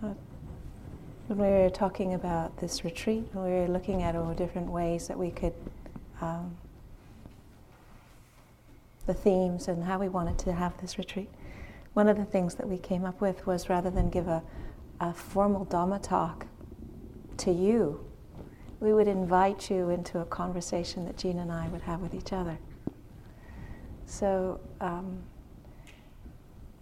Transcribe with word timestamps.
When 0.00 0.16
we 1.28 1.46
were 1.46 1.70
talking 1.70 2.14
about 2.14 2.58
this 2.58 2.84
retreat, 2.84 3.24
we 3.34 3.50
were 3.50 3.68
looking 3.68 4.02
at 4.02 4.16
all 4.16 4.32
different 4.32 4.70
ways 4.70 5.08
that 5.08 5.18
we 5.18 5.30
could, 5.30 5.52
um, 6.22 6.56
the 9.06 9.12
themes 9.12 9.68
and 9.68 9.84
how 9.84 9.98
we 9.98 10.08
wanted 10.08 10.38
to 10.38 10.52
have 10.52 10.80
this 10.80 10.96
retreat. 10.96 11.28
One 11.92 12.08
of 12.08 12.16
the 12.16 12.24
things 12.24 12.54
that 12.54 12.66
we 12.66 12.78
came 12.78 13.04
up 13.04 13.20
with 13.20 13.46
was 13.46 13.68
rather 13.68 13.90
than 13.90 14.08
give 14.08 14.26
a, 14.26 14.42
a 15.00 15.12
formal 15.12 15.66
Dhamma 15.66 16.02
talk 16.02 16.46
to 17.38 17.52
you, 17.52 18.02
we 18.80 18.94
would 18.94 19.08
invite 19.08 19.70
you 19.70 19.90
into 19.90 20.20
a 20.20 20.24
conversation 20.24 21.04
that 21.04 21.18
Gina 21.18 21.42
and 21.42 21.52
I 21.52 21.68
would 21.68 21.82
have 21.82 22.00
with 22.00 22.14
each 22.14 22.32
other. 22.32 22.58
So, 24.06 24.60
um, 24.80 25.18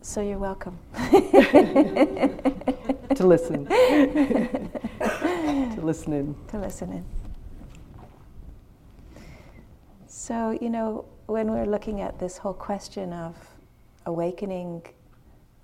so 0.03 0.21
you're 0.21 0.39
welcome. 0.39 0.79
to 3.15 3.27
listen. 3.27 3.67
to 3.67 5.81
listen 5.83 6.13
in. 6.13 6.35
To 6.49 6.59
listen 6.59 6.93
in. 6.93 7.05
So, 10.07 10.59
you 10.61 10.69
know, 10.69 11.07
when 11.27 11.51
we're 11.51 11.67
looking 11.67 12.01
at 12.01 12.19
this 12.19 12.39
whole 12.39 12.55
question 12.55 13.13
of 13.13 13.37
awakening 14.07 14.83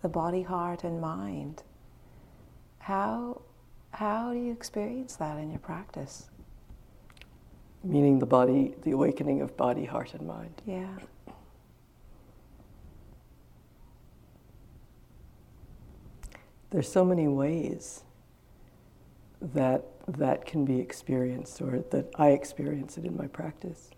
the 0.03 0.09
body, 0.09 0.43
heart, 0.43 0.85
and 0.85 1.01
mind, 1.01 1.63
how, 2.79 3.43
how 3.93 4.33
do 4.33 4.39
you 4.39 4.53
experience 4.53 5.17
that 5.17 5.39
in 5.39 5.51
your 5.51 5.61
practice? 5.61 6.29
Meaning 7.83 8.19
the 8.19 8.27
body, 8.27 8.75
the 8.83 8.93
awakening 8.93 9.43
of 9.43 9.57
body, 9.57 9.85
heart, 9.85 10.15
and 10.15 10.27
mind. 10.27 10.63
Yeah. 10.67 10.89
There's 16.75 16.91
so 16.91 17.05
many 17.05 17.29
ways 17.29 18.03
that 19.41 19.85
that 20.09 20.45
can 20.45 20.65
be 20.65 20.81
experienced 20.81 21.63
or 21.63 21.85
that 21.93 22.11
I 22.17 22.31
experience 22.31 22.99
it 22.99 23.05
in 23.05 23.17
my 23.17 23.29
practice. 23.29 23.91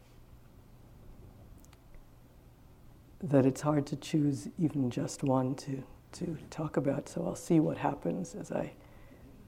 That 3.22 3.46
it's 3.46 3.62
hard 3.62 3.86
to 3.86 3.96
choose 3.96 4.50
even 4.58 4.90
just 4.90 5.22
one 5.22 5.54
to, 5.54 5.82
to 6.12 6.36
talk 6.50 6.76
about, 6.76 7.08
so 7.08 7.24
I'll 7.24 7.34
see 7.34 7.60
what 7.60 7.78
happens 7.78 8.34
as 8.34 8.52
I 8.52 8.74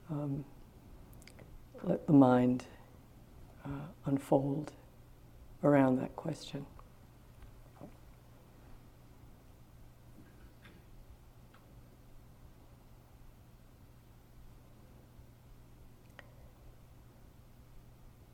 um, 0.09 0.43
let 1.83 2.07
the 2.07 2.13
mind 2.13 2.65
uh, 3.63 3.89
unfold 4.05 4.71
around 5.63 5.97
that 5.99 6.15
question. 6.15 6.65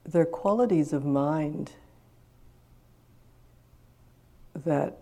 There 0.06 0.22
are 0.22 0.26
qualities 0.26 0.94
of 0.94 1.04
mind 1.04 1.72
that 4.64 4.98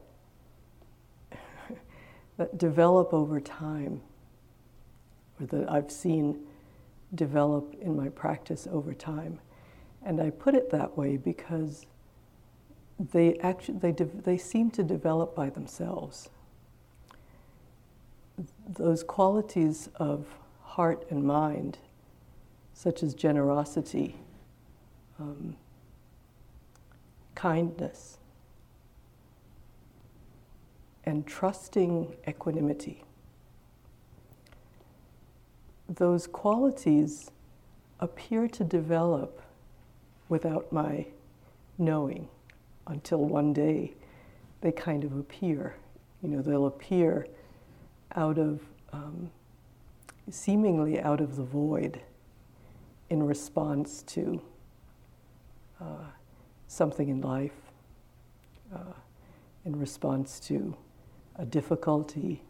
that 2.37 2.57
develop 2.57 3.13
over 3.13 3.39
time, 3.39 4.01
or 5.39 5.45
that 5.47 5.69
I've 5.71 5.91
seen 5.91 6.39
develop 7.15 7.75
in 7.81 7.95
my 7.95 8.09
practice 8.09 8.67
over 8.71 8.93
time. 8.93 9.39
And 10.05 10.19
I 10.19 10.31
put 10.31 10.55
it 10.55 10.71
that 10.71 10.97
way 10.97 11.17
because 11.17 11.85
they 13.11 13.35
actually 13.39 13.77
they, 13.79 13.91
de- 13.91 14.05
they 14.05 14.37
seem 14.37 14.71
to 14.71 14.83
develop 14.83 15.35
by 15.35 15.49
themselves. 15.49 16.29
Those 18.67 19.03
qualities 19.03 19.89
of 19.95 20.25
heart 20.61 21.05
and 21.09 21.23
mind, 21.23 21.77
such 22.73 23.03
as 23.03 23.13
generosity, 23.13 24.17
um, 25.19 25.55
kindness, 27.35 28.17
and 31.05 31.27
trusting 31.27 32.15
equanimity. 32.27 33.03
Those 35.89 36.27
qualities 36.27 37.29
appear 37.99 38.47
to 38.47 38.63
develop 38.63 39.41
without 40.29 40.71
my 40.71 41.05
knowing 41.77 42.27
until 42.87 43.19
one 43.25 43.53
day 43.53 43.93
they 44.61 44.71
kind 44.71 45.03
of 45.03 45.17
appear. 45.17 45.75
You 46.21 46.29
know, 46.29 46.41
they'll 46.41 46.67
appear 46.67 47.27
out 48.15 48.37
of, 48.37 48.61
um, 48.93 49.29
seemingly 50.29 51.01
out 51.01 51.19
of 51.19 51.35
the 51.35 51.43
void 51.43 52.01
in 53.09 53.21
response 53.23 54.03
to 54.03 54.41
uh, 55.83 56.05
something 56.67 57.09
in 57.09 57.21
life 57.21 57.51
uh, 58.73 58.93
in 59.65 59.75
response 59.75 60.39
to 60.39 60.75
a 61.35 61.45
difficulty 61.45 62.41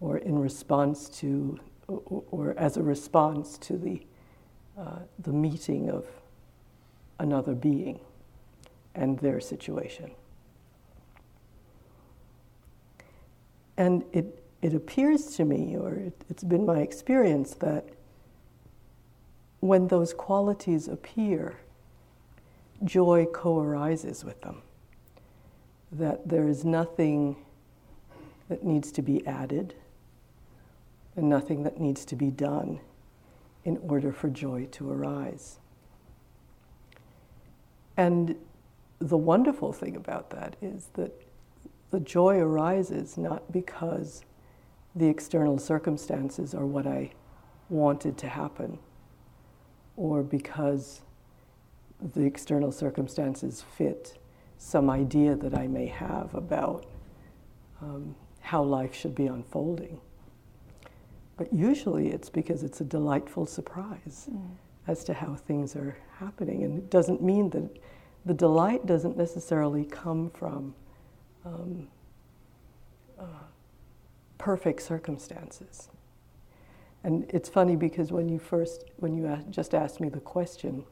or 0.00 0.18
in 0.18 0.38
response 0.38 1.08
to 1.08 1.58
or, 1.88 2.22
or 2.30 2.54
as 2.58 2.76
a 2.76 2.82
response 2.82 3.58
to 3.58 3.76
the 3.76 4.02
uh, 4.78 5.00
the 5.18 5.32
meeting 5.32 5.90
of 5.90 6.06
another 7.18 7.54
being 7.54 8.00
and 8.94 9.18
their 9.18 9.40
situation. 9.40 10.10
And 13.76 14.04
it, 14.12 14.42
it 14.62 14.74
appears 14.74 15.36
to 15.36 15.44
me, 15.44 15.76
or 15.76 15.94
it, 15.94 16.24
it's 16.28 16.44
been 16.44 16.64
my 16.64 16.78
experience, 16.78 17.54
that 17.54 17.88
when 19.60 19.88
those 19.88 20.14
qualities 20.14 20.88
appear, 20.88 21.58
joy 22.84 23.26
co 23.26 23.60
arises 23.60 24.24
with 24.24 24.40
them. 24.42 24.62
That 25.92 26.28
there 26.28 26.48
is 26.48 26.64
nothing 26.64 27.36
that 28.48 28.64
needs 28.64 28.92
to 28.92 29.02
be 29.02 29.26
added 29.26 29.74
and 31.16 31.28
nothing 31.28 31.62
that 31.64 31.80
needs 31.80 32.04
to 32.06 32.16
be 32.16 32.30
done 32.30 32.80
in 33.64 33.76
order 33.78 34.12
for 34.12 34.28
joy 34.28 34.66
to 34.72 34.90
arise. 34.90 35.58
And 37.96 38.36
the 38.98 39.16
wonderful 39.16 39.72
thing 39.72 39.96
about 39.96 40.30
that 40.30 40.56
is 40.62 40.88
that 40.94 41.12
the 41.90 42.00
joy 42.00 42.38
arises 42.38 43.18
not 43.18 43.52
because 43.52 44.24
the 44.94 45.08
external 45.08 45.58
circumstances 45.58 46.54
are 46.54 46.66
what 46.66 46.86
I 46.86 47.12
wanted 47.68 48.16
to 48.18 48.28
happen 48.28 48.78
or 49.96 50.22
because 50.22 51.02
the 52.02 52.22
external 52.22 52.72
circumstances 52.72 53.64
fit 53.76 54.18
some 54.58 54.90
idea 54.90 55.34
that 55.36 55.56
I 55.56 55.66
may 55.66 55.86
have 55.86 56.34
about 56.34 56.86
um, 57.80 58.14
how 58.40 58.62
life 58.62 58.94
should 58.94 59.14
be 59.14 59.26
unfolding. 59.26 60.00
But 61.36 61.52
usually 61.52 62.08
it's 62.08 62.28
because 62.28 62.62
it's 62.62 62.80
a 62.80 62.84
delightful 62.84 63.46
surprise 63.46 64.28
mm. 64.30 64.50
as 64.86 65.04
to 65.04 65.14
how 65.14 65.34
things 65.34 65.76
are 65.76 65.96
happening. 66.18 66.64
And 66.64 66.78
it 66.78 66.90
doesn't 66.90 67.22
mean 67.22 67.48
that 67.50 67.78
the 68.26 68.34
delight 68.34 68.84
doesn't 68.84 69.16
necessarily 69.16 69.84
come 69.84 70.30
from 70.30 70.74
um, 71.44 71.88
uh, 73.18 73.24
perfect 74.36 74.82
circumstances. 74.82 75.88
And 77.02 77.24
it's 77.30 77.48
funny 77.48 77.76
because 77.76 78.12
when 78.12 78.28
you 78.28 78.38
first, 78.38 78.84
when 78.96 79.14
you 79.14 79.42
just 79.48 79.74
asked 79.74 80.00
me 80.00 80.10
the 80.10 80.20
question, 80.20 80.84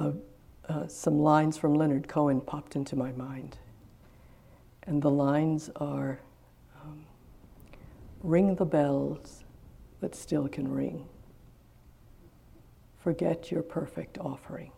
uh, 0.00 0.86
some 0.86 1.18
lines 1.18 1.58
from 1.58 1.74
Leonard 1.74 2.08
Cohen 2.08 2.40
popped 2.40 2.76
into 2.76 2.96
my 2.96 3.12
mind. 3.12 3.58
And 4.84 5.02
the 5.02 5.10
lines 5.10 5.70
are 5.76 6.20
um, 6.82 7.04
Ring 8.22 8.54
the 8.54 8.64
bells 8.64 9.44
that 10.00 10.14
still 10.14 10.48
can 10.48 10.68
ring. 10.68 11.06
Forget 12.98 13.50
your 13.50 13.62
perfect 13.62 14.18
offering. 14.18 14.72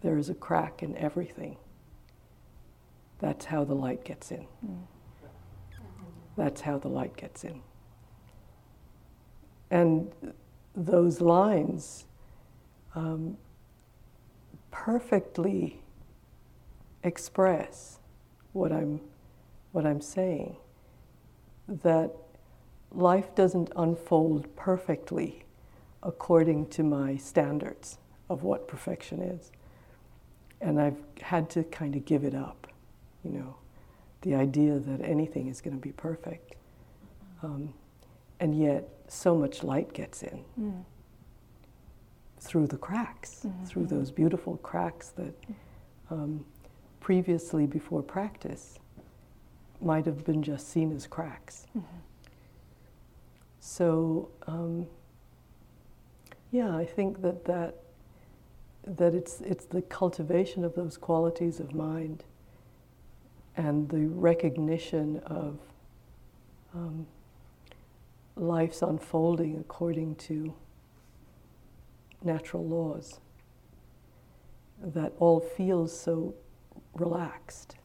There 0.00 0.18
is 0.18 0.28
a 0.28 0.34
crack 0.34 0.82
in 0.82 0.96
everything. 0.96 1.56
That's 3.20 3.44
how 3.44 3.64
the 3.64 3.74
light 3.74 4.04
gets 4.04 4.30
in. 4.30 4.46
Mm. 4.64 4.78
That's 6.36 6.60
how 6.60 6.78
the 6.78 6.88
light 6.88 7.16
gets 7.16 7.44
in. 7.44 7.60
And 9.70 10.12
those 10.74 11.20
lines 11.20 12.06
um, 12.94 13.36
perfectly 14.70 15.80
express 17.02 17.98
what 18.52 18.72
I'm, 18.72 19.00
what 19.72 19.86
I'm 19.86 20.00
saying. 20.00 20.56
That 21.68 22.12
life 22.90 23.34
doesn't 23.34 23.70
unfold 23.76 24.54
perfectly 24.56 25.44
according 26.02 26.68
to 26.68 26.82
my 26.82 27.16
standards 27.16 27.98
of 28.30 28.42
what 28.42 28.68
perfection 28.68 29.20
is. 29.20 29.52
And 30.60 30.80
I've 30.80 30.98
had 31.20 31.50
to 31.50 31.64
kind 31.64 31.94
of 31.94 32.04
give 32.04 32.24
it 32.24 32.34
up, 32.34 32.66
you 33.24 33.30
know, 33.30 33.56
the 34.22 34.34
idea 34.34 34.78
that 34.78 35.00
anything 35.02 35.48
is 35.48 35.60
going 35.60 35.76
to 35.76 35.80
be 35.80 35.92
perfect. 35.92 36.56
Um, 37.42 37.72
and 38.40 38.58
yet, 38.58 38.88
so 39.08 39.34
much 39.34 39.62
light 39.62 39.92
gets 39.92 40.22
in 40.22 40.44
Mm. 40.60 40.84
Through 42.40 42.66
the 42.66 42.76
cracks, 42.78 43.44
Mhm. 43.46 43.66
through 43.66 43.86
those 43.86 44.10
beautiful 44.10 44.56
cracks 44.58 45.10
that 45.10 45.34
um, 46.10 46.44
previously, 47.00 47.66
before 47.66 48.02
practice, 48.02 48.78
might 49.80 50.06
have 50.06 50.24
been 50.24 50.42
just 50.42 50.68
seen 50.68 50.90
as 50.92 51.06
cracks. 51.06 51.66
Mhm. 51.76 51.82
So, 53.60 54.30
um, 54.46 54.86
yeah, 56.50 56.74
I 56.74 56.84
think 56.86 57.20
that, 57.22 57.44
that 57.44 57.74
that 58.86 59.14
it's 59.14 59.42
it's 59.42 59.66
the 59.66 59.82
cultivation 59.82 60.64
of 60.64 60.74
those 60.74 60.96
qualities 60.96 61.60
of 61.60 61.74
mind 61.74 62.24
and 63.54 63.86
the 63.90 64.06
recognition 64.06 65.18
of 65.26 65.58
um, 66.74 67.06
life's 68.36 68.80
unfolding 68.80 69.58
according 69.58 70.14
to 70.14 70.54
natural 72.22 72.64
laws 72.66 73.20
that 74.80 75.12
all 75.18 75.40
feels 75.40 75.98
so 75.98 76.34
relaxed. 76.94 77.76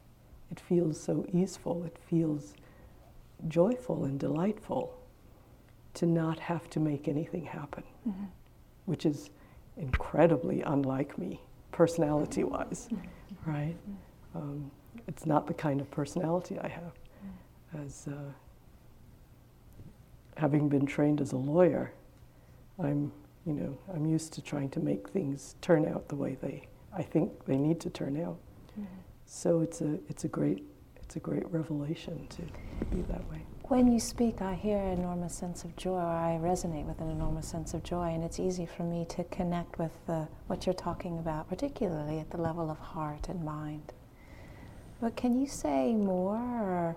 It 0.52 0.60
feels 0.60 1.00
so 1.00 1.26
easeful. 1.34 1.84
It 1.84 1.98
feels 1.98 2.54
joyful 3.48 4.06
and 4.06 4.20
delightful 4.20 4.96
to 5.96 6.06
not 6.06 6.40
have 6.40 6.70
to 6.72 6.80
make 6.80 7.08
anything 7.08 7.46
happen, 7.46 7.84
Mhm. 8.08 8.28
which 8.86 9.06
is 9.06 9.30
incredibly 9.78 10.62
unlike 10.62 11.18
me, 11.18 11.42
personality 11.72 12.44
wise, 12.44 12.90
right? 13.46 13.76
Um, 14.36 14.72
it's 15.08 15.26
not 15.26 15.48
the 15.48 15.54
kind 15.54 15.82
of 15.82 15.90
personality 15.92 16.60
I 16.60 16.68
have. 16.68 16.94
As 17.74 18.08
uh, 18.08 18.32
having 20.38 20.70
been 20.70 20.86
trained 20.86 21.22
as 21.22 21.32
a 21.32 21.38
lawyer, 21.38 21.92
I'm, 22.80 23.12
you 23.46 23.54
know, 23.54 23.78
I'm 23.94 24.06
used 24.06 24.34
to 24.34 24.42
trying 24.42 24.70
to 24.72 24.80
make 24.80 25.10
things 25.10 25.56
turn 25.62 25.88
out 25.88 26.08
the 26.08 26.16
way 26.16 26.38
they, 26.42 26.68
I 26.96 27.04
think 27.04 27.46
they 27.46 27.58
need 27.58 27.80
to 27.82 27.90
turn 27.90 28.22
out. 28.22 28.38
Mhm. 28.80 28.86
So 29.26 29.62
it's 29.62 29.82
a, 29.82 30.00
it's 30.08 30.24
a 30.24 30.28
great, 30.28 30.64
it's 31.02 31.16
a 31.16 31.20
great 31.20 31.50
revelation 31.52 32.28
to 32.30 32.42
be 32.96 33.02
that 33.04 33.30
way. 33.30 33.46
When 33.68 33.92
you 33.92 34.00
speak, 34.00 34.42
I 34.42 34.56
hear 34.56 34.78
an 34.78 35.00
enormous 35.00 35.34
sense 35.34 35.64
of 35.64 35.76
joy, 35.78 35.96
or 35.96 36.02
I 36.02 36.38
resonate 36.42 36.86
with 36.86 37.00
an 37.00 37.10
enormous 37.10 37.48
sense 37.48 37.74
of 37.74 37.82
joy, 37.84 38.10
and 38.14 38.24
it's 38.24 38.40
easy 38.40 38.66
for 38.66 38.84
me 38.84 39.06
to 39.06 39.24
connect 39.26 39.80
with 39.80 39.92
uh, 40.08 40.26
what 40.48 40.66
you're 40.66 40.74
talking 40.74 41.18
about, 41.18 41.48
particularly 41.50 42.20
at 42.20 42.30
the 42.30 42.38
level 42.38 42.70
of 42.70 42.78
heart 42.78 43.30
and 43.30 43.44
mind. 43.44 43.94
But 45.00 45.16
can 45.16 45.40
you 45.40 45.48
say 45.48 45.94
more, 45.94 46.36
or 46.38 46.96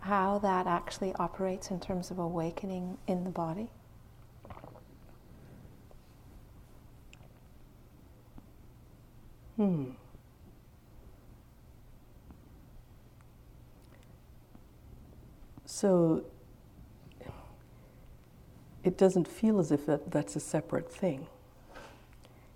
how 0.00 0.38
that 0.40 0.66
actually 0.66 1.14
operates 1.14 1.70
in 1.70 1.80
terms 1.80 2.10
of 2.10 2.18
awakening 2.18 2.96
in 3.06 3.24
the 3.24 3.30
body? 3.30 3.70
Hmm. 9.56 9.90
So 15.64 16.24
it 18.84 18.96
doesn't 18.96 19.26
feel 19.26 19.58
as 19.58 19.72
if 19.72 19.86
that, 19.86 20.10
that's 20.10 20.36
a 20.36 20.40
separate 20.40 20.90
thing. 20.90 21.26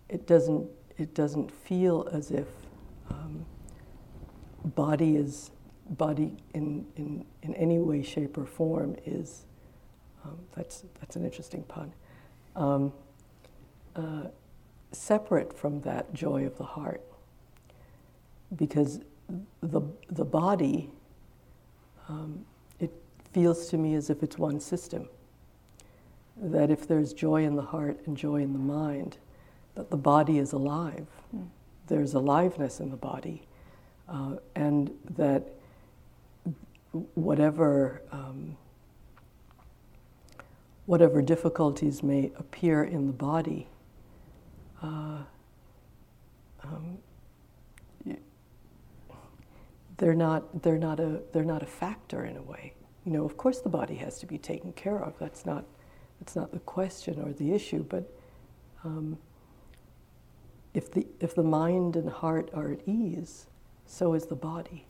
It 0.08 0.26
doesn't. 0.26 0.68
It 0.98 1.14
doesn't 1.14 1.50
feel 1.50 2.08
as 2.12 2.30
if 2.30 2.46
um, 3.10 3.46
body 4.64 5.16
is 5.16 5.50
body 5.90 6.36
in, 6.52 6.86
in, 6.96 7.24
in 7.42 7.54
any 7.54 7.78
way, 7.78 8.02
shape, 8.02 8.36
or 8.36 8.44
form 8.44 8.96
is. 9.06 9.46
Um, 10.24 10.38
that's 10.54 10.84
that's 11.00 11.16
an 11.16 11.24
interesting 11.24 11.62
pun. 11.62 11.92
Um, 12.56 12.92
uh, 13.96 14.24
separate 14.92 15.56
from 15.56 15.80
that 15.82 16.12
joy 16.12 16.46
of 16.46 16.56
the 16.58 16.64
heart, 16.64 17.02
because 18.56 19.00
the 19.60 19.82
the 20.08 20.24
body. 20.24 20.90
Um, 22.08 22.44
it 22.80 22.90
feels 23.32 23.68
to 23.68 23.78
me 23.78 23.94
as 23.94 24.10
if 24.10 24.22
it's 24.22 24.36
one 24.36 24.58
system. 24.58 25.08
That 26.36 26.70
if 26.70 26.88
there's 26.88 27.12
joy 27.12 27.44
in 27.44 27.54
the 27.54 27.62
heart 27.62 28.00
and 28.06 28.16
joy 28.16 28.42
in 28.42 28.52
the 28.52 28.58
mind, 28.58 29.18
that 29.76 29.90
the 29.90 29.96
body 29.96 30.38
is 30.38 30.52
alive. 30.52 31.06
Mm. 31.36 31.46
There's 31.86 32.14
aliveness 32.14 32.80
in 32.80 32.90
the 32.90 32.96
body, 32.96 33.42
uh, 34.08 34.36
and 34.56 34.90
that 35.16 35.52
whatever 37.14 38.02
um, 38.10 38.56
whatever 40.86 41.22
difficulties 41.22 42.02
may 42.02 42.32
appear 42.36 42.82
in 42.82 43.06
the 43.06 43.12
body, 43.12 43.68
uh, 44.82 45.18
um, 46.62 46.98
they're 50.00 50.14
not 50.14 50.62
they're 50.62 50.78
not 50.78 50.98
a 50.98 51.20
they're 51.32 51.44
not 51.44 51.62
a 51.62 51.66
factor 51.66 52.24
in 52.24 52.36
a 52.36 52.42
way. 52.42 52.72
You 53.04 53.12
know, 53.12 53.24
of 53.24 53.36
course, 53.36 53.60
the 53.60 53.68
body 53.68 53.96
has 53.96 54.18
to 54.20 54.26
be 54.26 54.38
taken 54.38 54.72
care 54.72 54.98
of. 54.98 55.18
That's 55.18 55.44
not 55.44 55.64
that's 56.18 56.34
not 56.34 56.52
the 56.52 56.58
question 56.60 57.20
or 57.20 57.32
the 57.32 57.52
issue. 57.52 57.84
But 57.84 58.10
um, 58.82 59.18
if 60.72 60.90
the 60.90 61.06
if 61.20 61.34
the 61.34 61.42
mind 61.42 61.96
and 61.96 62.08
heart 62.08 62.50
are 62.54 62.72
at 62.72 62.80
ease, 62.86 63.46
so 63.86 64.14
is 64.14 64.26
the 64.26 64.34
body. 64.34 64.86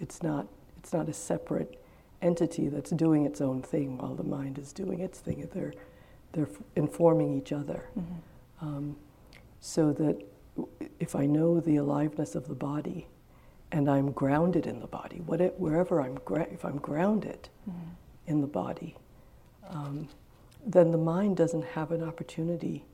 It's 0.00 0.22
not 0.22 0.46
it's 0.78 0.94
not 0.94 1.10
a 1.10 1.12
separate 1.12 1.78
entity 2.22 2.68
that's 2.68 2.90
doing 2.90 3.26
its 3.26 3.42
own 3.42 3.60
thing 3.60 3.98
while 3.98 4.14
the 4.14 4.24
mind 4.24 4.58
is 4.58 4.72
doing 4.72 5.00
its 5.00 5.20
thing. 5.20 5.46
They're 5.52 5.74
they're 6.32 6.48
informing 6.74 7.36
each 7.36 7.52
other. 7.52 7.84
Mm-hmm. 7.98 8.66
Um, 8.66 8.96
so 9.64 9.92
that 9.94 10.20
if 11.00 11.16
I 11.16 11.24
know 11.24 11.58
the 11.58 11.76
aliveness 11.76 12.34
of 12.34 12.48
the 12.48 12.54
body 12.54 13.06
and 13.72 13.88
I'm 13.88 14.12
grounded 14.12 14.66
in 14.66 14.78
the 14.80 14.86
body, 14.86 15.22
what 15.24 15.40
it, 15.40 15.58
wherever 15.58 16.02
I'm, 16.02 16.16
gra- 16.26 16.46
if 16.52 16.64
I'm 16.66 16.76
grounded 16.76 17.48
Mm-hmm. 17.68 17.80
in 18.26 18.40
the 18.42 18.46
body, 18.46 18.94
um, 19.70 20.06
then 20.66 20.90
the 20.90 20.98
mind 20.98 21.38
doesn't 21.38 21.64
have 21.64 21.92
an 21.92 22.02
opportunity 22.02 22.84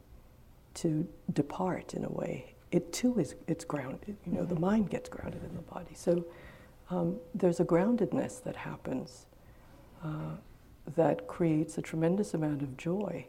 to 0.74 1.08
depart 1.32 1.92
in 1.94 2.04
a 2.04 2.08
way. 2.08 2.54
It 2.70 2.92
too 2.92 3.18
is 3.18 3.34
it's 3.48 3.64
grounded. 3.64 4.16
You 4.24 4.32
know, 4.34 4.44
the 4.44 4.54
Mhm. 4.54 4.60
mind 4.60 4.90
gets 4.90 5.08
grounded 5.08 5.42
in 5.42 5.54
the 5.56 5.62
body. 5.62 5.94
So 5.94 6.24
um, 6.88 7.18
there's 7.34 7.58
a 7.58 7.64
groundedness 7.64 8.40
that 8.44 8.54
happens 8.54 9.26
uh, 10.04 10.36
that 10.94 11.26
creates 11.26 11.78
a 11.78 11.82
tremendous 11.82 12.32
amount 12.34 12.62
of 12.62 12.76
joy 12.76 13.26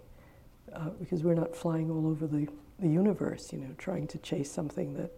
uh, 0.74 0.90
because 1.00 1.24
we're 1.24 1.34
not 1.34 1.56
flying 1.56 1.90
all 1.90 2.06
over 2.08 2.28
the, 2.28 2.48
the 2.82 2.90
universe, 2.90 3.54
you 3.54 3.60
know, 3.60 3.74
trying 3.78 4.08
to 4.08 4.18
chase 4.18 4.52
something 4.52 4.94
that 4.96 5.12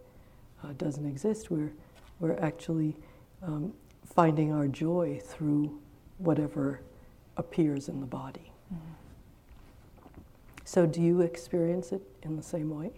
uh, 0.63 0.74
doesn't 0.77 1.05
exist. 1.05 1.50
We're, 1.50 1.72
we're 2.20 2.38
actually 2.39 2.96
um, 3.41 3.74
finding 4.05 4.51
our 4.51 4.67
joy 4.67 5.20
through 5.24 5.79
whatever 6.17 6.82
appears 7.38 7.89
in 7.89 8.00
the 8.00 8.05
body. 8.05 8.51
Mm-hmm. 8.74 8.84
So, 10.65 10.86
do 10.86 11.01
you 11.01 11.22
experience 11.22 11.91
it 11.91 12.01
in 12.22 12.36
the 12.36 12.43
same 12.43 12.70
way? 12.70 12.91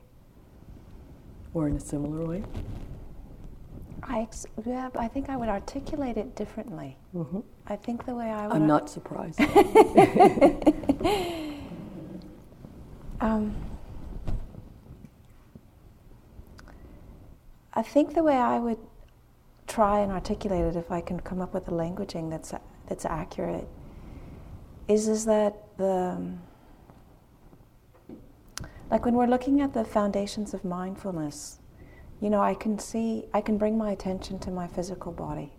Or 1.54 1.68
in 1.68 1.78
a 1.78 1.80
similar 1.80 2.26
way? 2.26 2.44
I 4.04 4.22
ex- 4.22 4.46
yeah, 4.66 4.90
I 4.96 5.08
think 5.08 5.30
I 5.30 5.38
would 5.38 5.50
articulate 5.50 6.18
it 6.18 6.36
differently. 6.36 6.98
hmm 7.12 7.40
I 7.68 7.76
think 7.76 8.06
the 8.06 8.14
way 8.14 8.30
I 8.30 8.46
would. 8.46 8.56
I'm 8.56 8.68
not 8.68 8.90
surprised. 8.90 9.40
Um, 13.22 13.56
I 17.76 17.82
think 17.82 18.14
the 18.14 18.24
way 18.24 18.38
I 18.38 18.60
would 18.60 18.80
try 19.68 20.00
and 20.00 20.12
articulate 20.12 20.64
it, 20.64 20.76
if 20.76 20.92
I 20.92 21.02
can 21.02 21.20
come 21.20 21.42
up 21.42 21.54
with 21.54 21.68
a 21.68 21.72
languaging 21.72 22.30
that's 22.30 22.54
that's 22.88 23.06
accurate, 23.06 23.68
is 24.88 25.08
is 25.08 25.26
that 25.26 25.56
the 25.78 26.18
like 28.90 29.04
when 29.06 29.16
we're 29.16 29.28
looking 29.28 29.62
at 29.62 29.74
the 29.74 29.84
foundations 29.84 30.54
of 30.54 30.64
mindfulness, 30.64 31.60
you 32.22 32.30
know, 32.30 32.42
I 32.42 32.54
can 32.54 32.80
see, 32.80 33.26
I 33.34 33.42
can 33.42 33.58
bring 33.58 33.78
my 33.78 33.92
attention 33.92 34.40
to 34.40 34.52
my 34.52 34.68
physical 34.68 35.12
body, 35.12 35.52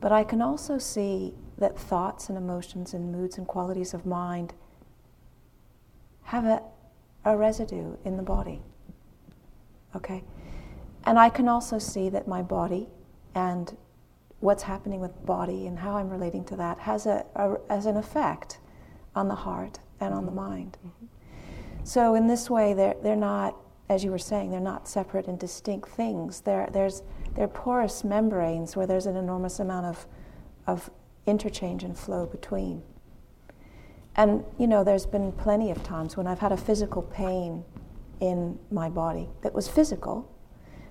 but 0.00 0.10
I 0.10 0.24
can 0.24 0.42
also 0.42 0.78
see 0.78 1.34
that 1.58 1.78
thoughts 1.78 2.28
and 2.28 2.36
emotions 2.36 2.92
and 2.92 3.12
moods 3.12 3.38
and 3.38 3.46
qualities 3.46 3.94
of 3.94 4.04
mind 4.04 4.52
have 6.24 6.44
a, 6.44 6.62
a 7.24 7.36
residue 7.36 7.96
in 8.04 8.16
the 8.16 8.22
body. 8.22 8.62
Okay? 9.94 10.24
And 11.06 11.18
I 11.18 11.28
can 11.28 11.48
also 11.48 11.78
see 11.78 12.08
that 12.10 12.26
my 12.26 12.42
body 12.42 12.88
and 13.34 13.76
what's 14.40 14.64
happening 14.64 15.00
with 15.00 15.24
body 15.24 15.66
and 15.66 15.78
how 15.78 15.96
I'm 15.96 16.10
relating 16.10 16.44
to 16.46 16.56
that 16.56 16.78
has 16.80 17.06
a, 17.06 17.24
a 17.34 17.56
has 17.70 17.86
an 17.86 17.96
effect 17.96 18.58
on 19.14 19.28
the 19.28 19.34
heart 19.34 19.78
and 20.00 20.12
on 20.12 20.26
the 20.26 20.32
mm-hmm. 20.32 20.50
mind. 20.50 20.78
Mm-hmm. 20.86 21.06
So 21.84 22.14
in 22.16 22.26
this 22.26 22.50
way, 22.50 22.74
they're 22.74 22.96
they're 23.02 23.16
not, 23.16 23.56
as 23.88 24.04
you 24.04 24.10
were 24.10 24.18
saying, 24.18 24.50
they're 24.50 24.60
not 24.60 24.88
separate 24.88 25.28
and 25.28 25.38
distinct 25.38 25.88
things. 25.88 26.40
They're 26.40 26.68
there's 26.72 27.02
they're 27.34 27.48
porous 27.48 28.04
membranes 28.04 28.76
where 28.76 28.86
there's 28.86 29.06
an 29.06 29.16
enormous 29.16 29.60
amount 29.60 29.86
of 29.86 30.06
of 30.66 30.90
interchange 31.26 31.84
and 31.84 31.96
flow 31.96 32.26
between. 32.26 32.82
And, 34.16 34.44
you 34.58 34.66
know, 34.66 34.82
there's 34.82 35.06
been 35.06 35.30
plenty 35.32 35.70
of 35.70 35.82
times 35.82 36.16
when 36.16 36.26
I've 36.26 36.38
had 36.38 36.52
a 36.52 36.56
physical 36.56 37.02
pain 37.02 37.64
in 38.20 38.58
my 38.70 38.88
body 38.88 39.28
that 39.42 39.52
was 39.52 39.68
physical, 39.68 40.32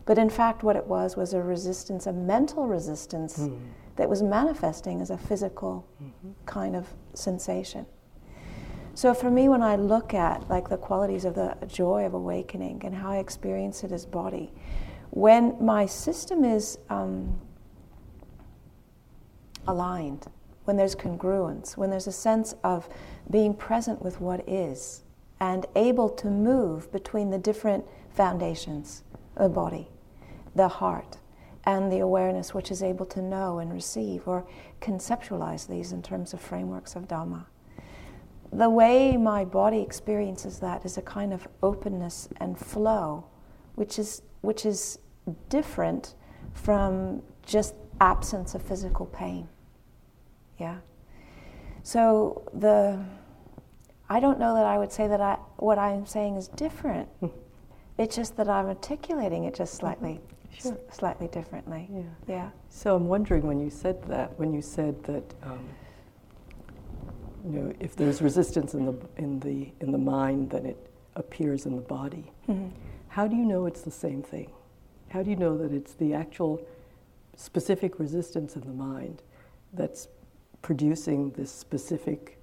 but 0.06 0.18
in 0.18 0.30
fact, 0.30 0.64
what 0.64 0.76
it 0.76 0.86
was 0.86 1.18
was 1.18 1.34
a 1.34 1.42
resistance, 1.42 2.06
a 2.06 2.14
mental 2.14 2.68
resistance 2.68 3.40
mm. 3.40 3.60
that 3.96 4.08
was 4.08 4.22
manifesting 4.22 5.02
as 5.02 5.10
a 5.10 5.18
physical 5.18 5.88
mm-hmm. 6.02 6.32
kind 6.46 6.76
of 6.76 6.88
sensation. 7.14 7.86
So 8.94 9.14
for 9.14 9.30
me, 9.30 9.50
when 9.50 9.62
I 9.62 9.76
look 9.76 10.14
at 10.14 10.48
like 10.50 10.70
the 10.70 10.78
qualities 10.78 11.26
of 11.26 11.36
the 11.36 11.58
joy 11.68 12.06
of 12.06 12.14
awakening 12.14 12.82
and 12.86 12.96
how 12.96 13.12
I 13.12 13.18
experience 13.18 13.84
it 13.84 13.92
as 13.92 14.06
body, 14.06 14.54
when 15.10 15.56
my 15.60 15.86
system 15.86 16.46
is 16.46 16.78
um, 16.90 17.40
aligned, 19.68 20.28
when 20.66 20.78
there's 20.78 20.96
congruence, 20.96 21.76
when 21.76 21.90
there's 21.90 22.08
a 22.08 22.12
sense 22.12 22.56
of 22.64 22.88
being 23.30 23.54
present 23.54 24.02
with 24.02 24.22
what 24.22 24.48
is 24.48 25.04
and 25.40 25.66
able 25.76 26.10
to 26.10 26.30
move 26.30 26.92
between 26.92 27.30
the 27.30 27.38
different 27.38 27.86
foundations 28.12 29.04
of 29.36 29.52
the 29.52 29.56
body, 29.56 29.90
the 30.56 30.68
heart, 30.68 31.18
and 31.66 31.92
the 31.92 32.00
awareness 32.00 32.54
which 32.54 32.72
is 32.72 32.84
able 32.84 33.06
to 33.08 33.22
know 33.22 33.60
and 33.60 33.74
receive 33.74 34.28
or 34.28 34.46
conceptualize 34.82 35.68
these 35.68 35.92
in 35.92 36.02
terms 36.02 36.34
of 36.34 36.40
frameworks 36.40 36.96
of 36.96 37.08
Dhamma. 37.08 37.46
The 38.54 38.70
way 38.70 39.18
my 39.18 39.44
body 39.44 39.82
experiences 39.82 40.60
that 40.60 40.86
is 40.86 40.98
a 40.98 41.02
kind 41.02 41.34
of 41.34 41.48
openness 41.64 42.30
and 42.40 42.58
flow, 42.58 43.26
which 43.74 43.98
is, 44.00 44.22
which 44.42 44.66
is 44.66 45.00
different 45.50 46.14
from 46.54 47.22
just 47.46 47.76
absence 48.00 48.54
of 48.56 48.62
physical 48.62 49.08
pain. 49.08 49.50
Yeah. 50.60 50.78
So 51.84 52.50
the 52.54 53.04
I 54.08 54.20
don't 54.20 54.40
know 54.40 54.54
that 54.56 54.66
I 54.66 54.78
would 54.78 54.92
say 54.92 55.08
that 55.08 55.22
I 55.22 55.38
what 55.58 55.78
I'm 55.78 56.06
saying 56.06 56.36
is 56.36 56.48
different. 56.50 57.10
Hmm. 57.20 57.28
it's 57.98 58.16
just 58.16 58.38
that 58.38 58.48
I'm 58.50 58.68
articulating 58.68 59.46
it 59.46 59.56
just 59.56 59.76
slightly 59.76 60.22
sure. 60.62 60.78
slightly 60.92 61.28
differently. 61.28 61.90
Yeah. 61.92 62.02
Yeah. 62.28 62.50
So 62.70 62.96
I'm 62.96 63.08
wondering 63.08 63.44
when 63.44 63.60
you 63.60 63.70
said 63.70 64.02
that, 64.08 64.38
when 64.40 64.54
you 64.54 64.62
said 64.62 65.04
that 65.04 65.34
um, 65.44 65.60
you 67.46 67.60
know, 67.60 67.74
if 67.80 67.96
there's 67.96 68.22
resistance 68.22 68.74
in 68.74 68.86
the 68.86 68.96
in 69.18 69.40
the 69.40 69.72
in 69.80 69.92
the 69.92 69.98
mind, 69.98 70.50
then 70.50 70.66
it 70.66 70.90
appears 71.16 71.66
in 71.66 71.76
the 71.76 71.82
body. 71.82 72.32
Mm-hmm. 72.50 72.70
How 73.08 73.28
do 73.28 73.36
you 73.36 73.46
know 73.46 73.66
it's 73.66 73.82
the 73.82 73.92
same 73.92 74.22
thing? 74.22 74.52
How 75.10 75.22
do 75.24 75.30
you 75.30 75.36
know 75.36 75.58
that 75.58 75.72
it's 75.72 75.94
the 75.94 76.14
actual 76.14 76.60
specific 77.36 78.00
resistance 78.00 78.56
in 78.56 78.62
the 78.62 78.74
mind 78.74 79.22
that's 79.74 80.08
producing 80.62 81.32
this 81.32 81.52
specific 81.52 82.42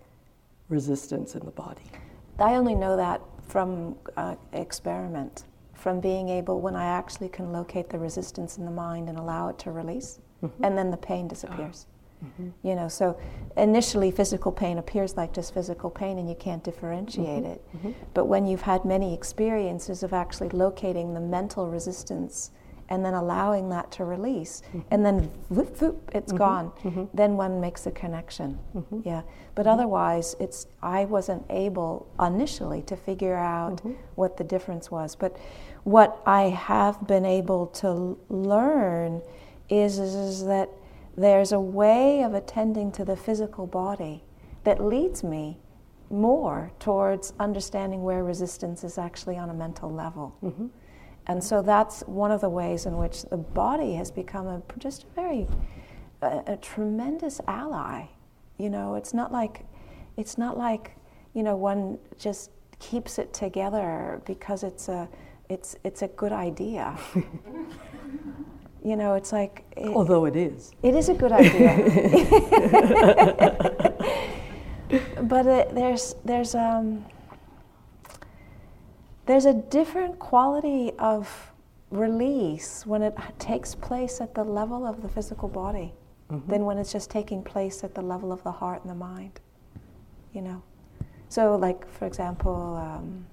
resistance 0.69 1.35
in 1.35 1.45
the 1.45 1.51
body? 1.51 1.91
I 2.39 2.55
only 2.55 2.75
know 2.75 2.97
that 2.97 3.21
from 3.47 3.97
uh, 4.17 4.37
experiment, 4.53 5.45
from 5.75 6.01
being 6.01 6.29
able, 6.29 6.61
when 6.61 6.77
I 6.77 6.85
actually 6.85 7.29
can 7.29 7.53
locate 7.53 7.89
the 7.91 7.99
resistance 7.99 8.59
in 8.59 8.65
the 8.65 8.71
mind 8.71 9.09
and 9.09 9.19
allow 9.19 9.49
it 9.49 9.59
to 9.61 9.71
release, 9.71 10.21
mm-hmm. 10.43 10.65
and 10.65 10.77
then 10.77 10.91
the 10.91 10.97
pain 10.97 11.29
disappears. 11.29 11.87
Mm-hmm. 12.25 12.51
You 12.63 12.77
know, 12.77 12.89
so 12.89 13.19
initially 13.57 14.11
physical 14.11 14.53
pain 14.53 14.79
appears 14.79 15.17
like 15.17 15.33
just 15.33 15.53
physical 15.53 15.91
pain 15.91 16.19
and 16.19 16.29
you 16.29 16.37
can't 16.37 16.63
differentiate 16.63 17.43
mm-hmm. 17.43 17.53
it. 17.53 17.65
Mm-hmm. 17.77 17.93
But 18.15 18.27
when 18.27 18.47
you've 18.47 18.63
had 18.63 18.85
many 18.85 19.13
experiences 19.13 20.03
of 20.05 20.13
actually 20.13 20.51
locating 20.51 21.15
the 21.15 21.21
mental 21.21 21.69
resistance 21.69 22.53
and 22.93 23.03
then 23.03 23.15
allowing 23.15 23.71
that 23.71 23.91
to 23.91 24.05
release, 24.05 24.61
mm-hmm. 24.69 24.81
and 24.91 25.05
then 25.05 25.31
whoop, 25.49 25.81
whoop, 25.81 26.11
it's 26.15 26.31
mm-hmm. 26.31 26.37
gone. 26.37 26.73
Mm-hmm. 26.83 27.05
Then 27.15 27.39
one 27.39 27.59
makes 27.59 27.87
a 27.87 27.91
connection. 27.91 28.59
Mm-hmm. 28.77 29.01
Yeah, 29.03 29.23
but 29.55 29.63
mm-hmm. 29.63 29.73
otherwise, 29.73 30.37
it's 30.39 30.67
I 30.83 31.07
wasn't 31.07 31.43
able 31.49 32.07
initially 32.21 32.83
to 32.83 32.95
figure 32.95 33.35
out 33.35 33.77
mm-hmm. 33.77 33.93
what 34.17 34.37
the 34.37 34.45
difference 34.45 34.91
was. 34.91 35.17
But 35.17 35.39
what 35.85 36.21
I 36.27 36.43
have 36.51 37.07
been 37.07 37.25
able 37.25 37.69
to 37.69 38.19
learn 38.29 39.23
is, 39.71 39.99
is, 39.99 40.15
is 40.15 40.45
that 40.45 40.69
there's 41.17 41.53
a 41.53 41.61
way 41.61 42.23
of 42.23 42.35
attending 42.35 42.93
to 42.93 43.07
the 43.07 43.17
physical 43.17 43.67
body 43.67 44.23
that 44.65 44.85
leads 44.85 45.25
me 45.25 45.57
more 46.11 46.71
towards 46.79 47.33
understanding 47.41 48.03
where 48.03 48.23
resistance 48.23 48.85
is 48.85 48.99
actually 48.99 49.39
on 49.39 49.49
a 49.49 49.55
mental 49.55 49.91
level. 49.91 50.37
And 51.27 51.43
so 51.43 51.63
that's 51.63 52.03
one 52.03 52.31
of 52.31 52.41
the 52.41 52.49
ways 52.49 52.87
in 52.87 52.97
which 52.97 53.23
the 53.23 53.37
body 53.37 53.95
has 53.95 54.11
become 54.11 54.47
a, 54.47 54.63
just 54.79 55.05
a 55.05 55.07
very, 55.15 55.47
a, 56.21 56.43
a 56.47 56.57
tremendous 56.57 57.41
ally. 57.47 58.07
You 58.59 58.71
know, 58.71 58.97
it's 58.97 59.15
not 59.15 59.31
like, 59.31 59.65
it's 60.17 60.37
not 60.37 60.59
like, 60.59 60.97
you 61.35 61.43
know, 61.43 61.57
one 61.57 61.99
just 62.19 62.51
keeps 62.79 63.19
it 63.19 63.33
together 63.33 64.21
because 64.27 64.65
it's 64.65 64.89
a, 64.89 65.09
it's, 65.49 65.77
it's 65.85 66.03
a 66.03 66.09
good 66.09 66.33
idea. 66.33 66.99
you 68.85 68.97
know, 68.97 69.15
it's 69.15 69.33
like. 69.33 69.65
It, 69.77 69.89
Although 69.89 70.25
it 70.25 70.35
is. 70.35 70.73
It 70.83 70.97
is 70.97 71.09
a 71.09 71.15
good 71.15 71.33
idea. 71.33 71.77
but 75.23 75.47
it, 75.47 75.75
there's, 75.75 76.17
there's, 76.25 76.57
um, 76.57 77.05
there's 79.33 79.47
a 79.47 79.55
different 79.55 80.19
quality 80.19 80.93
of 80.99 81.53
release 81.91 82.85
when 82.85 83.01
it 83.01 83.17
takes 83.39 83.75
place 83.75 84.21
at 84.21 84.35
the 84.35 84.45
level 84.45 84.87
of 84.87 85.01
the 85.01 85.09
physical 85.09 85.49
body 85.49 85.95
mm-hmm. 86.31 86.51
than 86.51 86.67
when 86.67 86.77
it's 86.77 86.93
just 86.93 87.11
taking 87.11 87.43
place 87.43 87.83
at 87.83 87.95
the 87.95 88.03
level 88.03 88.31
of 88.31 88.43
the 88.43 88.53
heart 88.53 88.83
and 88.83 88.91
the 88.91 88.95
mind. 88.95 89.41
You 90.35 90.43
know? 90.43 90.63
So, 91.31 91.57
like, 91.57 91.91
for 91.91 92.07
example, 92.07 92.77
um, 92.77 93.25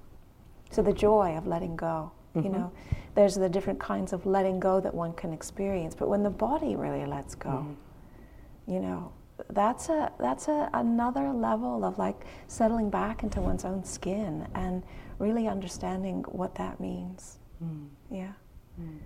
so 0.70 0.80
the 0.80 0.94
joy 0.94 1.36
of 1.36 1.46
letting 1.46 1.76
go, 1.76 2.10
mm-hmm. 2.34 2.46
you 2.46 2.50
know, 2.50 2.72
there's 3.14 3.34
the 3.34 3.50
different 3.50 3.78
kinds 3.78 4.14
of 4.14 4.24
letting 4.24 4.58
go 4.58 4.80
that 4.80 4.94
one 4.94 5.12
can 5.12 5.34
experience. 5.34 5.94
But 5.94 6.08
when 6.08 6.22
the 6.22 6.30
body 6.30 6.76
really 6.76 7.04
lets 7.04 7.34
go, 7.34 7.50
mm-hmm. 7.50 8.72
you 8.72 8.80
know, 8.80 9.12
that's 9.50 9.90
a 9.90 10.12
that's 10.18 10.48
a, 10.48 10.70
another 10.72 11.30
level 11.30 11.84
of 11.84 11.98
like 11.98 12.24
settling 12.46 12.88
back 12.88 13.22
into 13.22 13.42
one's 13.42 13.66
own 13.66 13.84
skin 13.84 14.46
and 14.54 14.82
really 15.20 15.46
understanding 15.46 16.24
what 16.28 16.54
that 16.56 16.80
means. 16.80 17.38
Mm. 17.62 17.88
Yeah. 18.10 18.32
Mm. 18.80 18.98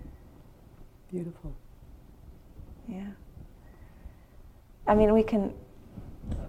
Beautiful. 1.11 1.53
Yeah. 2.87 3.09
I 4.87 4.95
mean, 4.95 5.13
we 5.13 5.23
can, 5.23 5.53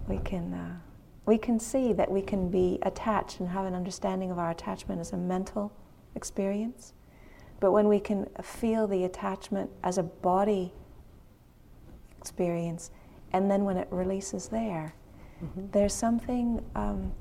we 0.07 0.17
can, 0.19 0.53
uh, 0.53 0.77
we 1.25 1.37
can 1.37 1.59
see 1.59 1.91
that 1.93 2.09
we 2.09 2.21
can 2.21 2.49
be 2.49 2.79
attached 2.83 3.41
and 3.41 3.49
have 3.49 3.65
an 3.65 3.75
understanding 3.75 4.31
of 4.31 4.39
our 4.39 4.51
attachment 4.51 5.01
as 5.01 5.11
a 5.11 5.17
mental 5.17 5.71
experience. 6.15 6.93
But 7.59 7.71
when 7.71 7.87
we 7.87 7.99
can 7.99 8.27
feel 8.41 8.87
the 8.87 9.03
attachment 9.03 9.69
as 9.83 9.97
a 9.97 10.03
body 10.03 10.71
experience, 12.17 12.91
and 13.33 13.51
then 13.51 13.65
when 13.65 13.75
it 13.75 13.87
releases 13.91 14.47
there, 14.47 14.93
mm-hmm. 15.43 15.65
there's 15.71 15.93
something, 15.93 16.63
um, 16.75 17.11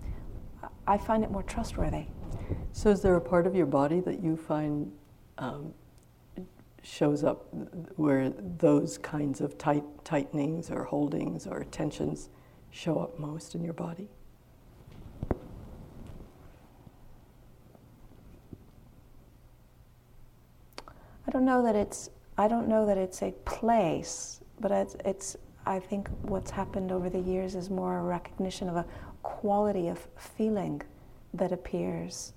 I 0.87 0.99
find 0.99 1.25
it 1.25 1.31
more 1.31 1.43
trustworthy. 1.43 2.07
So, 2.73 2.91
is 2.91 3.03
there 3.03 3.17
a 3.17 3.21
part 3.21 3.47
of 3.47 3.55
your 3.55 3.67
body 3.67 4.01
that 4.01 4.23
you 4.23 4.37
find 4.37 4.93
um, 5.39 5.73
shows 6.83 7.25
up 7.25 7.49
where 7.97 8.31
those 8.31 8.99
kinds 8.99 9.41
of 9.41 9.59
tight 9.59 9.85
tightenings 10.05 10.71
or 10.71 10.85
holdings 10.85 11.47
or 11.47 11.65
tensions 11.65 12.29
show 12.71 12.99
up 12.99 13.19
most 13.19 13.55
in 13.55 13.65
your 13.65 13.73
body? 13.73 14.09
I 21.27 21.31
don't 21.33 21.45
know 21.45 21.63
that 21.63 21.75
it's 21.75 22.11
I 22.39 22.49
don't 22.49 22.69
know 22.69 22.87
that 22.87 22.99
it's 22.99 23.23
a 23.23 23.33
place, 23.45 24.41
but 24.61 24.71
it's, 24.71 24.97
it's 25.05 25.37
I 25.65 25.81
think 25.81 26.09
what's 26.23 26.51
happened 26.51 26.93
over 26.93 27.11
the 27.11 27.19
years 27.19 27.55
is 27.55 27.71
more 27.71 27.99
a 27.99 28.03
recognition 28.03 28.69
of 28.69 28.77
a 28.77 28.85
quality 29.23 29.89
of 29.89 30.07
feeling 30.17 30.83
that 31.39 31.53
appears 31.53 32.33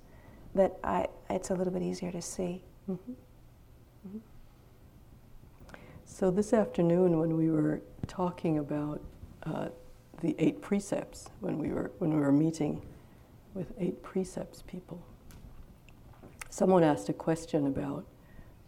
that 0.55 0.77
I, 0.83 1.07
it's 1.29 1.49
a 1.49 1.55
little 1.55 1.73
bit 1.73 1.83
easier 1.83 2.11
to 2.11 2.21
see. 2.21 2.61
Mm-hmm. 2.89 3.11
Mm-hmm. 4.07 4.17
So, 6.05 6.31
this 6.31 6.53
afternoon, 6.53 7.19
when 7.19 7.37
we 7.37 7.49
were 7.49 7.81
talking 8.07 8.57
about 8.57 9.01
uh, 9.43 9.69
the 10.21 10.35
eight 10.39 10.61
precepts, 10.61 11.29
when 11.39 11.57
we, 11.57 11.69
were, 11.69 11.91
when 11.99 12.13
we 12.13 12.19
were 12.19 12.31
meeting 12.31 12.81
with 13.53 13.71
eight 13.79 14.01
precepts 14.03 14.63
people, 14.63 15.01
someone 16.49 16.83
asked 16.83 17.09
a 17.09 17.13
question 17.13 17.67
about 17.67 18.05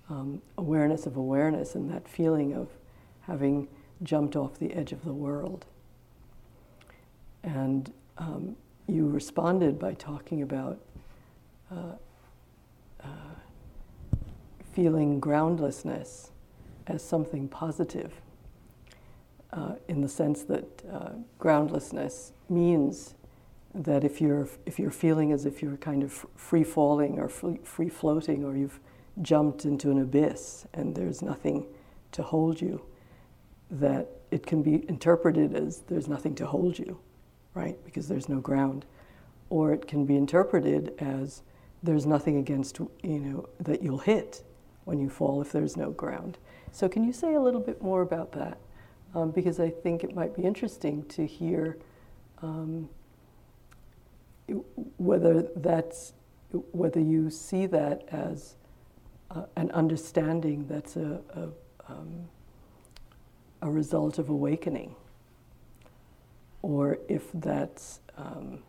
um, 0.09 0.41
awareness 0.57 1.05
of 1.05 1.17
awareness 1.17 1.75
and 1.75 1.89
that 1.91 2.07
feeling 2.07 2.53
of 2.53 2.69
having 3.21 3.67
jumped 4.03 4.35
off 4.35 4.59
the 4.59 4.73
edge 4.73 4.91
of 4.91 5.03
the 5.03 5.13
world. 5.13 5.65
And 7.43 7.91
um, 8.17 8.55
you 8.91 9.07
responded 9.07 9.79
by 9.79 9.93
talking 9.93 10.41
about 10.41 10.79
uh, 11.71 11.95
uh, 13.03 13.07
feeling 14.73 15.19
groundlessness 15.19 16.31
as 16.87 17.01
something 17.01 17.47
positive, 17.47 18.11
uh, 19.53 19.75
in 19.87 20.01
the 20.01 20.09
sense 20.09 20.43
that 20.43 20.65
uh, 20.91 21.09
groundlessness 21.39 22.33
means 22.49 23.15
that 23.73 24.03
if 24.03 24.19
you're 24.19 24.49
if 24.65 24.77
you're 24.77 24.91
feeling 24.91 25.31
as 25.31 25.45
if 25.45 25.61
you're 25.61 25.77
kind 25.77 26.03
of 26.03 26.25
free 26.35 26.63
falling 26.63 27.17
or 27.19 27.29
free, 27.29 27.59
free 27.63 27.89
floating 27.89 28.43
or 28.43 28.57
you've 28.57 28.79
jumped 29.21 29.63
into 29.63 29.91
an 29.91 30.01
abyss 30.01 30.65
and 30.73 30.95
there's 30.95 31.21
nothing 31.21 31.65
to 32.11 32.21
hold 32.23 32.59
you 32.59 32.81
that 33.69 34.07
it 34.31 34.45
can 34.45 34.61
be 34.61 34.85
interpreted 34.89 35.55
as 35.55 35.79
there's 35.87 36.07
nothing 36.07 36.35
to 36.35 36.45
hold 36.45 36.77
you 36.77 36.99
right? 37.53 37.77
Because 37.85 38.07
there's 38.07 38.29
no 38.29 38.39
ground. 38.39 38.85
Or 39.49 39.73
it 39.73 39.87
can 39.87 40.05
be 40.05 40.15
interpreted 40.15 40.93
as 40.99 41.41
there's 41.83 42.05
nothing 42.05 42.37
against 42.37 42.79
you 42.79 43.19
know 43.19 43.49
that 43.59 43.81
you'll 43.81 43.97
hit 43.97 44.43
when 44.85 44.99
you 44.99 45.09
fall 45.09 45.41
if 45.41 45.51
there's 45.51 45.75
no 45.75 45.91
ground. 45.91 46.37
So 46.71 46.87
can 46.87 47.03
you 47.03 47.11
say 47.11 47.33
a 47.33 47.39
little 47.39 47.59
bit 47.59 47.81
more 47.81 48.01
about 48.01 48.31
that? 48.33 48.57
Um, 49.13 49.31
because 49.31 49.59
i 49.59 49.69
think 49.69 50.05
it 50.05 50.15
might 50.15 50.35
be 50.35 50.43
interesting 50.43 51.03
to 51.07 51.25
hear 51.25 51.77
um, 52.41 52.87
whether 54.97 55.43
that's 55.55 56.13
whether 56.71 56.99
you 56.99 57.29
see 57.29 57.65
that 57.65 58.03
as 58.09 58.55
uh, 59.29 59.43
an 59.55 59.71
understanding 59.71 60.65
that's 60.67 60.95
a, 60.95 61.21
a, 61.35 61.43
um, 61.87 62.27
a, 63.61 63.69
result 63.69 64.19
of 64.19 64.27
awakening, 64.29 64.93
or 66.61 66.99
if 67.07 67.29
that's 67.33 67.99
um, 68.17 68.59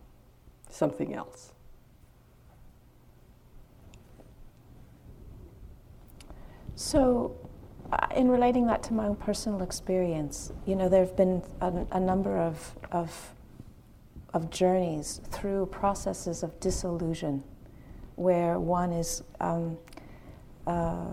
something 0.69 1.15
else. 1.15 1.53
So, 6.75 7.37
uh, 7.93 8.07
in 8.17 8.29
relating 8.29 8.67
that 8.67 8.83
to 8.85 8.95
my 8.95 9.07
own 9.07 9.17
personal 9.17 9.63
experience, 9.63 10.53
you 10.67 10.75
know, 10.75 10.89
there 10.89 11.05
have 11.05 11.17
been 11.17 11.43
a, 11.61 11.87
a 11.93 12.01
number 12.01 12.39
of, 12.39 12.75
of 12.91 13.35
of 14.33 14.51
journeys 14.51 15.21
through 15.31 15.67
processes 15.67 16.43
of 16.43 16.59
disillusion, 16.61 17.43
where 18.17 18.59
one 18.59 18.93
is 18.93 19.23
um, 19.41 19.77
uh, 20.67 21.07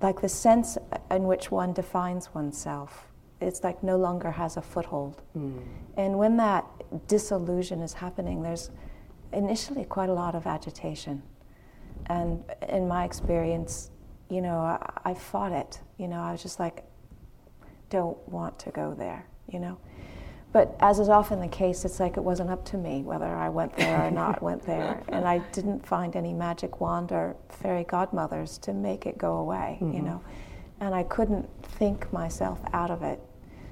like 0.00 0.20
the 0.20 0.28
sense 0.28 0.78
in 1.10 1.24
which 1.24 1.50
one 1.50 1.72
defines 1.72 2.32
oneself. 2.34 3.09
It's 3.40 3.64
like 3.64 3.82
no 3.82 3.96
longer 3.96 4.30
has 4.30 4.56
a 4.56 4.62
foothold. 4.62 5.22
Mm. 5.36 5.62
And 5.96 6.18
when 6.18 6.36
that 6.36 6.66
disillusion 7.08 7.80
is 7.80 7.94
happening, 7.94 8.42
there's 8.42 8.70
initially 9.32 9.84
quite 9.84 10.08
a 10.08 10.12
lot 10.12 10.34
of 10.34 10.46
agitation. 10.46 11.22
And 12.06 12.42
in 12.68 12.88
my 12.88 13.04
experience, 13.04 13.90
you 14.28 14.40
know, 14.40 14.58
I, 14.58 15.00
I 15.04 15.14
fought 15.14 15.52
it. 15.52 15.80
You 15.98 16.08
know, 16.08 16.20
I 16.20 16.32
was 16.32 16.42
just 16.42 16.60
like, 16.60 16.84
don't 17.88 18.16
want 18.28 18.58
to 18.60 18.70
go 18.70 18.94
there, 18.94 19.26
you 19.48 19.58
know. 19.58 19.78
But 20.52 20.76
as 20.80 20.98
is 20.98 21.08
often 21.08 21.40
the 21.40 21.48
case, 21.48 21.84
it's 21.84 22.00
like 22.00 22.16
it 22.16 22.24
wasn't 22.24 22.50
up 22.50 22.64
to 22.66 22.76
me 22.76 23.02
whether 23.02 23.26
I 23.26 23.48
went 23.48 23.76
there 23.76 24.06
or 24.06 24.10
not 24.10 24.42
went 24.48 24.62
there. 24.62 25.02
And 25.08 25.24
I 25.24 25.38
didn't 25.52 25.86
find 25.86 26.16
any 26.16 26.32
magic 26.32 26.80
wand 26.80 27.12
or 27.12 27.36
fairy 27.48 27.84
godmothers 27.84 28.58
to 28.58 28.72
make 28.72 29.06
it 29.06 29.16
go 29.16 29.36
away, 29.36 29.78
mm-hmm. 29.80 29.92
you 29.92 30.02
know. 30.02 30.22
And 30.80 30.94
I 30.94 31.04
couldn't 31.04 31.48
think 31.62 32.12
myself 32.12 32.60
out 32.72 32.90
of 32.90 33.02
it. 33.02 33.20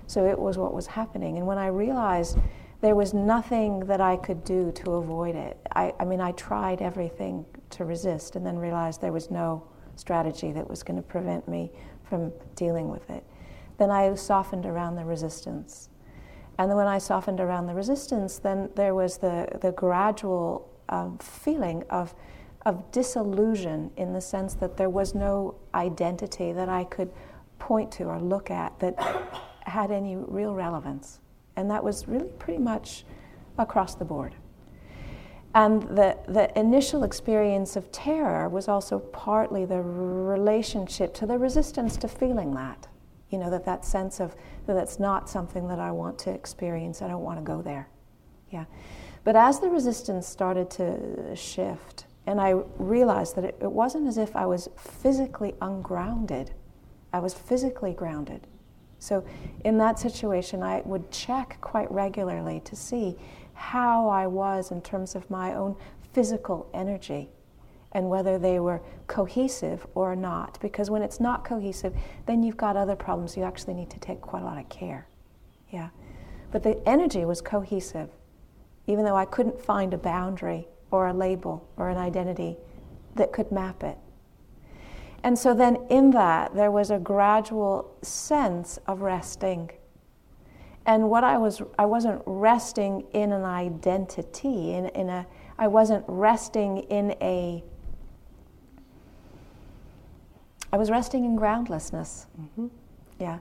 So 0.09 0.27
it 0.27 0.37
was 0.37 0.59
what 0.59 0.75
was 0.75 0.89
happening. 0.89 1.39
And 1.39 1.47
when 1.47 1.59
I 1.59 1.69
realized 1.69 2.39
there 2.81 2.97
was 2.97 3.15
nothing 3.15 3.81
that 3.87 4.01
I 4.01 4.17
could 4.17 4.43
do 4.43 4.73
to 4.73 4.95
avoid 4.95 5.37
it, 5.37 5.57
I, 5.77 5.95
I 6.01 6.05
mean, 6.05 6.21
I 6.21 6.33
tried 6.33 6.83
everything 6.83 7.47
to 7.71 7.85
resist 7.85 8.35
and 8.35 8.45
then 8.45 8.59
realized 8.59 9.01
there 9.01 9.13
was 9.13 9.31
no 9.31 9.63
strategy 9.95 10.51
that 10.51 10.69
was 10.69 10.83
going 10.83 10.97
to 10.97 11.03
prevent 11.03 11.47
me 11.47 11.71
from 12.03 12.33
dealing 12.57 12.89
with 12.89 13.09
it. 13.11 13.23
Then 13.79 13.93
I 13.93 14.13
softened 14.17 14.67
around 14.67 14.97
the 14.97 15.05
resistance 15.05 15.91
and 16.59 16.69
then 16.69 16.77
when 16.77 16.89
I 16.89 16.99
softened 16.99 17.39
around 17.39 17.67
the 17.67 17.75
resistance, 17.75 18.39
then 18.39 18.69
there 18.75 18.95
was 18.95 19.19
the, 19.19 19.47
the 19.61 19.71
gradual 19.73 20.69
um, 20.89 21.17
feeling 21.19 21.85
of, 21.89 22.15
of 22.67 22.91
disillusion 22.91 23.93
in 23.97 24.13
the 24.13 24.21
sense 24.21 24.55
that 24.55 24.77
there 24.77 24.91
was 24.91 25.15
no 25.15 25.55
identity 25.73 26.53
that 26.53 26.69
I 26.69 26.83
could 26.85 27.13
point 27.61 27.93
to 27.93 28.05
or 28.05 28.19
look 28.19 28.51
at 28.51 28.79
that 28.81 28.97
had 29.69 29.91
any 29.91 30.17
real 30.17 30.55
relevance. 30.55 31.21
And 31.57 31.71
that 31.71 31.83
was 31.83 32.07
really 32.07 32.29
pretty 32.39 32.61
much 32.61 33.05
across 33.59 33.95
the 33.95 34.05
board. 34.05 34.35
And 35.55 35.83
the, 35.83 36.17
the 36.29 36.57
initial 36.59 37.03
experience 37.05 37.75
of 37.75 37.91
terror 37.91 38.49
was 38.49 38.69
also 38.69 38.99
partly 38.99 39.65
the 39.65 39.81
relationship 39.81 41.15
to 41.15 41.27
the 41.27 41.39
resistance 41.39 41.97
to 41.99 42.09
feeling 42.09 42.55
that 42.55 42.87
you 43.31 43.39
know 43.39 43.51
that 43.51 43.65
that 43.65 43.85
sense 43.85 44.21
of 44.21 44.35
that 44.67 44.75
that's 44.75 44.99
not 44.99 45.29
something 45.29 45.69
that 45.69 45.79
I 45.79 45.91
want 45.91 46.19
to 46.21 46.31
experience. 46.31 47.03
I 47.03 47.09
don't 47.09 47.23
want 47.23 47.39
to 47.39 47.45
go 47.45 47.63
there. 47.63 47.89
Yeah, 48.51 48.65
but 49.25 49.37
as 49.37 49.61
the 49.61 49.69
resistance 49.69 50.27
started 50.27 50.71
to 50.73 51.37
shift, 51.37 52.07
and 52.27 52.41
I 52.41 52.63
realized 52.79 53.37
that 53.37 53.45
it, 53.45 53.59
it 53.61 53.71
wasn't 53.71 54.07
as 54.09 54.17
if 54.19 54.35
I 54.35 54.47
was 54.47 54.69
physically 54.77 55.55
ungrounded. 55.61 56.53
I 57.13 57.21
was 57.21 57.35
physically 57.35 57.93
grounded. 57.93 58.47
So 58.99 59.25
in 59.65 59.79
that 59.79 59.99
situation, 59.99 60.63
I 60.63 60.83
would 60.85 61.11
check 61.11 61.59
quite 61.61 61.91
regularly 61.91 62.61
to 62.61 62.77
see 62.77 63.17
how 63.55 64.09
I 64.09 64.27
was 64.27 64.71
in 64.71 64.81
terms 64.83 65.15
of 65.15 65.29
my 65.31 65.55
own 65.55 65.77
physical 66.13 66.69
energy 66.75 67.29
and 67.93 68.09
whether 68.09 68.39
they 68.39 68.61
were 68.61 68.83
cohesive 69.07 69.87
or 69.95 70.15
not. 70.15 70.59
Because 70.61 70.91
when 70.91 71.03
it's 71.03 71.21
not 71.21 71.45
cohesive, 71.45 71.95
then 72.27 72.43
you've 72.43 72.57
got 72.57 72.77
other 72.77 72.97
problems. 72.97 73.37
You 73.37 73.45
actually 73.45 73.75
need 73.75 73.91
to 73.91 73.99
take 73.99 74.21
quite 74.21 74.43
a 74.43 74.45
lot 74.45 74.59
of 74.59 74.69
care. 74.69 75.07
Yeah. 75.71 75.89
But 76.51 76.63
the 76.63 76.81
energy 76.89 77.25
was 77.25 77.41
cohesive, 77.41 78.11
even 78.87 79.05
though 79.05 79.17
I 79.17 79.25
couldn't 79.25 79.61
find 79.61 79.95
a 79.95 79.99
boundary 79.99 80.69
or 80.91 81.09
a 81.09 81.13
label 81.13 81.69
or 81.77 81.89
an 81.91 81.99
identity 81.99 82.57
that 83.17 83.33
could 83.33 83.51
map 83.53 83.83
it. 83.83 83.99
And 85.23 85.39
so 85.39 85.55
then 85.55 85.79
in 85.91 86.11
that, 86.13 86.55
there 86.55 86.71
was 86.71 86.91
a 86.91 86.99
gradual 86.99 87.97
sense 88.03 88.79
of 88.87 89.01
resting. 89.03 89.71
And 90.87 91.11
what 91.11 91.25
I 91.25 91.37
was, 91.37 91.61
I 91.79 91.87
wasn't 91.87 92.23
resting 92.25 93.05
in 93.13 93.33
an 93.33 93.45
identity, 93.45 94.73
in, 94.73 94.87
in 94.87 95.09
a, 95.09 95.27
I 95.59 95.67
wasn't 95.67 96.05
resting 96.07 96.79
in 96.79 97.15
a 97.21 97.63
I 100.73 100.77
was 100.77 100.91
resting 100.91 101.25
in 101.25 101.37
groundlessness. 101.37 102.27
Mm-hmm. 102.41 102.67
Yeah. 103.19 103.39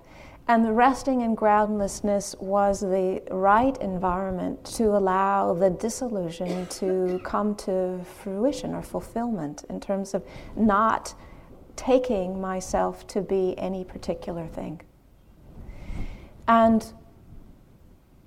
And 0.47 0.63
the 0.63 0.71
resting 0.71 1.21
in 1.21 1.35
groundlessness 1.35 2.35
was 2.39 2.79
the 2.79 3.21
right 3.29 3.75
environment 3.81 4.63
to 4.75 4.95
allow 4.95 5.53
the 5.53 5.69
disillusion 5.69 6.67
to 6.67 7.19
come 7.25 7.53
to 7.55 7.99
fruition 8.23 8.73
or 8.73 8.81
fulfillment 8.81 9.65
in 9.69 9.81
terms 9.81 10.13
of 10.13 10.23
not 10.55 11.15
taking 11.77 12.41
myself 12.41 13.07
to 13.07 13.21
be 13.21 13.57
any 13.57 13.85
particular 13.85 14.47
thing. 14.47 14.81
And 16.47 16.85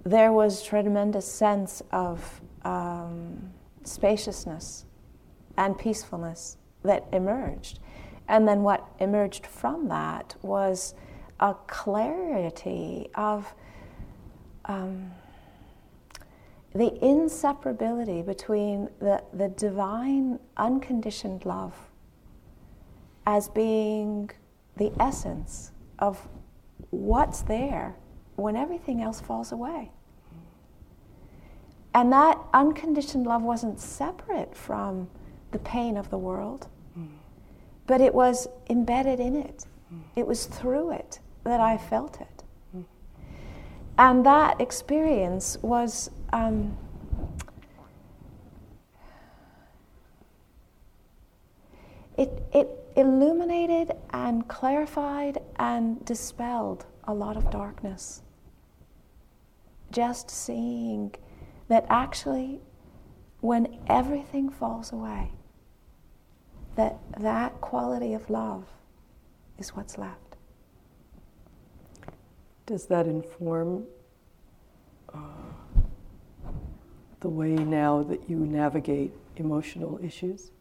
there 0.05 0.33
was 0.33 0.63
tremendous 0.63 1.31
sense 1.31 1.83
of 1.93 2.41
um, 2.65 3.51
spaciousness 3.85 4.87
and 5.57 5.77
peacefulness 5.79 6.57
that 6.85 7.07
emerged. 7.13 7.81
And 8.29 8.47
then 8.49 8.63
what 8.63 8.87
emerged 9.01 9.47
from 9.47 9.89
that 9.89 10.37
was 10.41 10.95
a 11.41 11.55
clarity 11.67 13.11
of 13.15 13.53
um, 14.67 15.11
the 16.73 16.91
inseparability 17.03 18.25
between 18.25 18.89
the, 19.01 19.23
the 19.33 19.49
divine 19.49 20.39
unconditioned 20.57 21.45
love 21.45 21.90
as 23.27 23.49
being 23.49 24.31
the 24.77 24.93
essence 24.99 25.73
of 25.99 26.29
what's 26.91 27.43
there 27.43 27.97
when 28.37 28.57
everything 28.57 29.03
else 29.03 29.21
falls 29.21 29.53
away. 29.53 29.91
And 31.93 32.13
that 32.13 32.39
unconditioned 32.55 33.27
love 33.27 33.43
wasn't 33.43 33.81
separate 33.81 34.57
from 34.57 35.09
the 35.51 35.59
pain 35.59 35.97
of 35.97 36.11
the 36.11 36.19
world 36.19 36.69
but 37.91 38.01
it 38.01 38.15
was 38.15 38.47
embedded 38.69 39.19
in 39.19 39.35
it. 39.35 39.65
It 40.15 40.25
was 40.25 40.47
through 40.47 40.93
it 40.93 41.19
that 41.43 41.59
I 41.59 41.77
felt 41.77 42.21
it. 42.21 42.45
And 43.99 44.25
that 44.25 44.61
experience 44.61 45.59
was 45.61 46.09
um, 46.33 46.79
it, 52.17 52.31
it 52.55 52.69
illuminated 52.97 53.93
and 54.11 54.47
clarified 54.49 55.39
and 55.57 56.05
dispelled 56.05 56.87
a 57.05 57.15
lot 57.15 57.37
of 57.37 57.51
darkness. 57.51 58.23
Just 59.91 60.31
seeing 60.31 61.15
that 61.69 61.87
actually, 61.89 62.61
when 63.41 63.79
everything 63.87 64.49
falls 64.51 64.93
away, 64.93 65.33
that 66.77 66.99
that 67.19 67.61
quality 67.61 68.15
of 68.15 68.29
love 68.31 68.65
is 69.59 69.71
what's 69.71 69.99
left. 69.99 70.37
Does 72.67 72.87
that 72.87 73.07
inform 73.07 73.85
uh, 75.13 75.19
the 77.19 77.29
way 77.29 77.55
now 77.55 78.03
that 78.05 78.31
you 78.31 78.37
navigate 78.37 79.13
emotional 79.37 79.99
issues? 80.03 80.53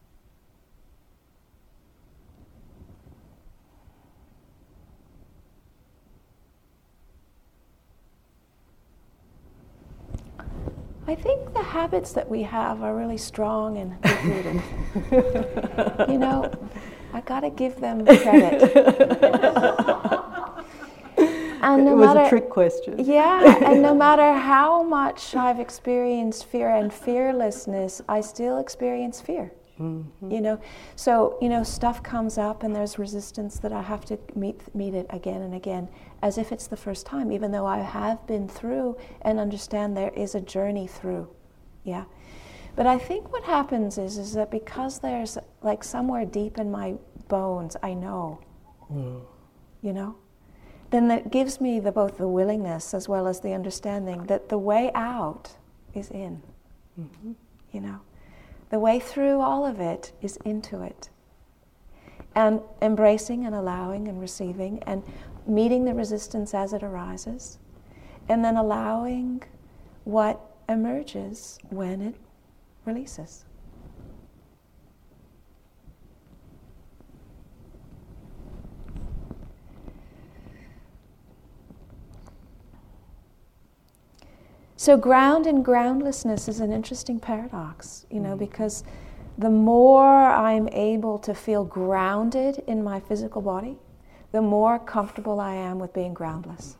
I 11.10 11.16
think 11.16 11.52
the 11.54 11.62
habits 11.64 12.12
that 12.12 12.30
we 12.30 12.44
have 12.44 12.84
are 12.84 12.94
really 12.94 13.18
strong 13.18 13.78
and 13.78 13.90
rooted. 14.24 14.62
you 16.08 16.18
know, 16.18 16.48
I 17.12 17.20
got 17.22 17.40
to 17.40 17.50
give 17.50 17.80
them 17.80 18.06
credit. 18.06 18.62
and 21.62 21.84
no 21.84 21.94
it 21.94 21.96
was 21.96 22.14
matter, 22.14 22.20
a 22.20 22.28
trick 22.28 22.48
question. 22.48 23.04
Yeah, 23.04 23.58
and 23.64 23.82
no 23.82 23.92
matter 24.06 24.34
how 24.34 24.84
much 24.84 25.34
I've 25.34 25.58
experienced 25.58 26.44
fear 26.44 26.68
and 26.70 26.94
fearlessness, 26.94 28.00
I 28.08 28.20
still 28.20 28.58
experience 28.58 29.20
fear. 29.20 29.50
Mm-hmm. 29.80 30.30
You 30.30 30.40
know, 30.42 30.60
so 30.94 31.38
you 31.40 31.48
know, 31.48 31.62
stuff 31.62 32.02
comes 32.02 32.36
up 32.36 32.62
and 32.62 32.76
there's 32.76 32.98
resistance 32.98 33.58
that 33.60 33.72
I 33.72 33.80
have 33.80 34.04
to 34.06 34.18
meet 34.34 34.74
meet 34.74 34.94
it 34.94 35.06
again 35.08 35.40
and 35.40 35.54
again, 35.54 35.88
as 36.22 36.36
if 36.36 36.52
it's 36.52 36.66
the 36.66 36.76
first 36.76 37.06
time, 37.06 37.32
even 37.32 37.50
though 37.50 37.66
I 37.66 37.78
have 37.78 38.26
been 38.26 38.46
through 38.46 38.98
and 39.22 39.40
understand 39.40 39.96
there 39.96 40.10
is 40.10 40.34
a 40.34 40.40
journey 40.40 40.86
through. 40.86 41.28
Yeah. 41.84 42.04
But 42.76 42.86
I 42.86 42.98
think 42.98 43.32
what 43.32 43.44
happens 43.44 43.96
is 43.96 44.18
is 44.18 44.34
that 44.34 44.50
because 44.50 44.98
there's 44.98 45.38
like 45.62 45.82
somewhere 45.82 46.26
deep 46.26 46.58
in 46.58 46.70
my 46.70 46.96
bones, 47.28 47.76
I 47.82 47.94
know. 47.94 48.40
Mm. 48.92 49.22
You 49.80 49.92
know? 49.94 50.16
Then 50.90 51.08
that 51.08 51.30
gives 51.30 51.60
me 51.60 51.80
the 51.80 51.92
both 51.92 52.18
the 52.18 52.28
willingness 52.28 52.92
as 52.92 53.08
well 53.08 53.26
as 53.26 53.40
the 53.40 53.52
understanding 53.52 54.24
that 54.26 54.48
the 54.48 54.58
way 54.58 54.90
out 54.94 55.52
is 55.94 56.10
in. 56.10 56.42
Mm-hmm. 56.98 57.32
You 57.72 57.80
know? 57.80 58.00
The 58.70 58.78
way 58.78 59.00
through 59.00 59.40
all 59.40 59.66
of 59.66 59.80
it 59.80 60.12
is 60.22 60.36
into 60.44 60.82
it. 60.82 61.10
And 62.34 62.60
embracing 62.80 63.44
and 63.44 63.54
allowing 63.54 64.06
and 64.06 64.20
receiving 64.20 64.82
and 64.84 65.02
meeting 65.46 65.84
the 65.84 65.94
resistance 65.94 66.54
as 66.54 66.72
it 66.72 66.82
arises. 66.82 67.58
And 68.28 68.44
then 68.44 68.56
allowing 68.56 69.42
what 70.04 70.40
emerges 70.68 71.58
when 71.68 72.00
it 72.00 72.14
releases. 72.84 73.44
So 84.80 84.96
ground 84.96 85.46
and 85.46 85.62
groundlessness 85.62 86.48
is 86.48 86.60
an 86.60 86.72
interesting 86.72 87.20
paradox, 87.20 88.06
you 88.10 88.18
know, 88.18 88.34
mm. 88.34 88.38
because 88.38 88.82
the 89.36 89.50
more 89.50 90.30
I'm 90.30 90.68
able 90.68 91.18
to 91.18 91.34
feel 91.34 91.64
grounded 91.64 92.64
in 92.66 92.82
my 92.82 92.98
physical 92.98 93.42
body, 93.42 93.76
the 94.32 94.40
more 94.40 94.78
comfortable 94.78 95.38
I 95.38 95.52
am 95.52 95.78
with 95.78 95.92
being 95.92 96.14
groundless. 96.14 96.78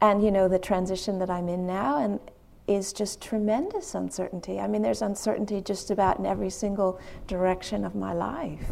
And 0.00 0.22
you 0.22 0.30
know, 0.30 0.46
the 0.46 0.60
transition 0.60 1.18
that 1.18 1.28
I'm 1.28 1.48
in 1.48 1.66
now 1.66 2.00
and 2.00 2.20
is 2.68 2.92
just 2.92 3.20
tremendous 3.20 3.96
uncertainty. 3.96 4.60
I 4.60 4.68
mean, 4.68 4.82
there's 4.82 5.02
uncertainty 5.02 5.60
just 5.62 5.90
about 5.90 6.20
in 6.20 6.24
every 6.24 6.50
single 6.50 7.00
direction 7.26 7.84
of 7.84 7.96
my 7.96 8.12
life. 8.12 8.70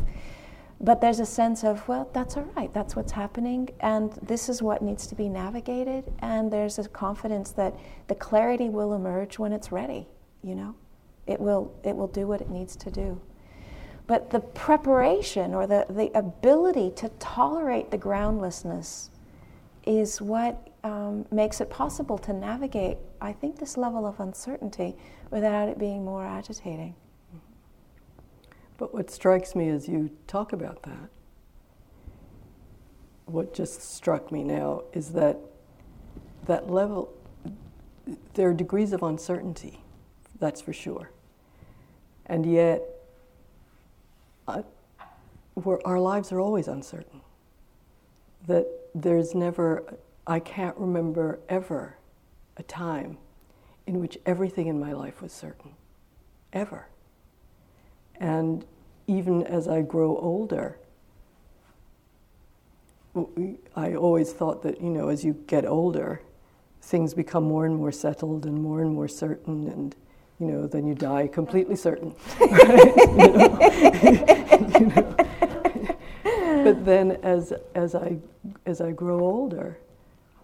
But 0.81 1.01
there's 1.01 1.21
a 1.21 1.27
sense 1.27 1.65
of, 1.65 1.87
well, 1.89 2.11
that's 2.13 2.37
all 2.37 2.49
right, 2.57 2.73
that's 2.75 2.95
what's 2.97 3.13
happening, 3.13 3.71
and 3.81 4.13
this 4.23 4.49
is 4.49 4.61
what 4.61 4.83
needs 4.83 5.07
to 5.07 5.15
be 5.15 5.29
navigated. 5.29 6.13
And 6.19 6.53
there's 6.53 6.79
a 6.79 6.89
confidence 6.89 7.53
that 7.53 7.75
the 8.09 8.15
clarity 8.15 8.69
will 8.69 8.95
emerge 8.95 9.39
when 9.39 9.53
it's 9.53 9.73
ready, 9.73 10.09
you 10.43 10.55
know? 10.55 10.75
It 11.27 11.41
will, 11.41 11.75
it 11.85 11.97
will 11.97 12.09
do 12.09 12.27
what 12.27 12.41
it 12.41 12.51
needs 12.51 12.77
to 12.77 12.91
do. 12.91 13.21
But 14.07 14.29
the 14.29 14.41
preparation 14.41 15.55
or 15.55 15.67
the, 15.67 15.87
the 15.89 16.11
ability 16.19 16.93
to 16.97 17.09
tolerate 17.19 17.91
the 17.91 17.97
groundlessness 17.97 19.11
is 19.87 20.21
what 20.21 20.69
um, 20.83 21.25
makes 21.31 21.61
it 21.61 21.71
possible 21.71 22.19
to 22.19 22.33
navigate, 22.33 22.99
I 23.21 23.33
think, 23.33 23.59
this 23.59 23.79
level 23.79 24.07
of 24.07 24.21
uncertainty 24.21 24.97
without 25.31 25.69
it 25.69 25.79
being 25.79 26.05
more 26.05 26.27
agitating. 26.27 26.95
But 28.77 28.93
what 28.93 29.11
strikes 29.11 29.55
me 29.55 29.69
as 29.69 29.89
you 29.89 30.11
talk 30.27 30.53
about 30.53 30.83
that, 30.83 31.11
what 33.27 33.55
just 33.55 33.95
struck 33.95 34.31
me 34.33 34.43
now 34.43 34.83
is 34.93 35.11
that 35.11 35.39
that 36.47 36.71
level, 36.71 37.13
there 38.35 38.49
are 38.51 38.55
degrees 38.55 38.93
of 38.93 39.03
uncertainty, 39.03 39.81
that's 40.39 40.61
for 40.61 40.73
sure. 40.73 41.11
And 42.27 42.51
yet, 42.51 42.83
uh, 44.49 44.63
our 45.85 46.01
lives 46.01 46.33
are 46.33 46.41
always 46.41 46.69
uncertain. 46.69 47.21
That 48.47 48.67
there's 48.95 49.35
never, 49.35 49.95
I 50.27 50.41
can't 50.41 50.77
remember 50.77 51.39
ever 51.49 51.97
a 52.57 52.63
time 52.63 53.19
in 53.87 54.01
which 54.01 54.19
everything 54.27 54.67
in 54.67 54.79
my 54.79 54.93
life 54.93 55.23
was 55.23 55.33
certain. 55.33 55.73
Ever. 56.53 56.89
And 58.21 58.65
even 59.07 59.43
as 59.45 59.69
I 59.69 59.83
grow 59.83 60.17
older, 60.17 60.79
I 63.77 63.95
always 63.95 64.33
thought 64.33 64.63
that, 64.63 64.81
you 64.81 64.91
know, 64.91 65.09
as 65.09 65.25
you 65.25 65.35
get 65.47 65.65
older, 65.65 66.21
things 66.83 67.15
become 67.15 67.45
more 67.45 67.65
and 67.67 67.77
more 67.77 67.93
settled 67.93 68.47
and 68.47 68.61
more 68.61 68.83
and 68.83 68.93
more 68.93 69.09
certain, 69.09 69.69
and, 69.69 69.95
you 70.41 70.47
know, 70.47 70.67
then 70.67 70.87
you 70.87 70.95
die 70.95 71.29
completely 71.29 71.77
certain. 71.77 72.15
Right? 72.41 72.97
you 74.81 74.87
know? 74.87 75.15
but 76.65 76.85
then 76.85 77.13
as, 77.23 77.53
as, 77.75 77.95
I, 77.95 78.17
as 78.67 78.81
I 78.81 78.91
grow 78.91 79.21
older, 79.21 79.79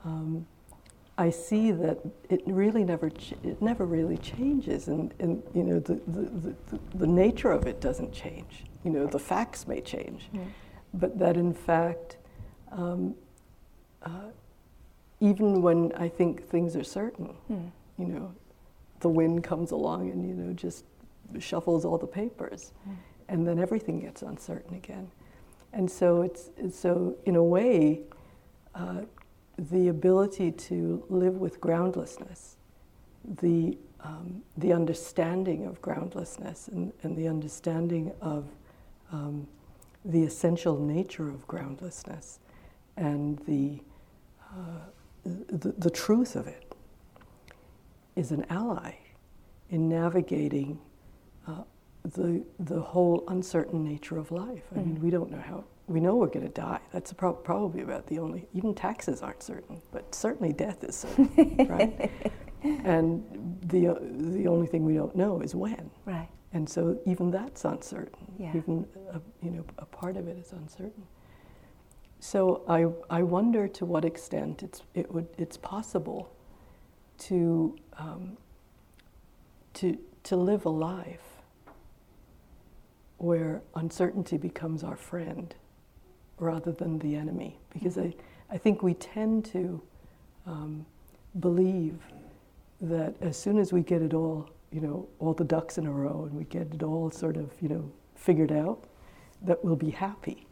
um, 0.04 0.46
I 1.20 1.28
see 1.28 1.70
that 1.70 1.98
it 2.30 2.40
really 2.46 2.82
never, 2.82 3.10
ch- 3.10 3.34
it 3.44 3.60
never 3.60 3.84
really 3.84 4.16
changes, 4.16 4.88
and, 4.88 5.12
and 5.18 5.42
you 5.54 5.62
know, 5.62 5.78
the, 5.78 6.00
the, 6.06 6.54
the, 6.70 6.80
the, 6.94 7.06
nature 7.06 7.50
of 7.50 7.66
it 7.66 7.78
doesn't 7.78 8.10
change. 8.10 8.64
You 8.84 8.90
know, 8.90 9.06
the 9.06 9.18
facts 9.18 9.68
may 9.68 9.82
change, 9.82 10.30
but 10.94 11.18
that 11.18 11.36
in 11.36 11.52
fact, 11.52 12.16
um, 12.72 13.14
uh, 14.02 14.30
even 15.20 15.60
when 15.60 15.92
I 15.94 16.08
think 16.08 16.48
things 16.48 16.74
are 16.74 16.84
certain, 16.84 17.34
mm. 17.50 17.70
you 17.98 18.06
know, 18.06 18.34
the 19.00 19.10
wind 19.10 19.44
comes 19.44 19.72
along 19.72 20.10
and, 20.10 20.26
you 20.26 20.34
know, 20.34 20.54
just 20.54 20.86
shuffles 21.38 21.84
all 21.84 21.98
the 21.98 22.06
papers, 22.06 22.72
mm. 22.88 22.96
and 23.28 23.46
then 23.46 23.58
everything 23.58 24.00
gets 24.00 24.22
uncertain 24.22 24.74
again. 24.74 25.10
And 25.74 25.90
so 25.90 26.22
it's, 26.22 26.48
so 26.74 27.18
in 27.26 27.36
a 27.36 27.44
way, 27.44 28.00
uh, 28.74 29.02
the 29.68 29.88
ability 29.88 30.50
to 30.52 31.04
live 31.10 31.34
with 31.34 31.60
groundlessness, 31.60 32.56
the, 33.42 33.76
um, 34.00 34.42
the 34.56 34.72
understanding 34.72 35.66
of 35.66 35.82
groundlessness, 35.82 36.68
and, 36.68 36.92
and 37.02 37.16
the 37.16 37.28
understanding 37.28 38.10
of 38.22 38.46
um, 39.12 39.46
the 40.04 40.22
essential 40.22 40.78
nature 40.78 41.28
of 41.28 41.46
groundlessness, 41.46 42.38
and 42.96 43.38
the, 43.46 43.78
uh, 44.50 44.80
the, 45.24 45.72
the 45.76 45.90
truth 45.90 46.36
of 46.36 46.46
it 46.46 46.74
is 48.16 48.32
an 48.32 48.46
ally 48.48 48.94
in 49.68 49.88
navigating 49.88 50.78
uh, 51.46 51.62
the, 52.14 52.42
the 52.60 52.80
whole 52.80 53.24
uncertain 53.28 53.84
nature 53.84 54.16
of 54.16 54.30
life. 54.30 54.62
I 54.74 54.78
mean, 54.78 54.96
mm. 54.96 55.00
we 55.00 55.10
don't 55.10 55.30
know 55.30 55.42
how 55.44 55.64
we 55.90 55.98
know 55.98 56.14
we're 56.14 56.28
going 56.28 56.46
to 56.46 56.52
die. 56.52 56.78
That's 56.92 57.12
pro- 57.12 57.32
probably 57.32 57.82
about 57.82 58.06
the 58.06 58.20
only, 58.20 58.46
even 58.54 58.74
taxes 58.74 59.22
aren't 59.22 59.42
certain, 59.42 59.82
but 59.90 60.14
certainly 60.14 60.52
death 60.52 60.84
is 60.84 60.94
certain, 60.94 61.66
right? 61.68 62.10
And 62.62 63.58
the, 63.62 63.98
the 64.32 64.46
only 64.46 64.68
thing 64.68 64.84
we 64.84 64.94
don't 64.94 65.16
know 65.16 65.40
is 65.40 65.54
when. 65.54 65.90
Right. 66.04 66.28
And 66.52 66.68
so 66.68 66.96
even 67.06 67.32
that's 67.32 67.64
uncertain. 67.64 68.26
Yeah. 68.38 68.52
Even, 68.54 68.86
a, 69.12 69.20
you 69.42 69.50
know, 69.50 69.64
a 69.78 69.84
part 69.84 70.16
of 70.16 70.28
it 70.28 70.38
is 70.38 70.52
uncertain. 70.52 71.02
So 72.20 72.62
I, 72.68 72.86
I 73.18 73.22
wonder 73.24 73.66
to 73.66 73.84
what 73.84 74.04
extent 74.04 74.62
it's, 74.62 74.82
it 74.94 75.12
would, 75.12 75.26
it's 75.38 75.56
possible 75.56 76.30
to, 77.18 77.76
um, 77.98 78.36
to, 79.74 79.98
to 80.24 80.36
live 80.36 80.66
a 80.66 80.70
life 80.70 81.24
where 83.18 83.62
uncertainty 83.74 84.36
becomes 84.36 84.84
our 84.84 84.96
friend 84.96 85.54
rather 86.40 86.72
than 86.72 86.98
the 86.98 87.14
enemy. 87.16 87.58
Because 87.72 87.98
I, 87.98 88.14
I 88.50 88.58
think 88.58 88.82
we 88.82 88.94
tend 88.94 89.44
to 89.46 89.80
um, 90.46 90.86
believe 91.38 91.98
that 92.80 93.14
as 93.20 93.36
soon 93.36 93.58
as 93.58 93.72
we 93.72 93.82
get 93.82 94.02
it 94.02 94.14
all, 94.14 94.48
you 94.72 94.80
know, 94.80 95.08
all 95.18 95.34
the 95.34 95.44
ducks 95.44 95.78
in 95.78 95.86
a 95.86 95.90
row 95.90 96.24
and 96.24 96.36
we 96.36 96.44
get 96.44 96.72
it 96.74 96.82
all 96.82 97.10
sort 97.10 97.36
of, 97.36 97.50
you 97.60 97.68
know, 97.68 97.90
figured 98.14 98.52
out, 98.52 98.84
that 99.42 99.64
we'll 99.64 99.76
be 99.76 99.90
happy. 99.90 100.46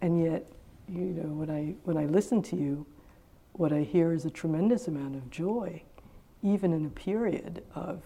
And 0.00 0.22
yet, 0.22 0.44
you 0.88 1.00
know, 1.00 1.32
when 1.32 1.50
I, 1.50 1.74
when 1.84 1.96
I 1.96 2.06
listen 2.06 2.42
to 2.42 2.56
you, 2.56 2.86
what 3.52 3.72
I 3.72 3.80
hear 3.80 4.12
is 4.12 4.24
a 4.24 4.30
tremendous 4.30 4.88
amount 4.88 5.16
of 5.16 5.30
joy, 5.30 5.82
even 6.42 6.72
in 6.72 6.84
a 6.84 6.90
period 6.90 7.62
of 7.74 8.02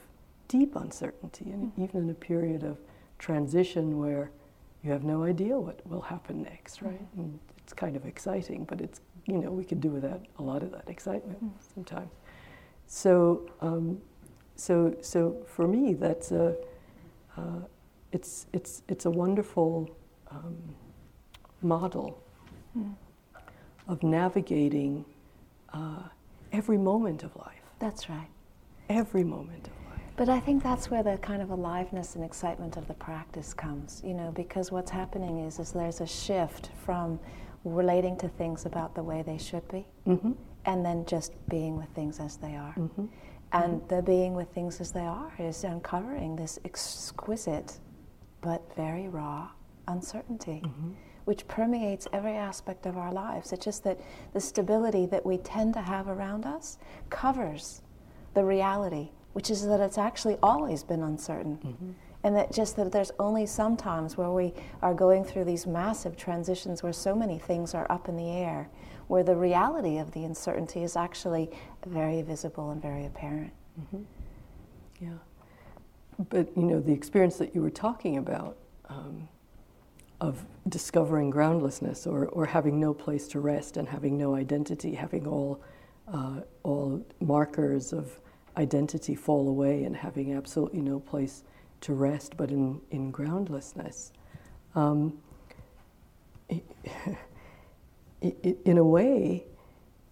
deep 0.46 0.76
uncertainty, 0.76 1.50
and 1.50 1.72
mm-hmm. 1.72 1.84
even 1.84 2.02
in 2.02 2.10
a 2.10 2.14
period 2.14 2.62
of 2.62 2.78
transition 3.18 3.98
where 3.98 4.30
you 4.82 4.90
have 4.92 5.04
no 5.04 5.24
idea 5.24 5.58
what 5.58 5.86
will 5.86 6.00
happen 6.00 6.42
next, 6.42 6.82
right? 6.82 7.02
Mm-hmm. 7.12 7.20
And 7.20 7.38
it's 7.58 7.72
kind 7.72 7.96
of 7.96 8.06
exciting, 8.06 8.64
but 8.64 8.80
it's, 8.80 9.00
you 9.26 9.38
know, 9.38 9.50
we 9.50 9.64
could 9.64 9.80
do 9.80 9.90
without 9.90 10.24
a 10.38 10.42
lot 10.42 10.62
of 10.62 10.70
that 10.72 10.88
excitement 10.88 11.38
mm-hmm. 11.44 11.74
sometimes. 11.74 12.10
So, 12.86 13.50
um, 13.60 14.00
so, 14.54 14.96
so 15.02 15.36
for 15.46 15.68
me, 15.68 15.94
that's 15.94 16.32
a, 16.32 16.56
uh, 17.36 17.60
it's, 18.12 18.46
it's, 18.52 18.82
it's 18.88 19.04
a 19.04 19.10
wonderful 19.10 19.90
um, 20.30 20.56
model 21.62 22.22
mm. 22.76 22.94
of 23.86 24.02
navigating 24.02 25.04
uh, 25.72 26.02
every 26.52 26.78
moment 26.78 27.22
of 27.22 27.34
life. 27.36 27.62
That's 27.78 28.08
right. 28.08 28.28
Every 28.88 29.24
moment 29.24 29.66
of 29.66 29.72
life. 29.72 29.77
But 30.18 30.28
I 30.28 30.40
think 30.40 30.64
that's 30.64 30.90
where 30.90 31.04
the 31.04 31.16
kind 31.18 31.40
of 31.40 31.50
aliveness 31.50 32.16
and 32.16 32.24
excitement 32.24 32.76
of 32.76 32.88
the 32.88 32.94
practice 32.94 33.54
comes, 33.54 34.02
you 34.04 34.14
know, 34.14 34.32
because 34.32 34.72
what's 34.72 34.90
happening 34.90 35.38
is, 35.38 35.60
is 35.60 35.70
there's 35.70 36.00
a 36.00 36.06
shift 36.08 36.70
from 36.84 37.20
relating 37.62 38.16
to 38.18 38.28
things 38.28 38.66
about 38.66 38.96
the 38.96 39.02
way 39.02 39.22
they 39.22 39.38
should 39.38 39.66
be 39.68 39.86
mm-hmm. 40.08 40.32
and 40.64 40.84
then 40.84 41.06
just 41.06 41.34
being 41.48 41.76
with 41.76 41.88
things 41.90 42.18
as 42.18 42.36
they 42.36 42.56
are. 42.56 42.74
Mm-hmm. 42.76 43.06
And 43.52 43.74
mm-hmm. 43.74 43.94
the 43.94 44.02
being 44.02 44.34
with 44.34 44.48
things 44.48 44.80
as 44.80 44.90
they 44.90 45.06
are 45.06 45.32
is 45.38 45.62
uncovering 45.62 46.34
this 46.34 46.58
exquisite 46.64 47.78
but 48.40 48.62
very 48.74 49.06
raw 49.06 49.48
uncertainty, 49.86 50.62
mm-hmm. 50.64 50.90
which 51.26 51.46
permeates 51.46 52.08
every 52.12 52.36
aspect 52.36 52.86
of 52.86 52.98
our 52.98 53.12
lives. 53.12 53.52
It's 53.52 53.64
just 53.64 53.84
that 53.84 54.00
the 54.32 54.40
stability 54.40 55.06
that 55.06 55.24
we 55.24 55.38
tend 55.38 55.74
to 55.74 55.80
have 55.80 56.08
around 56.08 56.44
us 56.44 56.76
covers 57.08 57.82
the 58.34 58.44
reality, 58.44 59.10
which 59.38 59.50
is 59.50 59.64
that 59.64 59.78
it's 59.78 59.98
actually 59.98 60.36
always 60.42 60.82
been 60.82 61.00
uncertain. 61.00 61.58
Mm-hmm. 61.58 61.90
And 62.24 62.34
that 62.34 62.52
just 62.52 62.74
that 62.74 62.90
there's 62.90 63.12
only 63.20 63.46
some 63.46 63.76
times 63.76 64.16
where 64.16 64.32
we 64.32 64.52
are 64.82 64.92
going 64.92 65.22
through 65.22 65.44
these 65.44 65.64
massive 65.64 66.16
transitions 66.16 66.82
where 66.82 66.92
so 66.92 67.14
many 67.14 67.38
things 67.38 67.72
are 67.72 67.86
up 67.88 68.08
in 68.08 68.16
the 68.16 68.30
air, 68.30 68.68
where 69.06 69.22
the 69.22 69.36
reality 69.36 69.98
of 69.98 70.10
the 70.10 70.24
uncertainty 70.24 70.82
is 70.82 70.96
actually 70.96 71.52
very 71.86 72.20
visible 72.20 72.72
and 72.72 72.82
very 72.82 73.06
apparent. 73.06 73.52
Mm-hmm. 73.80 74.02
Yeah. 75.04 75.18
But, 76.28 76.48
you 76.56 76.64
know, 76.64 76.80
the 76.80 76.92
experience 76.92 77.36
that 77.36 77.54
you 77.54 77.62
were 77.62 77.70
talking 77.70 78.16
about 78.16 78.56
um, 78.88 79.28
of 80.20 80.44
discovering 80.68 81.30
groundlessness 81.30 82.08
or, 82.08 82.26
or 82.26 82.44
having 82.44 82.80
no 82.80 82.92
place 82.92 83.28
to 83.28 83.38
rest 83.38 83.76
and 83.76 83.88
having 83.88 84.18
no 84.18 84.34
identity, 84.34 84.96
having 84.96 85.28
all, 85.28 85.62
uh, 86.12 86.40
all 86.64 87.06
markers 87.20 87.92
of 87.92 88.18
identity 88.58 89.14
fall 89.14 89.48
away 89.48 89.84
and 89.84 89.96
having 89.96 90.34
absolutely 90.34 90.80
no 90.80 91.00
place 91.00 91.44
to 91.80 91.94
rest 91.94 92.36
but 92.36 92.50
in, 92.50 92.80
in 92.90 93.10
groundlessness. 93.10 94.12
Um, 94.74 95.18
it, 96.48 96.64
it, 98.20 98.58
in 98.64 98.78
a 98.78 98.84
way, 98.84 99.44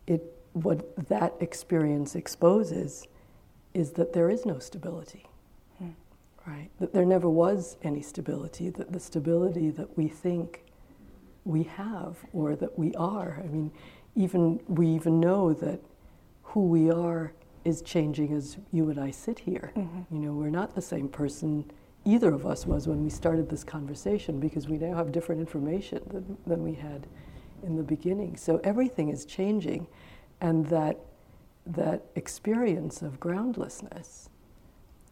it, 0.06 0.22
what 0.52 0.94
that 1.08 1.34
experience 1.40 2.14
exposes 2.14 3.06
is 3.74 3.92
that 3.92 4.12
there 4.12 4.30
is 4.30 4.46
no 4.46 4.58
stability 4.58 5.26
right? 6.46 6.70
That 6.78 6.92
there 6.92 7.04
never 7.04 7.28
was 7.28 7.76
any 7.82 8.02
stability, 8.02 8.70
that 8.70 8.92
the 8.92 9.00
stability 9.00 9.70
that 9.70 9.96
we 9.96 10.08
think 10.08 10.62
we 11.44 11.64
have 11.64 12.18
or 12.32 12.56
that 12.56 12.78
we 12.78 12.94
are. 12.94 13.42
I 13.42 13.48
mean, 13.48 13.72
even 14.14 14.60
we 14.68 14.86
even 14.88 15.20
know 15.20 15.52
that 15.54 15.80
who 16.42 16.66
we 16.66 16.90
are 16.90 17.32
is 17.66 17.82
changing 17.82 18.32
as 18.32 18.58
you 18.72 18.88
and 18.90 19.00
I 19.00 19.10
sit 19.10 19.40
here. 19.40 19.72
Mm-hmm. 19.76 20.14
You 20.14 20.20
know, 20.20 20.32
we're 20.32 20.50
not 20.50 20.74
the 20.74 20.82
same 20.82 21.08
person 21.08 21.70
either 22.04 22.32
of 22.32 22.46
us 22.46 22.64
was 22.64 22.86
when 22.86 23.02
we 23.02 23.10
started 23.10 23.48
this 23.48 23.64
conversation 23.64 24.38
because 24.38 24.68
we 24.68 24.78
now 24.78 24.94
have 24.96 25.10
different 25.10 25.40
information 25.40 26.00
than, 26.06 26.38
than 26.46 26.62
we 26.62 26.72
had 26.72 27.08
in 27.64 27.74
the 27.74 27.82
beginning. 27.82 28.36
So 28.36 28.60
everything 28.62 29.08
is 29.08 29.24
changing, 29.24 29.88
and 30.40 30.66
that 30.66 31.00
that 31.66 32.04
experience 32.14 33.02
of 33.02 33.18
groundlessness 33.18 34.28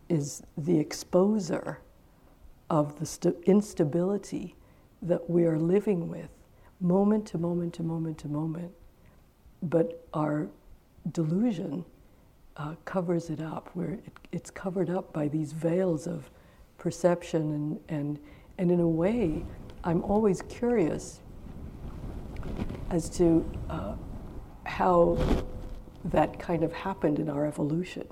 is 0.08 0.44
the 0.56 0.82
exposer 0.84 1.78
of 2.70 3.00
the 3.00 3.06
st- 3.06 3.34
instability 3.44 4.54
that 5.02 5.28
we 5.28 5.44
are 5.44 5.58
living 5.58 6.08
with 6.08 6.28
moment 6.80 7.26
to 7.26 7.38
moment 7.38 7.74
to 7.74 7.82
moment 7.82 8.18
to 8.18 8.28
moment. 8.28 8.70
But 9.62 10.06
our 10.14 10.48
delusion 11.10 11.84
uh, 12.56 12.74
covers 12.84 13.30
it 13.30 13.40
up, 13.40 13.70
where 13.74 13.92
it, 13.92 14.12
it's 14.32 14.50
covered 14.50 14.90
up 14.90 15.12
by 15.12 15.28
these 15.28 15.52
veils 15.52 16.06
of 16.06 16.30
perception. 16.78 17.52
And, 17.52 17.80
and, 17.88 18.18
and 18.58 18.70
in 18.70 18.80
a 18.80 18.88
way, 18.88 19.44
I'm 19.82 20.02
always 20.02 20.42
curious 20.42 21.20
as 22.90 23.08
to 23.10 23.44
uh, 23.70 23.94
how 24.64 25.18
that 26.04 26.38
kind 26.38 26.62
of 26.62 26.72
happened 26.72 27.18
in 27.18 27.28
our 27.28 27.46
evolution. 27.46 28.06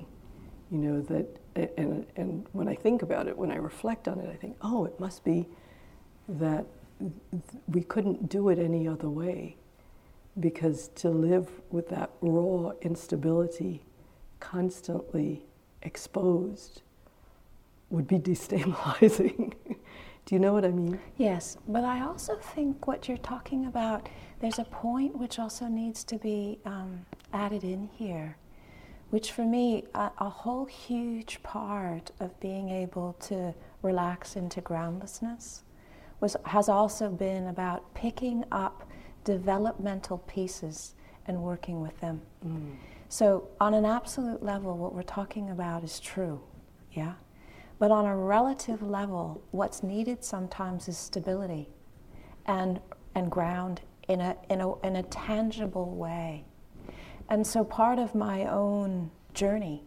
You 0.71 0.79
know, 0.79 1.01
that 1.03 1.39
and, 1.55 2.07
and 2.17 2.47
when 2.53 2.69
I 2.69 2.75
think 2.75 3.03
about 3.03 3.29
it, 3.29 3.37
when 3.37 3.51
I 3.51 3.57
reflect 3.57 4.09
on 4.09 4.19
it, 4.19 4.29
I 4.31 4.37
think, 4.37 4.57
oh, 4.63 4.85
it 4.87 4.99
must 4.99 5.25
be 5.25 5.47
that 6.29 6.65
we 7.69 7.83
couldn't 7.83 8.29
do 8.29 8.49
it 8.49 8.59
any 8.59 8.89
other 8.89 9.09
way. 9.09 9.57
Because 10.41 10.89
to 10.97 11.11
live 11.11 11.51
with 11.71 11.91
that 11.91 12.11
raw 12.23 12.73
instability 12.81 13.83
constantly 14.43 15.45
exposed 15.83 16.83
would 17.91 18.07
be 18.07 18.19
destabilizing. 18.31 19.55
do 20.27 20.35
you 20.35 20.39
know 20.39 20.53
what 20.53 20.65
I 20.65 20.71
mean? 20.71 21.01
Yes, 21.17 21.57
but 21.67 21.85
I 21.85 22.03
also 22.03 22.37
think 22.37 22.87
what 22.87 23.09
you're 23.09 23.17
talking 23.19 23.67
about, 23.67 24.09
there's 24.41 24.59
a 24.59 24.65
point 24.65 25.17
which 25.17 25.39
also 25.39 25.67
needs 25.67 26.05
to 26.05 26.19
be 26.19 26.59
um, 26.67 27.07
added 27.33 27.65
in 27.65 27.89
here 27.95 28.37
which 29.13 29.31
for 29.33 29.45
me, 29.45 29.85
a, 29.95 30.11
a, 30.21 30.29
whole 30.31 30.65
huge 30.65 31.43
part 31.43 32.11
of 32.19 32.41
being 32.41 32.71
able 32.71 33.13
to 33.21 33.55
relax 33.83 34.37
into 34.37 34.63
groundlessness 34.63 35.65
was, 36.21 36.35
has 36.47 36.67
also 36.67 37.11
been 37.11 37.49
about 37.49 37.93
picking 37.93 38.43
up 38.51 38.89
developmental 39.25 40.17
pieces 40.17 40.95
and 41.27 41.43
working 41.43 41.83
with 41.83 42.01
them. 42.01 42.23
Mm. 42.43 42.77
So, 43.13 43.51
on 43.61 43.75
an 43.75 43.85
absolute 43.85 44.43
level, 44.43 44.79
what 44.79 44.95
we're 44.95 45.03
talking 45.03 45.51
about 45.51 45.85
is 45.85 46.01
true, 46.01 46.41
yeah? 46.93 47.13
But 47.79 47.91
on 47.91 48.07
a 48.07 48.17
relative 48.17 48.81
level, 48.81 49.45
what's 49.51 49.83
needed 49.83 50.25
sometimes 50.25 50.89
is 50.89 50.97
stability 50.97 51.69
and, 52.47 52.81
and 53.15 53.31
ground 53.31 53.83
in 54.09 54.23
a, 54.23 54.35
in, 54.49 54.63
a, 54.63 54.79
in 54.79 54.97
a 54.97 55.03
tangible 55.03 55.95
way. 55.95 56.47
And 57.29 57.47
so 57.47 57.65
part 57.65 57.99
of 57.99 58.15
my 58.15 58.47
own 58.47 59.11
journey 59.35 59.85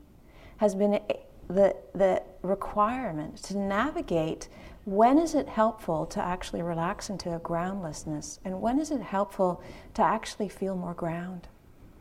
has 0.57 0.75
been 0.75 0.99
the, 1.47 1.75
the 1.95 2.21
requirement 2.43 3.37
to 3.45 3.57
navigate 3.57 4.49
when 4.83 5.17
is 5.17 5.33
it 5.33 5.49
helpful 5.49 6.05
to 6.05 6.21
actually 6.21 6.61
relax 6.61 7.09
into 7.09 7.35
a 7.35 7.39
groundlessness 7.39 8.39
and 8.45 8.61
when 8.61 8.79
is 8.79 8.91
it 8.91 9.01
helpful 9.01 9.63
to 9.95 10.03
actually 10.03 10.47
feel 10.47 10.75
more 10.75 10.93
ground 10.93 11.47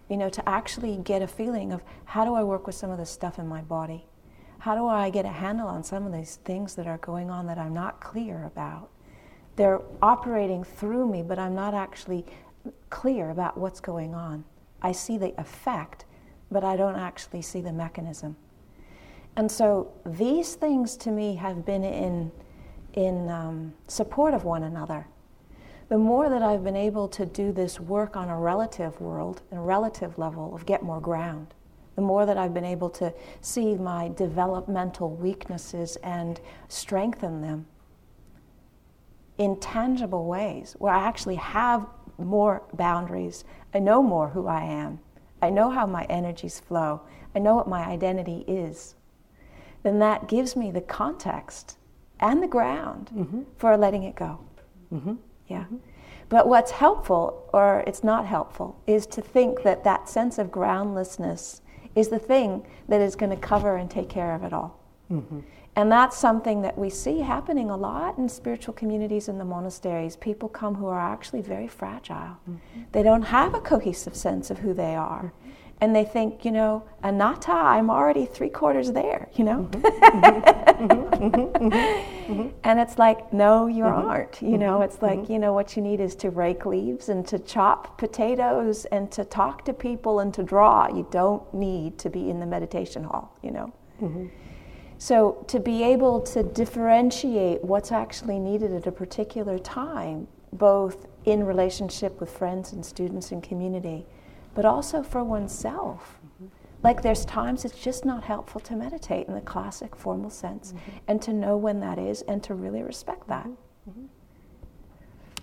you 0.08 0.16
know 0.16 0.28
to 0.28 0.46
actually 0.48 0.96
get 0.98 1.22
a 1.22 1.26
feeling 1.26 1.72
of 1.72 1.82
how 2.04 2.24
do 2.24 2.34
i 2.34 2.42
work 2.42 2.66
with 2.66 2.74
some 2.74 2.90
of 2.90 2.98
the 2.98 3.06
stuff 3.06 3.38
in 3.38 3.46
my 3.46 3.60
body 3.60 4.06
how 4.60 4.74
do 4.74 4.86
i 4.86 5.10
get 5.10 5.24
a 5.24 5.28
handle 5.28 5.68
on 5.68 5.82
some 5.82 6.06
of 6.06 6.12
these 6.12 6.36
things 6.44 6.74
that 6.74 6.86
are 6.86 6.98
going 6.98 7.30
on 7.30 7.46
that 7.46 7.58
i'm 7.58 7.74
not 7.74 8.00
clear 8.00 8.44
about 8.44 8.90
they're 9.56 9.80
operating 10.02 10.62
through 10.64 11.08
me 11.10 11.22
but 11.22 11.38
i'm 11.38 11.54
not 11.54 11.74
actually 11.74 12.24
clear 12.90 13.30
about 13.30 13.56
what's 13.56 13.80
going 13.80 14.14
on 14.14 14.44
I 14.84 14.92
see 14.92 15.16
the 15.16 15.32
effect, 15.40 16.04
but 16.50 16.62
I 16.62 16.76
don't 16.76 16.96
actually 16.96 17.40
see 17.40 17.62
the 17.62 17.72
mechanism. 17.72 18.36
And 19.34 19.50
so 19.50 19.92
these 20.04 20.54
things 20.54 20.96
to 20.98 21.10
me 21.10 21.36
have 21.36 21.64
been 21.64 21.82
in, 21.82 22.30
in 22.92 23.30
um, 23.30 23.72
support 23.88 24.34
of 24.34 24.44
one 24.44 24.62
another. 24.62 25.08
The 25.88 25.98
more 25.98 26.30
that 26.30 26.42
I've 26.42 26.64
been 26.64 26.76
able 26.76 27.08
to 27.08 27.26
do 27.26 27.52
this 27.52 27.78
work 27.78 28.16
on 28.16 28.28
a 28.28 28.38
relative 28.38 29.00
world 29.00 29.42
and 29.50 29.60
a 29.60 29.62
relative 29.62 30.18
level 30.18 30.54
of 30.54 30.64
get 30.64 30.82
more 30.82 31.00
ground, 31.00 31.54
the 31.94 32.02
more 32.02 32.26
that 32.26 32.38
I've 32.38 32.54
been 32.54 32.64
able 32.64 32.90
to 32.90 33.12
see 33.40 33.74
my 33.74 34.08
developmental 34.08 35.10
weaknesses 35.10 35.96
and 35.96 36.40
strengthen 36.68 37.42
them 37.42 37.66
in 39.38 39.58
tangible 39.60 40.26
ways 40.26 40.74
where 40.78 40.92
I 40.92 41.06
actually 41.06 41.36
have 41.36 41.86
more 42.18 42.62
boundaries. 42.72 43.44
I 43.74 43.78
know 43.78 44.02
more 44.02 44.28
who 44.28 44.46
I 44.46 44.62
am. 44.62 45.00
I 45.42 45.50
know 45.50 45.70
how 45.70 45.86
my 45.86 46.04
energies 46.04 46.60
flow. 46.60 47.02
I 47.34 47.40
know 47.40 47.54
what 47.54 47.68
my 47.68 47.84
identity 47.84 48.44
is. 48.48 48.94
Then 49.82 49.98
that 49.98 50.28
gives 50.28 50.56
me 50.56 50.70
the 50.70 50.80
context 50.80 51.76
and 52.20 52.42
the 52.42 52.48
ground 52.48 53.10
mm-hmm. 53.14 53.42
for 53.58 53.76
letting 53.76 54.04
it 54.04 54.14
go. 54.14 54.40
Mm-hmm. 54.92 55.14
Yeah. 55.54 55.64
Mm-hmm. 55.64 55.76
But 56.28 56.48
what's 56.48 56.70
helpful, 56.72 57.48
or 57.52 57.84
it's 57.86 58.02
not 58.02 58.26
helpful, 58.26 58.80
is 58.86 59.06
to 59.06 59.20
think 59.20 59.62
that 59.62 59.84
that 59.84 60.08
sense 60.08 60.38
of 60.38 60.50
groundlessness 60.50 61.60
is 61.94 62.08
the 62.08 62.18
thing 62.18 62.66
that 62.88 63.00
is 63.00 63.14
going 63.14 63.30
to 63.30 63.36
cover 63.36 63.76
and 63.76 63.90
take 63.90 64.08
care 64.08 64.34
of 64.34 64.42
it 64.42 64.52
all. 64.52 64.80
Mm-hmm. 65.10 65.40
And 65.76 65.90
that's 65.90 66.16
something 66.16 66.62
that 66.62 66.78
we 66.78 66.88
see 66.88 67.20
happening 67.20 67.68
a 67.68 67.76
lot 67.76 68.16
in 68.16 68.28
spiritual 68.28 68.74
communities 68.74 69.28
in 69.28 69.38
the 69.38 69.44
monasteries. 69.44 70.16
People 70.16 70.48
come 70.48 70.76
who 70.76 70.86
are 70.86 71.00
actually 71.00 71.42
very 71.42 71.66
fragile. 71.66 72.38
Mm-hmm. 72.48 72.82
They 72.92 73.02
don't 73.02 73.22
have 73.22 73.54
a 73.54 73.60
cohesive 73.60 74.14
sense 74.14 74.50
of 74.50 74.58
who 74.58 74.72
they 74.72 74.94
are. 74.94 75.32
Mm-hmm 75.74 75.84
and 75.84 75.94
they 75.94 76.04
think, 76.04 76.44
you 76.44 76.50
know, 76.50 76.82
anatta, 77.02 77.52
I'm 77.52 77.90
already 77.90 78.24
three 78.26 78.48
quarters 78.48 78.92
there, 78.92 79.28
you 79.34 79.44
know? 79.44 79.68
Mm-hmm. 80.70 81.28
and 82.64 82.80
it's 82.80 82.96
like, 82.98 83.32
no, 83.32 83.66
you 83.66 83.84
mm-hmm. 83.84 84.08
aren't. 84.08 84.40
You 84.40 84.56
know, 84.56 84.80
it's 84.82 85.02
like, 85.02 85.18
mm-hmm. 85.18 85.32
you 85.32 85.38
know, 85.38 85.52
what 85.52 85.76
you 85.76 85.82
need 85.82 86.00
is 86.00 86.16
to 86.16 86.30
rake 86.30 86.64
leaves 86.64 87.10
and 87.10 87.26
to 87.28 87.38
chop 87.38 87.98
potatoes 87.98 88.86
and 88.86 89.12
to 89.12 89.26
talk 89.26 89.64
to 89.66 89.74
people 89.74 90.20
and 90.20 90.32
to 90.34 90.42
draw. 90.42 90.88
You 90.88 91.06
don't 91.10 91.52
need 91.52 91.98
to 91.98 92.08
be 92.08 92.30
in 92.30 92.40
the 92.40 92.46
meditation 92.46 93.04
hall, 93.04 93.36
you 93.42 93.50
know? 93.50 93.72
Mm-hmm. 94.00 94.28
So 94.96 95.44
to 95.48 95.60
be 95.60 95.82
able 95.82 96.20
to 96.20 96.42
differentiate 96.42 97.62
what's 97.62 97.92
actually 97.92 98.38
needed 98.38 98.72
at 98.72 98.86
a 98.86 98.92
particular 98.92 99.58
time, 99.58 100.28
both 100.52 101.08
in 101.26 101.44
relationship 101.44 102.20
with 102.20 102.30
friends 102.30 102.72
and 102.72 102.86
students 102.86 103.32
and 103.32 103.42
community, 103.42 104.06
but 104.54 104.64
also 104.64 105.02
for 105.02 105.22
oneself. 105.24 106.20
Mm-hmm. 106.24 106.46
Like 106.82 107.02
there's 107.02 107.24
times 107.24 107.64
it's 107.64 107.78
just 107.78 108.04
not 108.04 108.24
helpful 108.24 108.60
to 108.62 108.76
meditate 108.76 109.26
in 109.28 109.34
the 109.34 109.40
classic 109.40 109.96
formal 109.96 110.30
sense, 110.30 110.72
mm-hmm. 110.72 110.90
and 111.08 111.22
to 111.22 111.32
know 111.32 111.56
when 111.56 111.80
that 111.80 111.98
is, 111.98 112.22
and 112.22 112.42
to 112.44 112.54
really 112.54 112.82
respect 112.82 113.26
that. 113.28 113.46
Mm-hmm. 113.46 114.06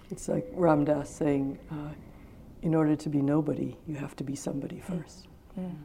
It's 0.10 0.28
like 0.28 0.48
Ram 0.54 0.84
Dass 0.84 1.10
saying, 1.10 1.58
uh, 1.72 1.94
in 2.62 2.76
order 2.76 2.96
to 2.96 3.10
be 3.10 3.22
nobody, 3.22 3.78
you 3.88 3.96
have 3.96 4.16
to 4.18 4.24
be 4.24 4.36
somebody 4.36 4.82
1st 4.88 5.28
mm. 5.60 5.76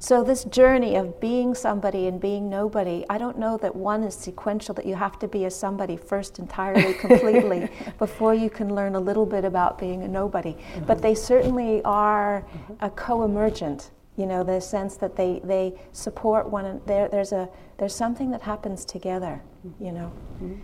So, 0.00 0.22
this 0.22 0.44
journey 0.44 0.94
of 0.94 1.18
being 1.18 1.56
somebody 1.56 2.06
and 2.06 2.20
being 2.20 2.48
nobody, 2.48 3.04
I 3.10 3.18
don't 3.18 3.36
know 3.36 3.56
that 3.58 3.74
one 3.74 4.04
is 4.04 4.14
sequential, 4.14 4.72
that 4.74 4.86
you 4.86 4.94
have 4.94 5.18
to 5.18 5.26
be 5.26 5.44
a 5.44 5.50
somebody 5.50 5.96
first 5.96 6.38
entirely, 6.38 6.94
completely, 7.00 7.68
before 7.98 8.32
you 8.32 8.48
can 8.48 8.74
learn 8.74 8.94
a 8.94 9.00
little 9.00 9.26
bit 9.26 9.44
about 9.44 9.76
being 9.76 10.04
a 10.04 10.08
nobody. 10.08 10.52
Mm-hmm. 10.52 10.84
But 10.84 11.02
they 11.02 11.16
certainly 11.16 11.82
are 11.82 12.42
mm-hmm. 12.42 12.74
a 12.80 12.90
co 12.90 13.24
emergent, 13.24 13.90
you 14.16 14.26
know, 14.26 14.44
the 14.44 14.60
sense 14.60 14.96
that 14.98 15.16
they, 15.16 15.40
they 15.42 15.74
support 15.90 16.48
one, 16.48 16.80
there, 16.86 17.08
there's, 17.08 17.32
a, 17.32 17.48
there's 17.78 17.94
something 17.94 18.30
that 18.30 18.42
happens 18.42 18.84
together, 18.84 19.42
you 19.80 19.90
know. 19.90 20.12
Mm-hmm. 20.40 20.54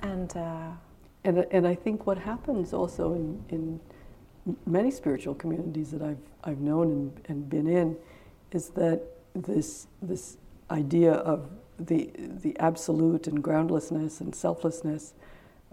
And, 0.00 0.36
uh, 0.36 0.70
and, 1.22 1.46
and 1.52 1.68
I 1.68 1.76
think 1.76 2.04
what 2.04 2.18
happens 2.18 2.72
also 2.72 3.14
in, 3.14 3.44
in 3.50 3.80
many 4.66 4.90
spiritual 4.90 5.36
communities 5.36 5.92
that 5.92 6.02
I've, 6.02 6.18
I've 6.42 6.58
known 6.58 6.90
and, 6.90 7.20
and 7.28 7.48
been 7.48 7.68
in 7.68 7.96
is 8.54 8.68
that 8.70 9.02
this, 9.34 9.86
this 10.00 10.36
idea 10.70 11.12
of 11.12 11.48
the, 11.78 12.10
the 12.16 12.58
absolute 12.58 13.26
and 13.26 13.42
groundlessness 13.42 14.20
and 14.20 14.34
selflessness 14.34 15.14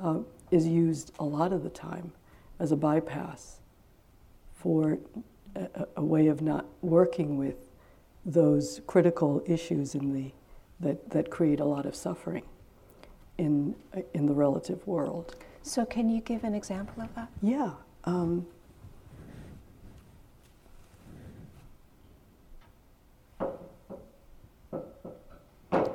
uh, 0.02 0.20
is 0.52 0.68
used 0.68 1.12
a 1.20 1.24
lot 1.24 1.54
of 1.54 1.63
the 1.63 1.70
time 1.70 2.12
as 2.60 2.72
a 2.72 2.76
bypass 2.76 3.60
for 4.56 4.98
a, 5.56 5.68
a, 5.98 6.04
way 6.04 6.28
of 6.28 6.42
not 6.42 6.65
working 6.82 7.38
with 7.38 7.56
those 8.26 8.82
critical 8.88 9.42
issues 9.46 9.96
in 9.96 10.13
the, 10.13 10.32
that, 10.80 11.10
that 11.10 11.30
create 11.30 11.60
a 11.60 11.65
lot 11.65 11.86
of 11.86 11.96
suffering 11.96 12.44
in, 13.38 13.76
in 14.13 14.26
the 14.26 14.34
relative 14.34 14.86
world. 14.86 15.36
So, 15.63 15.86
can 15.86 16.10
you 16.10 16.22
give 16.22 16.44
an 16.44 16.54
example 16.54 17.04
of 17.04 17.13
that? 17.15 17.30
Yeah. 17.42 17.72
Um, 18.06 18.48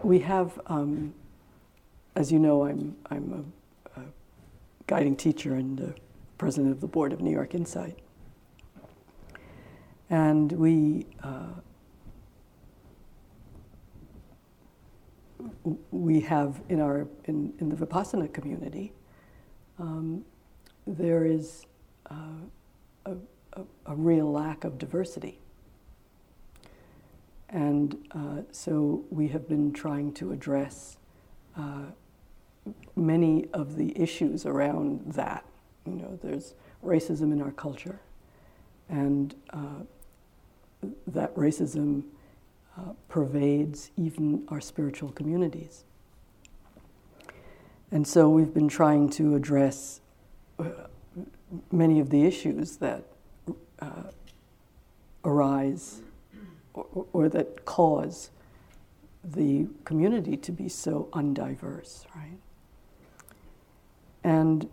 we 0.05 0.19
have, 0.21 0.61
um, 0.67 1.15
as 2.15 2.31
you 2.31 2.39
know, 2.39 2.65
I'm, 2.67 2.97
I'm 3.11 3.55
a, 3.97 4.01
a, 4.01 4.05
guiding 4.87 5.17
teacher 5.17 5.55
and 5.55 5.95
president 6.37 6.73
of 6.73 6.81
the 6.81 6.87
board 6.87 7.13
of 7.13 7.21
New 7.21 7.31
York 7.31 7.55
Insight. 7.55 7.99
And 10.11 10.53
we, 10.53 11.07
uh, 11.23 11.47
we 15.91 16.21
have 16.21 16.61
in 16.69 16.81
our 16.81 17.07
in, 17.25 17.53
in 17.59 17.69
the 17.69 17.77
vipassana 17.77 18.33
community 18.33 18.93
um, 19.79 20.25
there 20.87 21.25
is 21.25 21.67
uh, 22.11 22.15
a, 23.07 23.17
a, 23.55 23.63
a, 23.87 23.95
real 23.95 24.31
lack 24.31 24.65
of 24.65 24.79
diversity 24.79 25.39
and 27.55 27.97
uh, 28.11 28.43
so 28.51 29.05
we 29.11 29.29
have 29.29 29.49
been 29.49 29.73
trying 29.73 30.13
to 30.15 30.33
address 30.33 30.97
uh, 31.57 31.85
many 32.97 33.47
of 33.53 33.77
the 33.77 33.97
issues 33.97 34.45
around 34.45 35.13
that. 35.13 35.45
You 35.87 35.93
know, 35.93 36.19
there's 36.21 36.55
racism 36.85 37.33
in 37.33 37.41
our 37.41 37.53
culture, 37.53 38.01
and 38.89 39.37
uh, 39.51 39.85
that 41.07 41.33
racism 41.37 42.03
uh, 42.77 42.93
pervades 43.09 43.93
even 43.97 44.43
our 44.49 44.61
spiritual 44.61 45.13
communities. 45.13 45.85
And 47.93 48.05
so 48.05 48.29
we've 48.29 48.53
been 48.53 48.69
trying 48.69 49.11
to 49.11 49.37
address 49.37 50.01
uh, 50.59 50.65
many 51.71 52.01
of 52.01 52.11
the 52.11 52.25
issues 52.25 52.79
that 52.79 53.05
uh, 53.79 54.11
arise 55.25 56.03
or, 56.75 57.07
or 57.13 57.29
that 57.29 57.65
cause 57.65 58.31
the 59.25 59.67
community 59.85 60.37
to 60.37 60.53
be 60.53 60.69
so 60.69 61.09
undiverse, 61.13 62.05
right? 62.15 62.39
And 64.23 64.69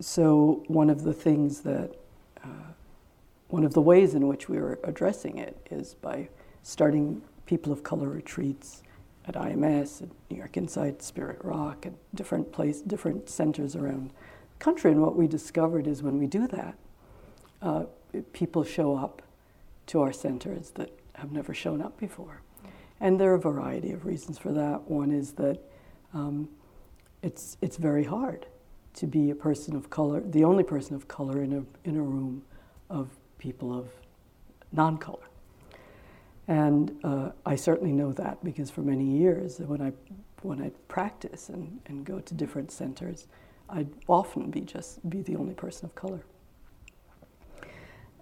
so, 0.00 0.62
one 0.68 0.90
of 0.90 1.02
the 1.02 1.12
things 1.12 1.60
that, 1.62 1.92
uh, 2.44 2.72
one 3.48 3.64
of 3.64 3.72
the 3.72 3.80
ways 3.80 4.14
in 4.14 4.28
which 4.28 4.48
we 4.48 4.58
are 4.58 4.78
addressing 4.84 5.38
it 5.38 5.56
is 5.70 5.94
by 5.94 6.28
starting 6.62 7.22
people 7.46 7.72
of 7.72 7.82
color 7.82 8.08
retreats 8.08 8.82
at 9.26 9.34
IMS, 9.34 10.02
at 10.02 10.08
New 10.30 10.36
York 10.36 10.56
Insight, 10.56 11.02
Spirit 11.02 11.38
Rock, 11.42 11.86
at 11.86 11.92
different 12.14 12.52
place, 12.52 12.80
different 12.80 13.28
centers 13.28 13.74
around 13.74 14.10
the 14.10 14.64
country. 14.64 14.92
And 14.92 15.00
what 15.00 15.16
we 15.16 15.26
discovered 15.26 15.86
is 15.86 16.02
when 16.02 16.18
we 16.18 16.26
do 16.26 16.46
that, 16.48 16.74
uh, 17.62 17.84
people 18.32 18.64
show 18.64 18.96
up 18.96 19.22
to 19.86 20.02
our 20.02 20.12
centers 20.12 20.70
that 20.70 20.90
have 21.16 21.32
never 21.32 21.54
shown 21.54 21.80
up 21.80 21.98
before. 21.98 22.42
And 23.00 23.20
there 23.20 23.30
are 23.32 23.34
a 23.34 23.40
variety 23.40 23.92
of 23.92 24.06
reasons 24.06 24.38
for 24.38 24.52
that. 24.52 24.88
One 24.90 25.12
is 25.12 25.32
that 25.32 25.58
um, 26.14 26.48
it's, 27.22 27.56
it's 27.60 27.76
very 27.76 28.04
hard 28.04 28.46
to 28.94 29.06
be 29.06 29.30
a 29.30 29.34
person 29.34 29.76
of 29.76 29.90
color, 29.90 30.20
the 30.20 30.44
only 30.44 30.64
person 30.64 30.96
of 30.96 31.06
color 31.08 31.42
in 31.42 31.52
a, 31.52 31.88
in 31.88 31.96
a 31.96 32.02
room 32.02 32.42
of 32.88 33.10
people 33.38 33.78
of 33.78 33.88
non 34.72 34.96
color. 34.96 35.18
And 36.48 36.96
uh, 37.04 37.30
I 37.44 37.56
certainly 37.56 37.92
know 37.92 38.12
that 38.12 38.42
because 38.44 38.70
for 38.70 38.80
many 38.82 39.04
years, 39.04 39.58
when 39.58 39.82
I, 39.82 39.92
when 40.42 40.62
I 40.62 40.70
practice 40.88 41.48
and, 41.48 41.80
and 41.86 42.04
go 42.04 42.20
to 42.20 42.34
different 42.34 42.70
centers, 42.70 43.26
I'd 43.68 43.88
often 44.06 44.50
be 44.50 44.60
just 44.60 45.08
be 45.10 45.22
the 45.22 45.36
only 45.36 45.54
person 45.54 45.86
of 45.86 45.94
color. 45.94 46.20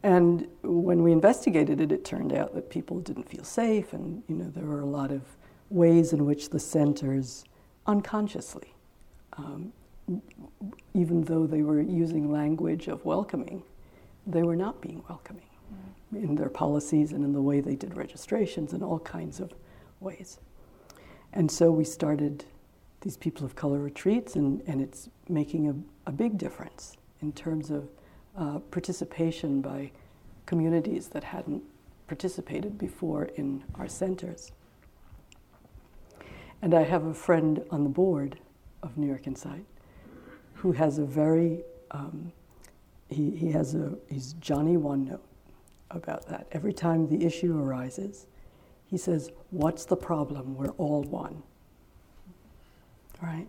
And 0.05 0.47
when 0.63 1.03
we 1.03 1.13
investigated 1.13 1.81
it, 1.81 1.91
it 1.91 2.05
turned 2.05 2.35
out 2.35 2.55
that 2.55 2.69
people 2.69 3.01
didn't 3.01 3.27
feel 3.27 3.43
safe, 3.43 3.95
and 3.95 4.23
you 4.29 4.35
know 4.37 4.51
there 4.55 4.67
were 4.67 4.83
a 4.83 4.87
lot 4.87 5.11
of 5.11 5.23
ways 5.71 6.13
in 6.13 6.27
which 6.27 6.51
the 6.51 6.61
centers, 6.61 7.43
unconsciously, 7.87 8.75
um, 9.39 9.73
even 10.93 11.23
though 11.23 11.47
they 11.47 11.63
were 11.63 11.81
using 11.81 12.31
language 12.31 12.87
of 12.87 13.03
welcoming, 13.07 13.63
they 14.27 14.43
were 14.43 14.55
not 14.55 14.83
being 14.83 15.03
welcoming 15.09 15.49
mm. 15.73 16.23
in 16.23 16.35
their 16.35 16.51
policies 16.51 17.13
and 17.13 17.25
in 17.25 17.33
the 17.33 17.41
way 17.41 17.61
they 17.61 17.75
did 17.75 17.97
registrations 17.97 18.75
in 18.75 18.83
all 18.83 18.99
kinds 18.99 19.41
of 19.41 19.55
ways. 20.01 20.39
And 21.33 21.51
so 21.51 21.71
we 21.71 21.85
started 21.85 22.45
these 23.01 23.17
people 23.17 23.47
of 23.47 23.57
color 23.57 23.79
retreats, 23.79 24.37
and, 24.37 24.63
and 24.67 24.83
it's 24.83 25.09
making 25.31 25.71
a, 25.71 26.11
a 26.11 26.13
big 26.13 26.37
difference 26.37 26.99
in 27.23 27.33
terms 27.33 27.71
of 27.71 27.89
uh, 28.37 28.59
participation 28.71 29.61
by 29.61 29.91
communities 30.47 31.09
that 31.09 31.25
hadn't 31.25 31.63
participated 32.07 32.79
before 32.79 33.25
in 33.37 33.65
our 33.77 33.89
centers. 33.89 34.53
And 36.61 36.75
I 36.75 36.83
have 36.83 37.05
a 37.05 37.15
friend 37.15 37.65
on 37.71 37.85
the 37.85 37.91
board 37.91 38.39
of 38.83 38.97
New 38.97 39.07
York 39.07 39.27
Insight 39.27 39.65
who 40.55 40.73
has 40.73 40.99
a 40.99 41.05
very, 41.05 41.63
um, 41.91 42.33
he, 43.09 43.31
he 43.31 43.51
has 43.51 43.75
a, 43.75 43.95
he's 44.11 44.33
Johnny 44.35 44.77
One 44.77 45.05
Note 45.05 45.25
about 45.91 46.27
that. 46.29 46.47
Every 46.53 46.73
time 46.73 47.07
the 47.07 47.25
issue 47.25 47.59
arises, 47.59 48.27
he 48.87 48.97
says, 48.97 49.31
What's 49.51 49.85
the 49.85 49.97
problem? 49.97 50.57
We're 50.57 50.71
all 50.71 51.03
one. 51.03 51.43
Right? 53.23 53.47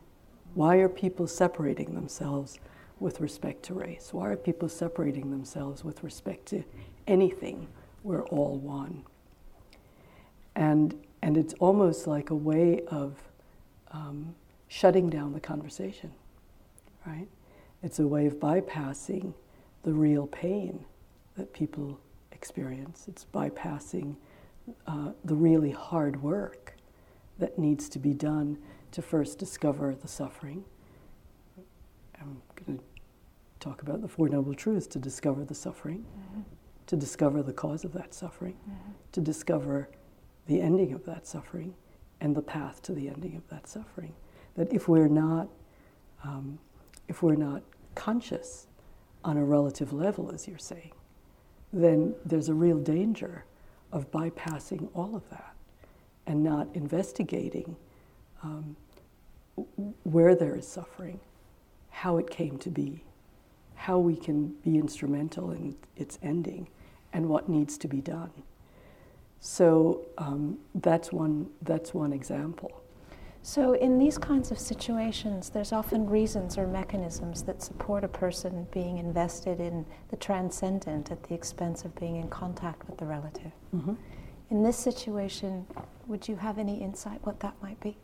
Why 0.53 0.77
are 0.77 0.89
people 0.89 1.27
separating 1.27 1.95
themselves 1.95 2.59
with 2.99 3.19
respect 3.19 3.63
to 3.63 3.73
race? 3.73 4.09
Why 4.11 4.29
are 4.29 4.35
people 4.35 4.69
separating 4.69 5.31
themselves 5.31 5.83
with 5.83 6.03
respect 6.03 6.45
to 6.47 6.63
anything 7.07 7.67
we're 8.03 8.23
all 8.25 8.57
one. 8.57 9.03
And, 10.55 10.95
and 11.21 11.37
it's 11.37 11.53
almost 11.55 12.07
like 12.07 12.29
a 12.29 12.35
way 12.35 12.81
of 12.87 13.15
um, 13.91 14.35
shutting 14.67 15.09
down 15.09 15.33
the 15.33 15.39
conversation, 15.39 16.11
right? 17.05 17.27
It's 17.83 17.99
a 17.99 18.07
way 18.07 18.25
of 18.25 18.35
bypassing 18.35 19.33
the 19.83 19.91
real 19.91 20.27
pain 20.27 20.85
that 21.35 21.51
people 21.51 21.99
experience. 22.31 23.05
It's 23.07 23.25
bypassing 23.33 24.15
uh, 24.87 25.11
the 25.23 25.35
really 25.35 25.71
hard 25.71 26.21
work 26.21 26.75
that 27.37 27.59
needs 27.59 27.89
to 27.89 27.99
be 27.99 28.13
done 28.13 28.57
to 28.91 29.01
first 29.01 29.37
discover 29.37 29.93
the 29.93 30.07
suffering. 30.07 30.63
I'm 32.25 32.41
going 32.65 32.77
to 32.77 32.83
talk 33.59 33.81
about 33.81 34.01
the 34.01 34.07
Four 34.07 34.29
Noble 34.29 34.53
Truths 34.53 34.87
to 34.87 34.99
discover 34.99 35.43
the 35.45 35.55
suffering, 35.55 36.05
mm-hmm. 36.17 36.41
to 36.87 36.95
discover 36.95 37.43
the 37.43 37.53
cause 37.53 37.83
of 37.83 37.93
that 37.93 38.13
suffering, 38.13 38.55
mm-hmm. 38.69 38.91
to 39.11 39.21
discover 39.21 39.89
the 40.47 40.61
ending 40.61 40.93
of 40.93 41.05
that 41.05 41.27
suffering, 41.27 41.73
and 42.21 42.35
the 42.35 42.41
path 42.41 42.81
to 42.83 42.93
the 42.93 43.09
ending 43.09 43.35
of 43.35 43.47
that 43.49 43.67
suffering. 43.67 44.13
That 44.55 44.71
if 44.73 44.87
we're 44.87 45.07
not, 45.07 45.49
um, 46.23 46.59
if 47.07 47.21
we're 47.21 47.35
not 47.35 47.61
conscious 47.93 48.67
on 49.23 49.37
a 49.37 49.43
relative 49.43 49.93
level, 49.93 50.31
as 50.31 50.47
you're 50.47 50.57
saying, 50.57 50.91
then 51.73 52.15
there's 52.25 52.49
a 52.49 52.53
real 52.53 52.79
danger 52.79 53.45
of 53.91 54.09
bypassing 54.11 54.89
all 54.93 55.15
of 55.15 55.29
that 55.29 55.55
and 56.27 56.43
not 56.43 56.67
investigating 56.73 57.75
um, 58.43 58.75
where 60.03 60.35
there 60.35 60.55
is 60.55 60.67
suffering, 60.67 61.19
how 61.95 62.17
it 62.17 62.29
came 62.29 62.57
to 62.57 62.69
be, 62.69 63.01
how 63.75 63.97
we 63.97 64.17
can 64.17 64.47
be 64.65 64.77
instrumental 64.77 65.51
in 65.51 65.73
its 65.95 66.19
ending, 66.21 66.67
and 67.13 67.29
what 67.29 67.47
needs 67.47 67.77
to 67.77 67.87
be 67.87 68.01
done. 68.01 68.31
So 69.39 70.01
um, 70.17 70.57
that's 70.75 71.13
one. 71.13 71.47
That's 71.61 71.93
one 71.93 72.11
example. 72.11 72.81
So, 73.43 73.73
in 73.73 73.97
these 73.99 74.17
kinds 74.17 74.51
of 74.51 74.59
situations, 74.59 75.49
there's 75.49 75.71
often 75.71 76.09
reasons 76.09 76.57
or 76.57 76.67
mechanisms 76.67 77.43
that 77.43 77.61
support 77.61 78.03
a 78.03 78.07
person 78.07 78.67
being 78.71 78.97
invested 78.97 79.61
in 79.61 79.85
the 80.09 80.17
transcendent 80.17 81.11
at 81.11 81.23
the 81.23 81.35
expense 81.35 81.85
of 81.85 81.95
being 81.95 82.15
in 82.17 82.27
contact 82.27 82.87
with 82.87 82.97
the 82.97 83.05
relative. 83.05 83.51
Mm-hmm. 83.73 83.93
In 84.49 84.63
this 84.63 84.77
situation, 84.77 85.65
would 86.07 86.27
you 86.27 86.35
have 86.35 86.57
any 86.57 86.81
insight 86.81 87.19
what 87.23 87.39
that 87.39 87.53
might 87.61 87.79
be? 87.79 87.95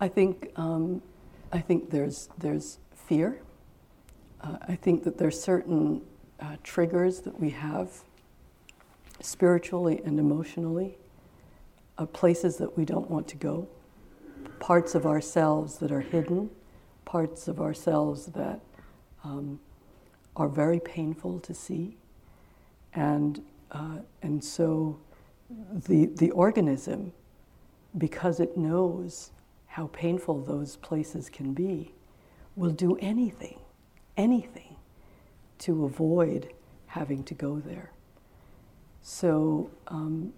I 0.00 0.08
think 0.08 0.50
um, 0.56 1.00
I 1.54 1.60
think 1.60 1.90
there's 1.90 2.28
there's 2.36 2.78
fear. 3.06 3.40
Uh, 4.40 4.56
I 4.66 4.74
think 4.74 5.04
that 5.04 5.18
there's 5.18 5.40
certain 5.40 6.02
uh, 6.40 6.56
triggers 6.64 7.20
that 7.20 7.40
we 7.40 7.50
have 7.50 7.92
spiritually 9.20 10.02
and 10.04 10.18
emotionally 10.18 10.98
uh, 11.96 12.06
places 12.06 12.56
that 12.56 12.76
we 12.76 12.84
don't 12.84 13.08
want 13.08 13.28
to 13.28 13.36
go, 13.36 13.68
parts 14.58 14.96
of 14.96 15.06
ourselves 15.06 15.78
that 15.78 15.92
are 15.92 16.00
hidden, 16.00 16.50
parts 17.04 17.46
of 17.46 17.60
ourselves 17.60 18.26
that 18.26 18.58
um, 19.22 19.60
are 20.34 20.48
very 20.48 20.80
painful 20.80 21.38
to 21.38 21.54
see. 21.54 21.96
And, 22.94 23.40
uh, 23.70 23.98
and 24.22 24.42
so 24.42 24.98
the, 25.86 26.06
the 26.06 26.32
organism, 26.32 27.12
because 27.96 28.40
it 28.40 28.56
knows 28.56 29.30
how 29.74 29.88
painful 29.88 30.40
those 30.40 30.76
places 30.76 31.28
can 31.28 31.52
be, 31.52 31.92
will 32.54 32.70
do 32.70 32.96
anything, 33.00 33.58
anything 34.16 34.76
to 35.58 35.84
avoid 35.84 36.48
having 36.86 37.24
to 37.24 37.34
go 37.34 37.58
there. 37.58 37.90
So 39.02 39.68
um, 39.88 40.32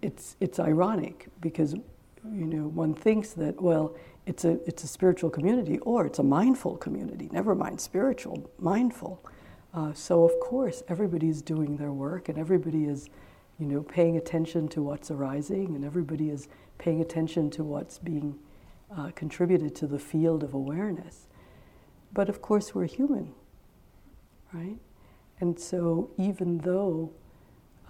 it's, 0.00 0.36
it's 0.40 0.58
ironic 0.58 1.26
because 1.42 1.74
you 1.74 2.46
know 2.46 2.68
one 2.68 2.94
thinks 2.94 3.32
that 3.32 3.60
well 3.60 3.94
it's 4.24 4.46
a, 4.46 4.52
it's 4.66 4.84
a 4.84 4.88
spiritual 4.88 5.28
community 5.28 5.78
or 5.80 6.06
it's 6.06 6.18
a 6.18 6.22
mindful 6.22 6.74
community 6.78 7.28
never 7.30 7.54
mind 7.54 7.78
spiritual 7.78 8.50
mindful 8.58 9.22
uh, 9.74 9.92
so 9.92 10.24
of 10.24 10.32
course 10.40 10.82
everybody's 10.88 11.42
doing 11.42 11.76
their 11.76 11.92
work 11.92 12.30
and 12.30 12.38
everybody 12.38 12.84
is 12.86 13.10
you 13.58 13.66
know 13.66 13.82
paying 13.82 14.16
attention 14.16 14.68
to 14.68 14.82
what's 14.82 15.10
arising 15.10 15.74
and 15.74 15.84
everybody 15.84 16.30
is 16.30 16.48
paying 16.78 17.00
attention 17.00 17.50
to 17.50 17.64
what's 17.64 17.98
being 17.98 18.38
uh, 18.96 19.10
contributed 19.14 19.74
to 19.76 19.86
the 19.86 19.98
field 19.98 20.42
of 20.42 20.54
awareness. 20.54 21.26
But 22.12 22.28
of 22.28 22.42
course 22.42 22.74
we're 22.74 22.86
human 22.86 23.34
right? 24.54 24.78
And 25.40 25.58
so 25.58 26.10
even 26.16 26.58
though 26.58 27.12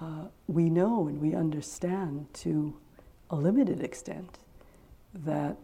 uh, 0.01 0.27
we 0.47 0.71
know 0.71 1.07
and 1.07 1.21
we 1.21 1.35
understand 1.35 2.27
to 2.35 2.75
a 3.31 3.37
limited 3.37 3.83
extent 3.83 4.39
that 5.13 5.57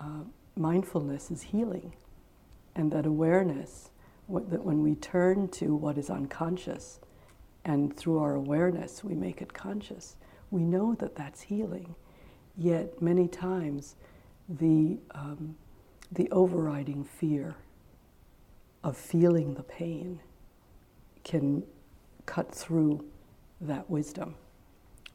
uh, 0.00 0.24
mindfulness 0.56 1.30
is 1.30 1.42
healing 1.42 1.94
and 2.74 2.92
that 2.92 3.06
awareness, 3.06 3.90
what, 4.26 4.50
that 4.50 4.64
when 4.64 4.82
we 4.82 4.94
turn 4.96 5.48
to 5.48 5.74
what 5.74 5.96
is 5.96 6.10
unconscious 6.10 7.00
and 7.64 7.94
through 7.96 8.18
our 8.18 8.34
awareness 8.34 9.04
we 9.04 9.14
make 9.14 9.42
it 9.42 9.52
conscious, 9.52 10.16
we 10.50 10.62
know 10.62 10.94
that 10.94 11.14
that's 11.14 11.42
healing. 11.42 11.94
Yet 12.56 13.00
many 13.00 13.28
times 13.28 13.96
the, 14.48 14.98
um, 15.12 15.56
the 16.12 16.30
overriding 16.30 17.04
fear 17.04 17.54
of 18.82 18.96
feeling 18.96 19.54
the 19.54 19.62
pain 19.62 20.20
can 21.24 21.62
cut 22.26 22.54
through 22.54 23.04
that 23.60 23.88
wisdom. 23.90 24.34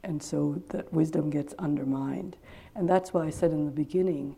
And 0.02 0.22
so 0.22 0.62
that 0.68 0.92
wisdom 0.92 1.30
gets 1.30 1.54
undermined. 1.58 2.36
And 2.74 2.88
that's 2.88 3.12
why 3.12 3.24
I 3.24 3.30
said 3.30 3.52
in 3.52 3.64
the 3.64 3.72
beginning, 3.72 4.36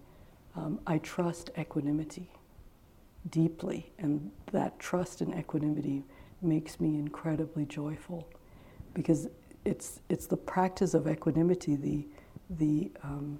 um, 0.54 0.80
I 0.86 0.98
trust 0.98 1.50
equanimity 1.58 2.30
deeply. 3.30 3.92
And 3.98 4.30
that 4.52 4.78
trust 4.78 5.20
in 5.20 5.36
equanimity 5.36 6.04
makes 6.42 6.80
me 6.80 6.98
incredibly 6.98 7.64
joyful 7.64 8.28
because 8.94 9.28
it's, 9.64 10.00
it's 10.08 10.26
the 10.26 10.36
practice 10.36 10.94
of 10.94 11.08
equanimity, 11.08 11.76
the, 11.76 12.06
the, 12.50 12.90
um, 13.02 13.38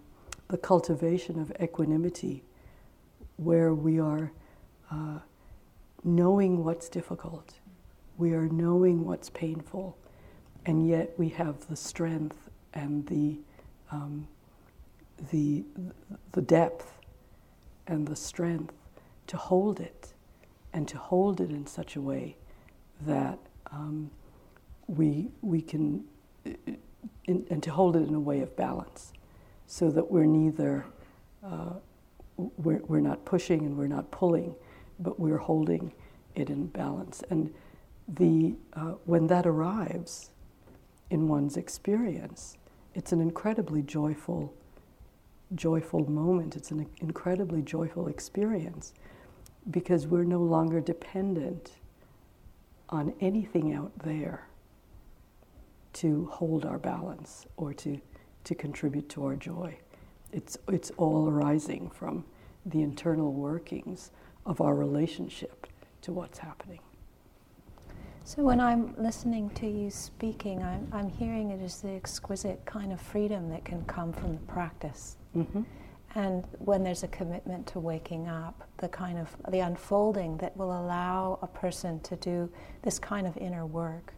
the 0.49 0.59
cultivation 0.59 1.41
of 1.41 1.53
equanimity, 1.63 2.43
where 3.37 3.75
we 3.75 4.01
are 4.01 4.33
uh, 4.91 5.19
knowing 6.05 6.65
what's 6.65 6.89
difficult, 6.89 7.55
we 8.19 8.33
are 8.33 8.49
knowing 8.49 9.05
what's 9.05 9.31
painful, 9.31 9.97
and 10.65 10.89
yet 10.89 11.13
we 11.17 11.29
have 11.29 11.67
the 11.69 11.77
strength 11.77 12.49
and 12.75 13.07
the, 13.07 13.39
um, 13.91 14.27
the, 15.31 15.65
the 16.33 16.43
depth 16.43 16.99
and 17.87 18.07
the 18.07 18.17
strength 18.17 18.75
to 19.27 19.37
hold 19.37 19.81
it 19.81 20.13
and 20.73 20.89
to 20.89 20.99
hold 20.99 21.41
it 21.41 21.51
in 21.51 21.67
such 21.67 21.97
a 21.97 22.01
way 22.01 22.37
that 23.03 23.39
um, 23.71 24.11
we, 24.87 25.29
we 25.43 25.61
can, 25.61 26.05
in, 26.45 27.47
and 27.51 27.63
to 27.63 27.71
hold 27.71 27.97
it 27.97 28.09
in 28.09 28.15
a 28.15 28.21
way 28.21 28.41
of 28.41 28.57
balance 28.57 29.13
so 29.67 29.91
that 29.91 30.11
we're 30.11 30.25
neither, 30.25 30.87
uh, 31.45 31.75
we're, 32.37 32.81
we're 32.87 33.01
not 33.01 33.25
pushing 33.25 33.67
and 33.67 33.77
we're 33.77 33.89
not 33.89 34.11
pulling, 34.11 34.55
but 35.01 35.19
we're 35.19 35.39
holding 35.39 35.93
it 36.35 36.51
in 36.51 36.67
balance. 36.67 37.23
And 37.31 37.53
the, 38.09 38.55
uh, 38.75 38.95
when 39.05 39.27
that 39.27 39.47
arrives, 39.47 40.31
in 41.11 41.29
one's 41.29 41.57
experience. 41.57 42.57
It's 42.95 43.13
an 43.13 43.21
incredibly 43.21 43.83
joyful, 43.83 44.53
joyful 45.55 46.11
moment. 46.11 46.57
It's 46.57 46.71
an 46.71 46.87
incredibly 47.01 47.63
joyful 47.63 48.09
experience 48.09 48.93
because 49.71 50.07
we're 50.07 50.25
no 50.25 50.41
longer 50.41 50.81
dependent 50.81 51.73
on 52.89 53.15
anything 53.21 53.75
out 53.75 53.93
there 54.01 54.47
to 55.95 56.27
hold 56.33 56.65
our 56.65 56.79
balance 56.79 57.47
or 57.57 57.73
to, 57.73 58.01
to 58.45 58.55
contribute 58.55 59.09
to 59.09 59.25
our 59.25 59.37
joy. 59.37 59.77
It's, 60.33 60.59
it's 60.69 60.91
all 60.97 61.29
arising 61.29 61.91
from 61.91 62.25
the 62.67 62.83
internal 62.83 63.33
workings 63.33 64.11
of 64.45 64.61
our 64.61 64.75
relationship 64.75 65.67
to 66.03 66.13
what's 66.13 66.39
happening. 66.39 66.81
So 68.25 68.43
when 68.43 68.61
I'm 68.61 68.95
listening 68.99 69.51
to 69.51 69.69
you 69.69 69.89
speaking, 69.89 70.63
I'm, 70.63 70.89
I'm 70.93 71.09
hearing 71.09 71.51
it 71.51 71.63
as 71.63 71.81
the 71.81 71.91
exquisite 71.93 72.65
kind 72.67 72.93
of 72.93 73.01
freedom 73.01 73.49
that 73.51 73.65
can 73.65 73.85
come 73.85 74.13
from 74.13 74.33
the 74.33 74.41
practice. 74.41 75.17
Mm-hmm. 75.37 75.63
And 76.17 76.47
when 76.61 76.83
there's 76.83 77.03
a 77.03 77.09
commitment 77.09 77.67
to 77.69 77.79
waking 77.79 78.27
up, 78.27 78.67
the 78.79 78.89
kind 78.89 79.19
of 79.19 79.37
the 79.51 79.61
unfolding 79.61 80.39
that 80.39 80.57
will 80.57 80.73
allow 80.73 81.39
a 81.43 81.47
person 81.47 82.01
to 82.01 82.17
do 82.17 82.51
this 82.83 82.99
kind 82.99 83.27
of 83.27 83.37
inner 83.37 83.67
work, 83.67 84.15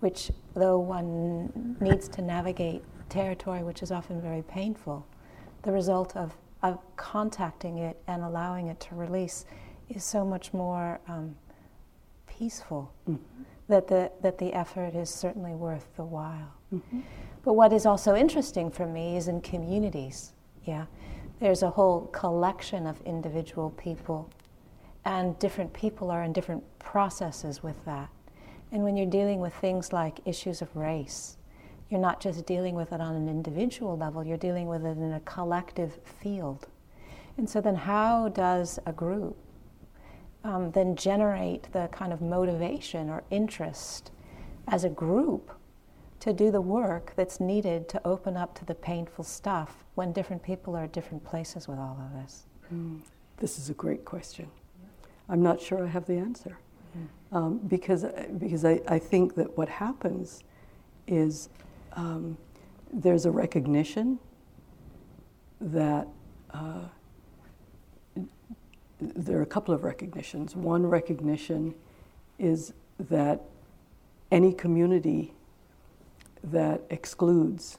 which 0.00 0.32
though 0.54 0.80
one 0.80 1.76
needs 1.80 2.08
to 2.08 2.20
navigate 2.20 2.82
territory 3.08 3.62
which 3.62 3.80
is 3.80 3.92
often 3.92 4.20
very 4.20 4.42
painful, 4.42 5.06
the 5.62 5.70
result 5.70 6.16
of, 6.16 6.34
of 6.64 6.80
contacting 6.96 7.78
it 7.78 7.96
and 8.08 8.24
allowing 8.24 8.66
it 8.66 8.80
to 8.80 8.96
release 8.96 9.44
is 9.88 10.02
so 10.02 10.24
much 10.24 10.52
more 10.52 10.98
um, 11.06 11.36
peaceful, 12.26 12.92
Mm-hmm. 13.08 13.42
that, 13.68 13.86
the, 13.86 14.10
that 14.20 14.38
the 14.38 14.52
effort 14.52 14.96
is 14.96 15.08
certainly 15.10 15.54
worth 15.54 15.86
the 15.96 16.04
while. 16.04 16.52
Mm-hmm. 16.74 17.00
But 17.44 17.52
what 17.52 17.72
is 17.72 17.86
also 17.86 18.16
interesting 18.16 18.68
for 18.68 18.84
me 18.84 19.16
is 19.16 19.28
in 19.28 19.40
communities. 19.42 20.32
Yeah, 20.64 20.86
there's 21.40 21.62
a 21.62 21.70
whole 21.70 22.06
collection 22.08 22.86
of 22.86 23.00
individual 23.02 23.70
people, 23.70 24.30
and 25.04 25.38
different 25.38 25.72
people 25.72 26.10
are 26.10 26.22
in 26.22 26.32
different 26.32 26.64
processes 26.78 27.62
with 27.62 27.84
that. 27.84 28.08
And 28.72 28.82
when 28.82 28.96
you're 28.96 29.06
dealing 29.06 29.40
with 29.40 29.54
things 29.54 29.92
like 29.92 30.20
issues 30.24 30.62
of 30.62 30.74
race, 30.74 31.36
you're 31.90 32.00
not 32.00 32.20
just 32.20 32.46
dealing 32.46 32.74
with 32.74 32.92
it 32.92 33.00
on 33.00 33.14
an 33.14 33.28
individual 33.28 33.96
level, 33.96 34.24
you're 34.24 34.36
dealing 34.36 34.66
with 34.66 34.84
it 34.84 34.96
in 34.98 35.12
a 35.12 35.20
collective 35.20 35.98
field. 36.04 36.66
And 37.36 37.48
so, 37.48 37.60
then 37.60 37.76
how 37.76 38.28
does 38.30 38.78
a 38.86 38.92
group 38.92 39.36
um, 40.42 40.70
then 40.70 40.96
generate 40.96 41.72
the 41.72 41.88
kind 41.88 42.12
of 42.12 42.20
motivation 42.20 43.10
or 43.10 43.24
interest 43.30 44.10
as 44.68 44.84
a 44.84 44.88
group 44.88 45.50
to 46.26 46.32
do 46.32 46.50
the 46.50 46.60
work 46.60 47.12
that's 47.14 47.38
needed 47.38 47.88
to 47.88 48.04
open 48.04 48.36
up 48.36 48.52
to 48.58 48.64
the 48.64 48.74
painful 48.74 49.22
stuff 49.22 49.84
when 49.94 50.12
different 50.12 50.42
people 50.42 50.76
are 50.76 50.84
at 50.84 50.92
different 50.92 51.22
places 51.24 51.68
with 51.68 51.78
all 51.78 51.96
of 52.04 52.20
this? 52.20 52.46
Mm. 52.74 53.00
This 53.36 53.58
is 53.60 53.70
a 53.70 53.74
great 53.74 54.04
question. 54.04 54.48
I'm 55.28 55.40
not 55.40 55.60
sure 55.60 55.84
I 55.84 55.88
have 55.88 56.04
the 56.06 56.14
answer. 56.14 56.58
Um, 57.30 57.58
because 57.58 58.06
because 58.38 58.64
I, 58.64 58.80
I 58.88 58.98
think 58.98 59.34
that 59.34 59.56
what 59.58 59.68
happens 59.68 60.42
is 61.06 61.48
um, 61.92 62.38
there's 62.92 63.26
a 63.26 63.30
recognition 63.30 64.18
that 65.60 66.08
uh, 66.54 66.80
there 69.00 69.38
are 69.38 69.42
a 69.42 69.46
couple 69.46 69.74
of 69.74 69.84
recognitions. 69.84 70.56
One 70.56 70.86
recognition 70.86 71.74
is 72.38 72.72
that 72.98 73.42
any 74.30 74.52
community 74.52 75.34
that 76.46 76.80
excludes 76.90 77.78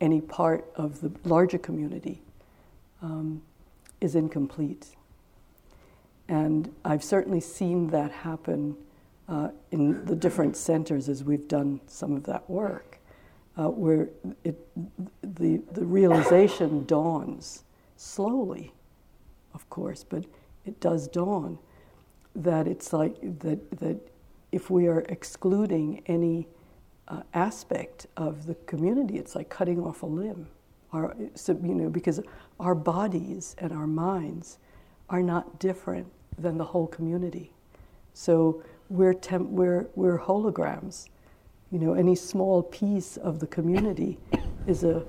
any 0.00 0.20
part 0.20 0.70
of 0.76 1.00
the 1.00 1.10
larger 1.24 1.58
community 1.58 2.20
um, 3.02 3.42
is 4.00 4.14
incomplete. 4.14 4.88
And 6.28 6.72
I've 6.84 7.02
certainly 7.02 7.40
seen 7.40 7.88
that 7.88 8.10
happen 8.10 8.76
uh, 9.28 9.48
in 9.70 10.04
the 10.04 10.16
different 10.16 10.56
centers 10.56 11.08
as 11.08 11.24
we've 11.24 11.48
done 11.48 11.80
some 11.86 12.14
of 12.14 12.24
that 12.24 12.48
work, 12.48 12.98
uh, 13.56 13.68
where 13.68 14.08
it, 14.44 14.56
the, 15.22 15.60
the 15.72 15.84
realization 15.84 16.84
dawns 16.84 17.64
slowly, 17.96 18.72
of 19.54 19.68
course, 19.70 20.04
but 20.04 20.24
it 20.64 20.80
does 20.80 21.08
dawn 21.08 21.58
that 22.34 22.66
it's 22.66 22.92
like 22.92 23.16
that, 23.40 23.70
that 23.78 23.96
if 24.52 24.70
we 24.70 24.86
are 24.86 25.00
excluding 25.08 26.02
any 26.06 26.46
uh, 27.08 27.22
aspect 27.34 28.06
of 28.16 28.46
the 28.46 28.54
community, 28.66 29.18
it's 29.18 29.34
like 29.34 29.48
cutting 29.48 29.80
off 29.80 30.02
a 30.02 30.06
limb. 30.06 30.46
So, 31.34 31.52
you 31.62 31.74
know, 31.74 31.90
because 31.90 32.20
our 32.58 32.74
bodies 32.74 33.54
and 33.58 33.72
our 33.72 33.86
minds 33.86 34.58
are 35.10 35.22
not 35.22 35.58
different 35.58 36.06
than 36.38 36.56
the 36.56 36.64
whole 36.64 36.86
community. 36.86 37.52
So 38.14 38.62
we're, 38.88 39.14
temp- 39.14 39.50
we're, 39.50 39.88
we're 39.94 40.18
holograms. 40.18 41.08
You 41.70 41.78
know, 41.78 41.92
any 41.92 42.14
small 42.14 42.62
piece 42.62 43.18
of 43.18 43.38
the 43.38 43.46
community 43.46 44.18
is 44.66 44.82
a, 44.82 45.04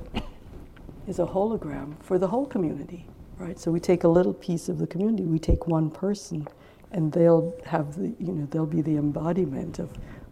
is 1.07 1.19
a 1.19 1.25
hologram 1.25 1.95
for 2.03 2.19
the 2.19 2.27
whole 2.27 2.45
community, 2.45 3.07
right? 3.37 3.57
So 3.57 3.71
we 3.71 3.79
take 3.79 4.03
a 4.03 4.07
little 4.09 4.33
piece 4.33 4.67
of 4.67 4.79
the 4.79 4.87
community, 4.87 5.23
we 5.23 5.39
take 5.39 5.67
one 5.67 5.89
person, 5.89 6.45
and 6.91 7.11
they'll 7.11 7.55
have 7.65 7.95
the, 7.95 8.13
you 8.19 8.33
know, 8.33 8.47
they'll 8.51 8.65
be 8.65 8.81
the 8.81 8.97
embodiment 8.97 9.79
of 9.79 9.89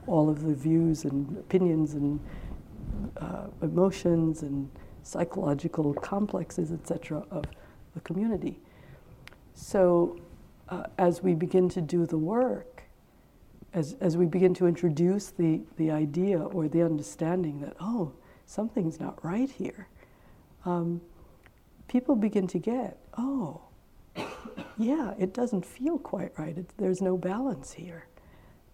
all 0.08 0.30
of 0.30 0.44
the 0.44 0.54
views 0.54 1.06
and 1.06 1.38
opinions 1.38 1.94
and 1.94 2.20
uh, 3.18 3.48
emotions 3.62 4.42
and 4.42 4.70
psychological 5.04 5.94
complexes, 5.94 6.72
etc., 6.72 7.24
of 7.32 7.46
the 7.94 8.00
community. 8.02 8.60
So 9.54 10.20
uh, 10.70 10.84
as 10.98 11.24
we 11.24 11.34
begin 11.34 11.70
to 11.70 11.82
do 11.82 12.06
the 12.06 12.18
work, 12.18 12.84
as, 13.74 13.96
as 14.02 14.18
we 14.18 14.26
begin 14.26 14.54
to 14.56 14.68
introduce 14.68 15.32
the, 15.32 15.62
the 15.78 15.92
idea 15.92 16.40
or 16.40 16.68
the 16.68 16.82
understanding 16.82 17.62
that, 17.62 17.76
oh, 17.80 18.12
something's 18.46 19.00
not 19.00 19.24
right 19.24 19.50
here, 19.50 19.88
um, 20.66 21.02
people 21.88 22.16
begin 22.16 22.48
to 22.48 22.60
get, 22.60 22.98
oh, 23.18 23.62
yeah, 24.78 25.14
it 25.18 25.34
doesn't 25.34 25.66
feel 25.66 25.98
quite 25.98 26.32
right. 26.38 26.58
It, 26.58 26.70
there's 26.78 27.02
no 27.02 27.18
balance 27.18 27.74
here. 27.74 28.08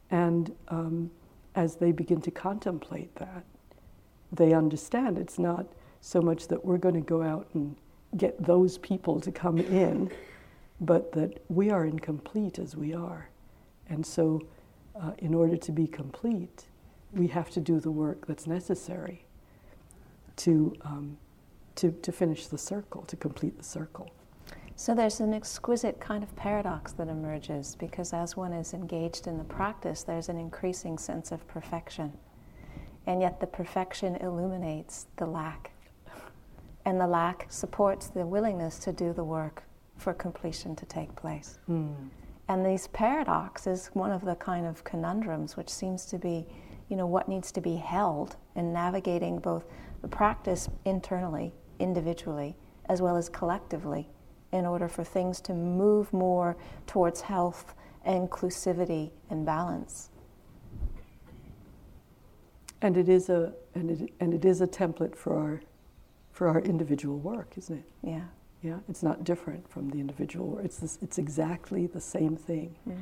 And 0.10 0.54
um, 0.68 1.12
as 1.56 1.76
they 1.76 1.92
begin 1.92 2.22
to 2.22 2.32
contemplate 2.32 3.16
that, 3.16 3.44
they 4.32 4.54
understand 4.54 5.18
it's 5.18 5.38
not 5.38 5.68
so 6.02 6.22
much 6.22 6.48
that 6.48 6.66
we're 6.66 6.78
going 6.78 6.96
to 6.96 7.02
go 7.02 7.22
out 7.22 7.48
and 7.54 7.76
get 8.18 8.44
those 8.44 8.78
people 8.78 9.20
to 9.20 9.32
come 9.32 9.58
in 9.58 10.12
but 10.84 11.12
that 11.14 11.42
we 11.50 11.70
are 11.70 11.86
incomplete 11.86 12.60
as 12.60 12.76
we 12.76 12.94
are. 12.94 13.30
And 13.88 14.06
so, 14.06 14.42
uh, 15.00 15.12
in 15.20 15.34
order 15.34 15.58
to 15.58 15.72
be 15.72 15.88
complete, 15.88 16.66
we 17.14 17.28
have 17.28 17.50
to 17.52 17.60
do 17.60 17.80
the 17.80 17.92
work 17.92 18.28
that's 18.28 18.48
necessary 18.48 19.26
to, 20.38 20.76
um, 20.82 21.18
to, 21.76 21.92
to 21.92 22.12
finish 22.12 22.48
the 22.48 22.58
circle, 22.58 23.04
to 23.04 23.16
complete 23.16 23.58
the 23.58 23.64
circle. 23.64 24.12
So 24.76 24.96
there's 24.96 25.20
an 25.20 25.34
exquisite 25.34 26.00
kind 26.00 26.24
of 26.24 26.36
paradox 26.36 26.94
that 26.94 27.08
emerges 27.08 27.76
because 27.76 28.12
as 28.12 28.36
one 28.36 28.54
is 28.54 28.74
engaged 28.74 29.28
in 29.28 29.38
the 29.38 29.44
practice, 29.44 30.04
there's 30.04 30.30
an 30.30 30.38
increasing 30.38 30.98
sense 30.98 31.32
of 31.32 31.48
perfection. 31.48 32.12
And 33.06 33.22
yet 33.22 33.40
the 33.40 33.48
perfection 33.48 34.16
illuminates 34.16 35.08
the 35.18 35.26
lack. 35.26 35.72
And 36.86 37.00
the 37.00 37.08
lack 37.08 37.46
supports 37.50 38.08
the 38.08 38.26
willingness 38.26 38.80
to 38.80 38.92
do 38.92 39.14
the 39.14 39.24
work 39.24 39.64
for 39.98 40.14
completion 40.14 40.76
to 40.78 40.86
take 40.86 41.16
place. 41.16 41.60
Mm. 41.70 42.10
And 42.50 42.66
these 42.66 42.88
paradox 42.88 43.68
is 43.68 43.88
one 43.94 44.12
of 44.12 44.26
the 44.26 44.36
kind 44.36 44.66
of 44.66 44.84
conundrums 44.84 45.56
which 45.56 45.70
seems 45.70 46.06
to 46.08 46.18
be, 46.18 46.46
you 46.90 46.98
know, 46.98 47.06
what 47.06 47.30
needs 47.30 47.52
to 47.54 47.62
be 47.62 47.76
held 47.76 48.36
in 48.56 48.74
navigating 48.74 49.40
both 49.40 49.66
the 50.02 50.08
practice 50.08 50.68
internally, 50.84 51.54
individually, 51.80 52.58
as 52.90 53.02
well 53.02 53.16
as 53.16 53.30
collectively, 53.30 54.10
in 54.54 54.66
order 54.66 54.88
for 54.88 55.04
things 55.04 55.42
to 55.42 55.54
move 55.54 56.14
more 56.14 56.56
towards 56.88 57.22
health, 57.22 57.76
inclusivity, 58.08 59.12
and 59.30 59.46
balance. 59.46 60.10
And 62.82 62.98
it 62.98 63.10
is 63.10 63.30
a 63.30 63.54
and 63.76 63.90
it, 63.90 64.14
and 64.20 64.34
it 64.34 64.46
is 64.46 64.62
a 64.62 64.68
template 64.68 65.16
for 65.16 65.38
our 65.38 65.62
for 66.32 66.48
our 66.48 66.60
individual 66.62 67.18
work, 67.18 67.54
isn't 67.58 67.78
it? 67.78 67.86
Yeah. 68.02 68.26
Yeah, 68.62 68.80
it's 68.88 69.04
not 69.04 69.26
different 69.26 69.70
from 69.70 69.90
the 69.90 70.00
individual 70.00 70.48
work. 70.48 70.64
It's, 70.64 70.78
this, 70.78 70.98
it's 71.02 71.18
exactly 71.18 71.86
the 71.86 72.00
same 72.00 72.38
thing. 72.38 72.74
Mm. 72.88 72.96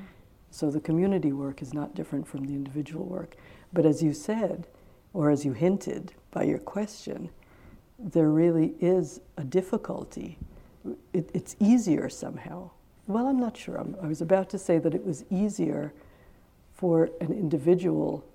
So 0.49 0.71
the 0.71 0.79
community 0.79 1.33
work 1.33 1.61
is 1.61 1.71
not 1.71 1.93
different 1.93 2.27
from 2.27 2.45
the 2.45 2.53
individual 2.53 3.05
work. 3.05 3.35
But 3.71 3.85
as 3.85 4.01
you 4.01 4.11
said, 4.11 4.67
or 5.13 5.29
as 5.29 5.45
you 5.45 5.53
hinted 5.53 6.13
by 6.31 6.43
your 6.43 6.57
question, 6.57 7.29
there 7.99 8.29
really 8.29 8.73
is 8.79 9.21
a 9.37 9.43
difficulty. 9.43 10.39
It, 11.13 11.29
it's 11.33 11.55
easier 11.59 12.09
somehow. 12.09 12.71
Well, 13.07 13.27
I'm 13.27 13.39
not 13.39 13.57
sure. 13.57 13.77
I'm, 13.77 13.95
I 14.01 14.07
was 14.07 14.21
about 14.21 14.49
to 14.51 14.59
say 14.59 14.77
that 14.79 14.95
it 14.95 15.05
was 15.05 15.25
easier 15.29 15.93
for 16.73 17.09
an 17.19 17.31
individual 17.31 18.25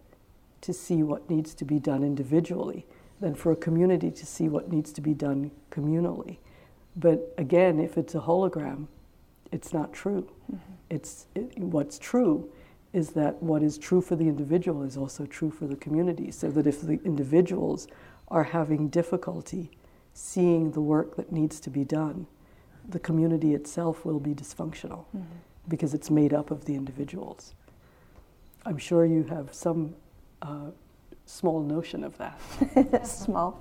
to 0.61 0.72
see 0.72 1.03
what 1.03 1.28
needs 1.30 1.55
to 1.55 1.64
be 1.64 1.78
done 1.78 2.03
individually 2.03 2.86
than 3.20 3.34
for 3.34 3.53
a 3.53 3.57
community 3.57 4.11
to 4.11 4.26
see 4.26 4.49
what 4.49 4.70
needs 4.70 4.92
to 4.92 5.01
be 5.01 5.14
done 5.14 5.51
communally. 5.70 6.38
But 6.97 7.34
again, 7.38 7.78
if 7.78 7.97
it's 7.97 8.14
a 8.14 8.20
hologram, 8.20 8.86
it's 9.53 9.72
not 9.72 9.92
true. 9.92 10.28
Mm-hmm. 10.53 10.72
It's 10.90 11.26
it, 11.34 11.59
what's 11.59 11.99
true 11.99 12.51
is 12.92 13.11
that 13.11 13.42
what 13.42 13.62
is 13.62 13.78
true 13.78 14.01
for 14.01 14.16
the 14.16 14.28
individual 14.28 14.82
is 14.82 14.97
also 14.97 15.26
true 15.26 15.51
for 15.51 15.66
the 15.66 15.76
community. 15.76 16.30
So 16.30 16.51
that 16.51 16.66
if 16.66 16.80
the 16.80 17.01
individuals 17.05 17.88
are 18.28 18.44
having 18.44 18.88
difficulty 18.88 19.70
seeing 20.14 20.72
the 20.72 20.80
work 20.80 21.16
that 21.16 21.30
needs 21.30 21.61
to 21.61 21.70
be 21.70 21.84
done, 21.84 22.26
the 22.89 22.99
community 22.99 23.55
itself 23.55 24.05
will 24.05 24.20
be 24.20 24.34
dysfunctional 24.34 25.05
Mm-hmm. 25.16 25.22
because 25.68 25.95
it's 25.95 26.11
made 26.11 26.32
up 26.32 26.51
of 26.51 26.64
the 26.64 26.74
individuals. 26.74 27.55
I'm 28.64 28.78
sure 28.78 29.05
you 29.05 29.24
have 29.24 29.53
some 29.55 29.95
uh, 30.43 30.70
small 31.24 31.61
notion 31.62 32.05
of 32.05 32.16
that. 32.18 32.39
Small. 33.07 33.53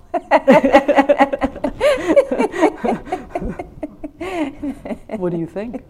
what 5.16 5.30
do 5.30 5.36
you 5.38 5.46
think? 5.46 5.82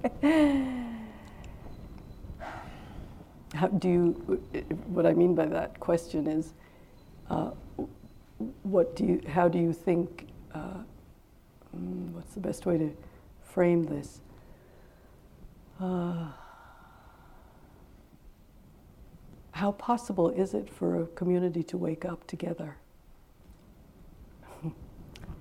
How 3.55 3.68
do 3.68 3.89
you? 3.89 4.03
What 4.87 5.07
I 5.07 5.14
mean 5.14 5.34
by 5.34 5.47
that 5.47 5.80
question 5.80 6.26
is, 6.26 6.53
uh, 7.30 7.51
what 8.62 8.95
do 8.97 9.05
you? 9.05 9.22
How 9.28 9.49
do 9.49 9.59
you 9.59 9.72
think? 9.72 10.28
Uh, 10.55 10.59
mm, 11.76 12.11
what's 12.12 12.34
the 12.34 12.41
best 12.41 12.66
way 12.66 12.78
to 12.78 12.91
frame 13.57 13.84
this? 13.84 14.20
Uh, 15.80 16.26
how 19.52 19.72
possible 19.72 20.28
is 20.28 20.52
it 20.52 20.68
for 20.68 21.00
a 21.00 21.07
community 21.07 21.62
to 21.62 21.78
wake 21.78 22.04
up 22.04 22.26
together? 22.26 22.76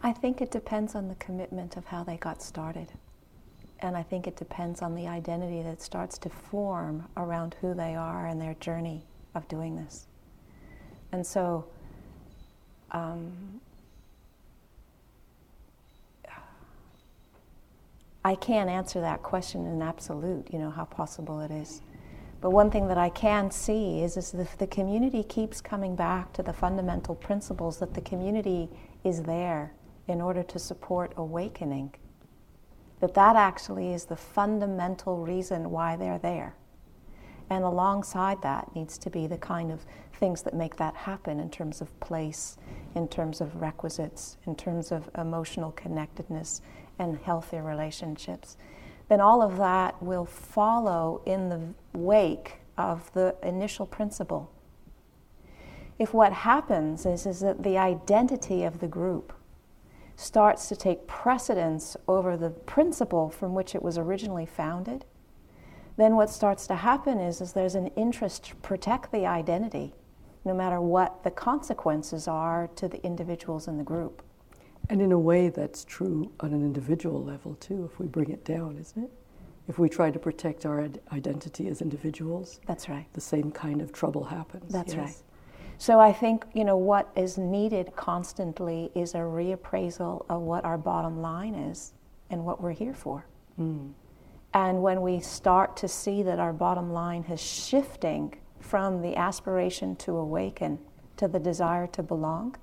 I 0.02 0.14
think 0.14 0.40
it 0.40 0.50
depends 0.50 0.96
on 0.96 1.10
the 1.10 1.16
commitment 1.16 1.76
of 1.76 1.84
how 1.84 2.06
they 2.06 2.16
got 2.16 2.42
started. 2.42 2.88
And 3.82 3.98
I 3.98 4.04
think 4.04 4.28
it 4.28 4.38
depends 4.38 4.82
on 4.82 4.96
the 4.96 5.08
identity 5.08 5.62
that 5.64 5.82
starts 5.82 6.18
to 6.20 6.30
form 6.30 7.10
around 7.18 7.58
who 7.60 7.74
they 7.74 7.96
are 7.96 8.28
and 8.28 8.40
their 8.40 8.54
journey 8.62 9.04
of 9.34 9.46
doing 9.50 9.76
this. 9.76 10.08
And 11.12 11.28
so, 11.28 11.66
um, 12.92 13.60
I 18.26 18.34
can't 18.34 18.72
answer 18.72 19.02
that 19.02 19.22
question 19.22 19.68
in 19.68 19.84
absolute, 19.84 20.52
you 20.52 20.58
know, 20.58 20.72
how 20.72 20.86
possible 20.86 21.42
it 21.42 21.52
is. 21.52 21.84
But 22.42 22.50
one 22.50 22.72
thing 22.72 22.88
that 22.88 22.98
I 22.98 23.10
can 23.10 23.52
see 23.52 24.02
is, 24.02 24.18
is 24.18 24.34
if 24.34 24.58
the 24.58 24.66
community 24.66 25.22
keeps 25.22 25.62
coming 25.62 25.96
back 25.96 26.34
to 26.34 26.42
the 26.42 26.52
fundamental 26.52 27.14
principles 27.14 27.78
that 27.78 27.94
the 27.94 28.02
community 28.02 28.68
is 29.04 29.22
there 29.22 29.74
in 30.08 30.22
order 30.22 30.42
to 30.42 30.58
support 30.58 31.14
awakening, 31.18 31.94
that 33.00 33.14
that 33.14 33.36
actually 33.36 33.94
is 33.94 34.06
the 34.06 34.18
fundamental 34.18 35.24
reason 35.24 35.70
why 35.70 35.96
they're 35.96 36.18
there. 36.18 36.56
And 37.52 37.64
alongside 37.64 38.42
that 38.42 38.76
needs 38.76 38.98
to 38.98 39.12
be 39.12 39.28
the 39.28 39.38
kind 39.38 39.72
of 39.72 39.86
things 40.14 40.42
that 40.42 40.56
make 40.56 40.78
that 40.78 40.96
happen 40.96 41.40
in 41.40 41.52
terms 41.52 41.80
of 41.80 42.00
place, 42.00 42.58
in 42.96 43.08
terms 43.08 43.40
of 43.40 43.62
requisites, 43.62 44.38
in 44.48 44.56
terms 44.56 44.92
of 44.92 45.12
emotional 45.16 45.72
connectedness 45.74 46.62
and 47.00 47.18
healthy 47.18 47.58
relationships. 47.58 48.58
Then 49.08 49.22
all 49.22 49.42
of 49.42 49.58
that 49.58 50.02
will 50.02 50.26
follow 50.26 51.22
in 51.26 51.50
the 51.50 51.62
wake 51.98 52.60
of 52.78 53.12
the 53.14 53.36
initial 53.44 53.86
principle. 53.86 54.52
If 55.98 56.14
what 56.14 56.34
happens 56.34 57.06
is, 57.06 57.26
is 57.26 57.40
that 57.40 57.64
the 57.64 57.78
identity 57.78 58.64
of 58.64 58.80
the 58.80 58.88
group 58.88 59.34
starts 60.18 60.68
to 60.70 60.76
take 60.76 61.08
precedence 61.08 61.96
over 62.08 62.36
the 62.36 62.50
principle 62.50 63.30
from 63.30 63.54
which 63.54 63.76
it 63.76 63.84
was 63.84 63.98
originally 63.98 64.46
founded, 64.46 65.06
then 65.98 66.16
what 66.16 66.30
starts 66.30 66.68
to 66.68 66.76
happen 66.76 67.20
is, 67.20 67.40
is 67.40 67.54
there's 67.54 67.76
an 67.76 67.88
interest 67.96 68.46
to 68.46 68.56
protect 68.58 69.12
the 69.12 69.26
identity, 69.26 69.94
no 70.44 70.54
matter 70.54 70.82
what 70.82 71.24
the 71.24 71.32
consequences 71.32 72.28
are 72.28 72.68
to 72.76 72.88
the 72.88 73.02
individuals 73.06 73.68
in 73.68 73.78
the 73.78 73.84
group. 73.84 74.22
And 74.90 75.02
in 75.02 75.12
a 75.12 75.20
way, 75.20 75.50
that's 75.50 75.84
true 75.84 76.32
on 76.40 76.54
an 76.54 76.62
individual 76.62 77.24
level 77.24 77.56
too, 77.56 77.90
if 77.92 78.00
we 78.00 78.08
bring 78.08 78.30
it 78.30 78.46
down, 78.46 78.78
isn't 78.80 79.04
it? 79.04 79.12
If 79.68 79.80
we 79.80 79.90
try 79.90 80.12
to 80.12 80.20
protect 80.20 80.66
our 80.66 80.88
identity 81.12 81.68
as 81.70 81.82
individuals, 81.82 82.60
that's 82.68 82.88
right. 82.88 83.08
The 83.14 83.22
same 83.22 83.52
kind 83.52 83.82
of 83.82 83.92
trouble 83.92 84.24
happens. 84.24 84.72
That's 84.72 84.94
yes. 84.94 84.98
right. 84.98 85.16
So 85.78 86.00
I 86.00 86.14
think 86.14 86.46
you 86.54 86.64
know 86.64 86.78
what 86.78 87.10
is 87.16 87.38
needed 87.38 87.96
constantly 87.96 88.92
is 88.96 89.16
a 89.16 89.20
reappraisal 89.20 90.26
of 90.30 90.42
what 90.42 90.64
our 90.64 90.78
bottom 90.78 91.20
line 91.22 91.56
is 91.56 91.94
and 92.30 92.46
what 92.46 92.62
we're 92.62 92.72
here 92.72 92.94
for. 92.94 93.26
Mm. 93.60 93.92
And 94.54 94.82
when 94.82 95.02
we 95.02 95.20
start 95.20 95.76
to 95.78 95.88
see 95.88 96.24
that 96.24 96.40
our 96.40 96.54
bottom 96.54 96.94
line 96.94 97.24
is 97.24 97.42
shifting 97.42 98.36
from 98.60 99.02
the 99.02 99.16
aspiration 99.16 99.96
to 99.98 100.16
awaken 100.16 100.80
to 101.18 101.28
the 101.28 101.40
desire 101.40 101.88
to 101.88 102.04
belong, 102.04 102.56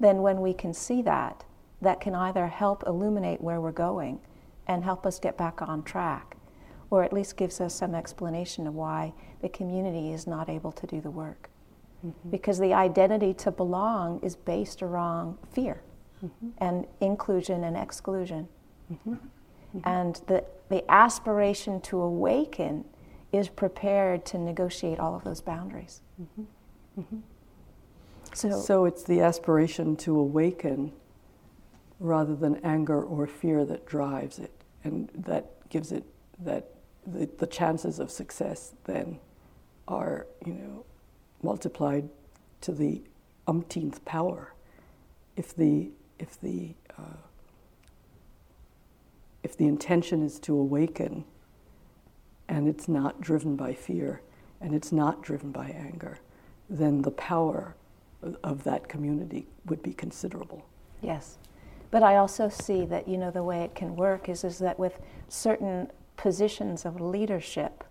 then 0.00 0.22
when 0.22 0.40
we 0.40 0.52
can 0.52 0.74
see 0.74 1.02
that, 1.02 1.44
that 1.80 2.00
can 2.00 2.14
either 2.14 2.46
help 2.46 2.84
illuminate 2.86 3.40
where 3.40 3.60
we're 3.60 3.72
going 3.72 4.20
and 4.66 4.84
help 4.84 5.06
us 5.06 5.18
get 5.18 5.36
back 5.36 5.60
on 5.62 5.82
track, 5.82 6.36
or 6.90 7.02
at 7.04 7.12
least 7.12 7.36
gives 7.36 7.60
us 7.60 7.74
some 7.74 7.94
explanation 7.94 8.66
of 8.66 8.74
why 8.74 9.12
the 9.42 9.48
community 9.48 10.12
is 10.12 10.26
not 10.26 10.48
able 10.48 10.72
to 10.72 10.86
do 10.86 11.00
the 11.00 11.10
work. 11.10 11.50
Mm-hmm. 12.04 12.30
Because 12.30 12.58
the 12.58 12.72
identity 12.72 13.34
to 13.34 13.50
belong 13.50 14.20
is 14.22 14.36
based 14.36 14.82
around 14.82 15.36
fear 15.52 15.82
mm-hmm. 16.24 16.48
and 16.58 16.86
inclusion 17.00 17.64
and 17.64 17.76
exclusion. 17.76 18.48
Mm-hmm. 18.92 19.12
Mm-hmm. 19.12 19.88
And 19.88 20.20
the, 20.26 20.44
the 20.68 20.90
aspiration 20.90 21.80
to 21.82 22.00
awaken 22.00 22.84
is 23.32 23.48
prepared 23.48 24.24
to 24.26 24.38
negotiate 24.38 24.98
all 24.98 25.14
of 25.14 25.24
those 25.24 25.40
boundaries. 25.40 26.02
So, 28.34 28.60
so 28.60 28.84
it's 28.84 29.04
the 29.04 29.20
aspiration 29.20 29.96
to 29.98 30.18
awaken 30.18 30.92
rather 32.00 32.34
than 32.34 32.56
anger 32.64 33.02
or 33.02 33.26
fear 33.26 33.64
that 33.64 33.86
drives 33.86 34.38
it, 34.38 34.52
and 34.82 35.08
that 35.14 35.68
gives 35.68 35.92
it 35.92 36.04
that 36.40 36.70
the, 37.06 37.28
the 37.38 37.46
chances 37.46 37.98
of 37.98 38.10
success 38.10 38.74
then 38.84 39.18
are, 39.86 40.26
you 40.44 40.54
know, 40.54 40.84
multiplied 41.42 42.08
to 42.62 42.72
the 42.72 43.02
umpteenth 43.46 44.04
power. 44.04 44.54
If 45.36 45.54
the 45.54 45.90
if 46.18 46.40
the 46.40 46.74
uh, 46.98 47.18
if 49.42 49.56
the 49.56 49.66
intention 49.66 50.22
is 50.22 50.38
to 50.40 50.56
awaken 50.56 51.24
and 52.48 52.66
it's 52.66 52.88
not 52.88 53.20
driven 53.20 53.56
by 53.56 53.74
fear 53.74 54.22
and 54.60 54.74
it's 54.74 54.90
not 54.92 55.22
driven 55.22 55.52
by 55.52 55.68
anger, 55.68 56.18
then 56.70 57.02
the 57.02 57.10
power 57.10 57.76
of 58.42 58.64
that 58.64 58.88
community 58.88 59.46
would 59.66 59.82
be 59.82 59.92
considerable. 59.92 60.64
Yes. 61.02 61.38
But 61.90 62.02
I 62.02 62.16
also 62.16 62.48
see 62.48 62.84
that, 62.86 63.06
you 63.06 63.18
know, 63.18 63.30
the 63.30 63.42
way 63.42 63.62
it 63.62 63.74
can 63.74 63.94
work 63.94 64.28
is, 64.28 64.42
is 64.42 64.58
that 64.58 64.78
with 64.78 64.98
certain 65.28 65.90
positions 66.16 66.84
of 66.84 67.00
leadership, 67.00 67.84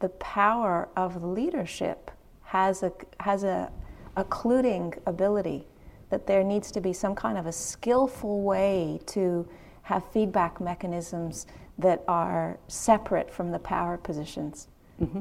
the 0.00 0.10
power 0.10 0.88
of 0.96 1.24
leadership 1.24 2.10
has 2.42 2.82
a, 2.82 2.92
has 3.20 3.44
a 3.44 3.70
occluding 4.16 4.94
ability 5.06 5.66
that 6.10 6.26
there 6.26 6.42
needs 6.42 6.70
to 6.72 6.80
be 6.80 6.92
some 6.92 7.14
kind 7.14 7.36
of 7.36 7.46
a 7.46 7.52
skillful 7.52 8.42
way 8.42 9.00
to 9.06 9.48
have 9.82 10.04
feedback 10.12 10.60
mechanisms 10.60 11.46
that 11.78 12.02
are 12.08 12.58
separate 12.68 13.32
from 13.32 13.50
the 13.50 13.58
power 13.58 13.96
positions. 13.96 14.68
Mm-hmm. 15.00 15.20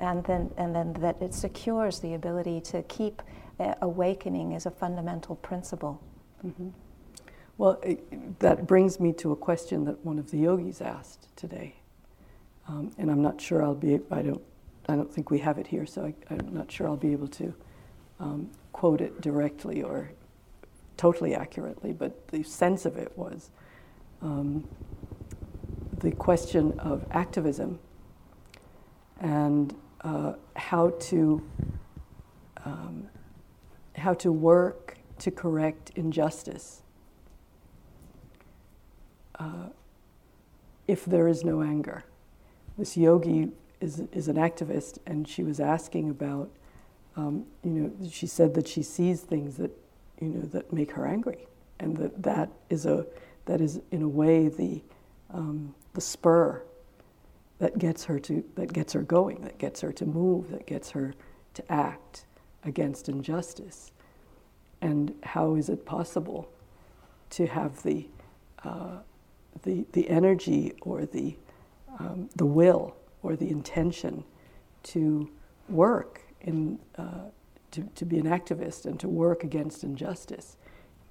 And 0.00 0.24
then, 0.24 0.50
and 0.56 0.74
then 0.74 0.92
that 0.94 1.20
it 1.22 1.32
secures 1.32 2.00
the 2.00 2.14
ability 2.14 2.60
to 2.62 2.82
keep 2.84 3.22
uh, 3.60 3.74
awakening 3.82 4.52
is 4.52 4.66
a 4.66 4.70
fundamental 4.70 5.36
principle. 5.36 6.02
Mm-hmm. 6.44 6.68
Well, 7.56 7.78
it, 7.82 8.40
that 8.40 8.66
brings 8.66 8.98
me 8.98 9.12
to 9.14 9.32
a 9.32 9.36
question 9.36 9.84
that 9.84 10.04
one 10.04 10.18
of 10.18 10.30
the 10.30 10.38
yogis 10.38 10.80
asked 10.80 11.34
today, 11.36 11.76
um, 12.66 12.90
and 12.98 13.10
I'm 13.10 13.22
not 13.22 13.40
sure 13.40 13.62
I'll 13.62 13.74
be. 13.74 14.00
I 14.10 14.22
don't. 14.22 14.42
I 14.88 14.96
don't 14.96 15.10
think 15.10 15.30
we 15.30 15.38
have 15.38 15.56
it 15.58 15.66
here, 15.66 15.86
so 15.86 16.12
I, 16.30 16.34
am 16.34 16.52
not 16.52 16.70
sure 16.70 16.86
I'll 16.86 16.96
be 16.96 17.12
able 17.12 17.28
to 17.28 17.54
um, 18.20 18.50
quote 18.72 19.00
it 19.00 19.20
directly 19.22 19.82
or 19.82 20.10
totally 20.96 21.34
accurately. 21.34 21.92
But 21.92 22.28
the 22.28 22.42
sense 22.42 22.84
of 22.84 22.96
it 22.96 23.16
was 23.16 23.50
um, 24.20 24.68
the 26.00 26.10
question 26.10 26.78
of 26.80 27.06
activism 27.12 27.78
and 29.20 29.74
uh, 30.02 30.34
how 30.54 30.90
to 30.90 31.42
um, 32.64 33.08
how 33.96 34.14
to 34.14 34.32
work 34.32 34.96
to 35.18 35.30
correct 35.30 35.90
injustice 35.94 36.82
uh, 39.38 39.68
if 40.86 41.04
there 41.04 41.28
is 41.28 41.44
no 41.44 41.62
anger. 41.62 42.04
This 42.76 42.96
yogi 42.96 43.50
is, 43.80 44.02
is 44.12 44.28
an 44.28 44.36
activist, 44.36 44.98
and 45.06 45.26
she 45.28 45.42
was 45.42 45.60
asking 45.60 46.10
about, 46.10 46.50
um, 47.16 47.44
you 47.62 47.70
know, 47.70 48.08
she 48.10 48.26
said 48.26 48.54
that 48.54 48.66
she 48.66 48.82
sees 48.82 49.20
things 49.20 49.56
that, 49.56 49.70
you 50.20 50.28
know, 50.28 50.40
that 50.40 50.72
make 50.72 50.92
her 50.92 51.06
angry, 51.06 51.46
and 51.78 51.96
that 51.96 52.22
that 52.22 52.50
is 52.70 52.86
a 52.86 53.06
that 53.46 53.60
is 53.60 53.80
in 53.90 54.02
a 54.02 54.08
way 54.08 54.48
the, 54.48 54.80
um, 55.30 55.74
the 55.92 56.00
spur 56.00 56.62
that 57.58 57.76
gets 57.78 58.04
her 58.04 58.18
to 58.18 58.42
that 58.54 58.72
gets 58.72 58.92
her 58.94 59.02
going, 59.02 59.42
that 59.42 59.58
gets 59.58 59.80
her 59.82 59.92
to 59.92 60.06
move, 60.06 60.50
that 60.50 60.66
gets 60.66 60.90
her 60.90 61.14
to 61.52 61.72
act 61.72 62.24
against 62.64 63.08
injustice. 63.08 63.92
And 64.80 65.14
how 65.22 65.54
is 65.54 65.68
it 65.68 65.84
possible 65.84 66.48
to 67.30 67.46
have 67.46 67.82
the 67.82 68.08
uh, 68.64 68.98
the, 69.62 69.86
the 69.92 70.08
energy 70.08 70.72
or 70.82 71.06
the 71.06 71.36
um, 71.98 72.28
the 72.36 72.46
will 72.46 72.96
or 73.22 73.36
the 73.36 73.50
intention 73.50 74.24
to 74.82 75.30
work 75.68 76.22
in 76.40 76.78
uh, 76.98 77.30
to, 77.70 77.82
to 77.94 78.04
be 78.04 78.18
an 78.18 78.26
activist 78.26 78.86
and 78.86 79.00
to 79.00 79.08
work 79.08 79.44
against 79.44 79.84
injustice 79.84 80.56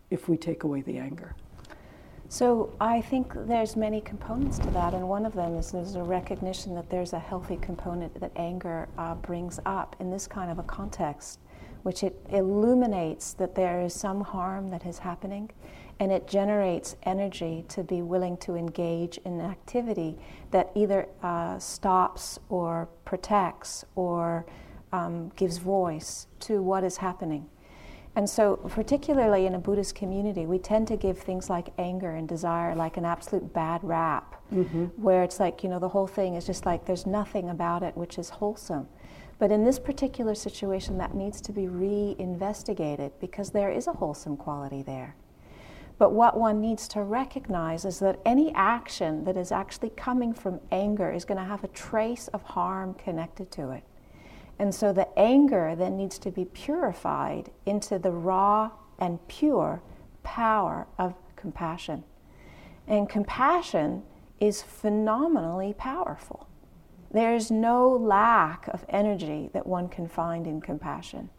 if 0.10 0.30
we 0.30 0.38
take 0.38 0.64
away 0.64 0.82
the 0.82 0.97
anger. 0.97 1.36
So 2.30 2.74
I 2.80 3.01
think 3.01 3.34
there's 3.47 3.76
many 3.76 4.01
components 4.01 4.58
to 4.60 4.70
that, 4.72 4.93
and 4.93 5.08
one 5.08 5.26
of 5.26 5.34
them 5.34 5.56
is 5.56 5.72
there's 5.72 5.95
a 5.95 6.04
recognition 6.04 6.74
that 6.74 6.89
there's 6.89 7.14
a 7.14 7.20
healthy 7.20 7.58
component 7.58 8.20
that 8.20 8.32
anger 8.36 8.88
uh, 8.97 9.16
brings 9.16 9.60
up 9.66 9.95
in 9.99 10.10
this 10.10 10.26
kind 10.26 10.49
of 10.49 10.58
a 10.58 10.64
context, 10.64 11.39
which 11.84 12.04
it 12.04 12.20
illuminates 12.30 13.34
that 13.34 13.56
there 13.56 13.82
is 13.82 13.94
some 13.94 14.22
harm 14.22 14.70
that 14.70 14.86
is 14.86 15.00
happening, 15.00 15.52
and 16.00 16.12
it 16.12 16.28
generates 16.28 16.96
energy 17.04 17.64
to 17.70 17.84
be 17.84 18.02
willing 18.02 18.36
to 18.38 18.56
engage 18.56 19.18
in 19.20 19.40
activity 19.40 20.18
that 20.52 20.72
either 20.76 21.08
uh, 21.22 21.60
stops 21.60 22.40
or 22.50 22.90
protects 23.06 23.86
or 23.96 24.46
um, 24.92 25.32
gives 25.36 25.58
voice 25.58 26.28
to 26.40 26.62
what 26.62 26.84
is 26.84 26.98
happening. 26.98 27.48
And 28.16 28.30
so, 28.30 28.58
particularly 28.58 29.48
in 29.48 29.56
a 29.56 29.60
Buddhist 29.60 29.96
community, 29.96 30.46
we 30.46 30.60
tend 30.60 30.88
to 30.90 30.98
give 30.98 31.18
things 31.18 31.50
like 31.50 31.70
anger 31.80 32.12
and 32.12 32.28
desire 32.28 32.76
like 32.76 32.98
an 32.98 33.06
absolute 33.06 33.54
bad 33.54 33.84
rap, 33.84 34.36
mm-hmm. 34.54 34.86
where 35.02 35.24
it's 35.24 35.40
like, 35.40 35.64
you 35.64 35.70
know, 35.70 35.80
the 35.80 35.90
whole 35.90 36.06
thing 36.06 36.36
is 36.36 36.46
just 36.46 36.66
like 36.66 36.86
there's 36.86 37.08
nothing 37.08 37.50
about 37.50 37.82
it 37.82 37.98
which 37.98 38.20
is 38.20 38.30
wholesome. 38.30 38.88
But 39.40 39.52
in 39.52 39.64
this 39.64 39.80
particular 39.80 40.36
situation, 40.36 40.98
that 40.98 41.16
needs 41.16 41.42
to 41.42 41.52
be 41.52 41.68
reinvestigated 41.68 43.12
because 43.20 43.50
there 43.52 43.72
is 43.72 43.88
a 43.88 43.94
wholesome 43.94 44.38
quality 44.38 44.82
there. 44.84 45.16
But 45.98 46.12
what 46.12 46.38
one 46.38 46.60
needs 46.60 46.88
to 46.90 47.04
recognize 47.04 47.86
is 47.86 48.00
that 48.00 48.20
any 48.26 48.54
action 48.56 49.24
that 49.26 49.38
is 49.38 49.52
actually 49.52 49.92
coming 49.92 50.34
from 50.34 50.60
anger 50.72 51.12
is 51.12 51.26
going 51.26 51.38
to 51.38 51.44
have 51.44 51.64
a 51.64 51.70
trace 51.70 52.28
of 52.30 52.42
harm 52.42 52.94
connected 52.96 53.52
to 53.52 53.72
it. 53.72 53.84
And 54.60 54.74
so 54.74 54.94
the 54.94 55.08
anger 55.18 55.76
then 55.76 55.98
needs 55.98 56.18
to 56.20 56.32
be 56.32 56.46
purified 56.46 57.52
into 57.66 58.00
the 58.00 58.12
raw 58.12 58.72
and 59.00 59.26
pure 59.28 59.82
power 60.24 60.88
of 60.98 61.16
compassion. 61.36 62.04
And 62.88 63.10
compassion 63.10 64.04
is 64.40 64.62
phenomenally 64.62 65.74
powerful. 65.74 66.48
There's 67.14 67.51
no 67.51 67.89
lack 67.89 68.68
of 68.70 68.86
energy 68.89 69.49
that 69.53 69.68
one 69.68 69.88
can 69.88 70.07
find 70.07 70.47
in 70.47 70.61
compassion, 70.61 71.30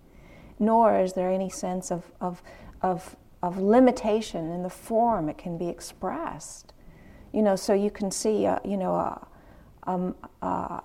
nor 0.58 1.00
is 1.00 1.14
there 1.14 1.30
any 1.30 1.50
sense 1.50 1.90
of, 1.90 2.12
of, 2.20 2.42
of, 2.80 3.16
of 3.42 3.58
limitation 3.58 4.50
in 4.50 4.62
the 4.62 4.70
form 4.70 5.28
it 5.28 5.36
can 5.36 5.58
be 5.58 5.68
expressed. 5.68 6.72
You 7.32 7.42
know, 7.42 7.56
so 7.56 7.74
you 7.74 7.90
can 7.90 8.12
see, 8.12 8.44
a, 8.44 8.60
you 8.64 8.76
know, 8.76 8.94
a, 8.94 9.26
a, 9.82 10.14
a 10.46 10.82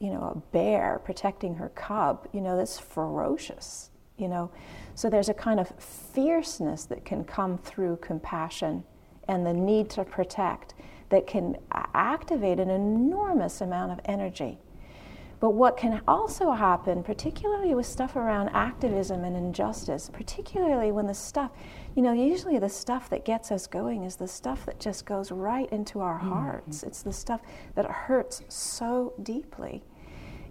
you 0.00 0.10
know, 0.10 0.32
a 0.34 0.38
bear 0.52 1.00
protecting 1.04 1.54
her 1.56 1.68
cub, 1.68 2.26
you 2.32 2.40
know, 2.40 2.56
that's 2.56 2.78
ferocious, 2.78 3.90
you 4.16 4.28
know. 4.28 4.50
So 4.94 5.10
there's 5.10 5.28
a 5.28 5.34
kind 5.34 5.60
of 5.60 5.68
fierceness 5.78 6.86
that 6.86 7.04
can 7.04 7.22
come 7.22 7.58
through 7.58 7.98
compassion 7.98 8.82
and 9.28 9.46
the 9.46 9.52
need 9.52 9.90
to 9.90 10.04
protect 10.04 10.74
that 11.10 11.26
can 11.26 11.56
activate 11.72 12.58
an 12.58 12.70
enormous 12.70 13.60
amount 13.60 13.92
of 13.92 14.00
energy. 14.04 14.58
But 15.40 15.50
what 15.50 15.78
can 15.78 16.02
also 16.06 16.52
happen, 16.52 17.02
particularly 17.02 17.74
with 17.74 17.86
stuff 17.86 18.14
around 18.14 18.50
activism 18.50 19.24
and 19.24 19.34
injustice, 19.34 20.10
particularly 20.12 20.92
when 20.92 21.06
the 21.06 21.14
stuff, 21.14 21.50
you 21.96 22.02
know, 22.02 22.12
usually 22.12 22.58
the 22.58 22.68
stuff 22.68 23.08
that 23.08 23.24
gets 23.24 23.50
us 23.50 23.66
going 23.66 24.04
is 24.04 24.16
the 24.16 24.28
stuff 24.28 24.66
that 24.66 24.78
just 24.78 25.06
goes 25.06 25.32
right 25.32 25.70
into 25.72 26.00
our 26.00 26.18
mm-hmm. 26.18 26.28
hearts. 26.28 26.78
Mm-hmm. 26.78 26.88
It's 26.88 27.02
the 27.02 27.12
stuff 27.12 27.40
that 27.74 27.86
hurts 27.86 28.42
so 28.48 29.14
deeply. 29.22 29.82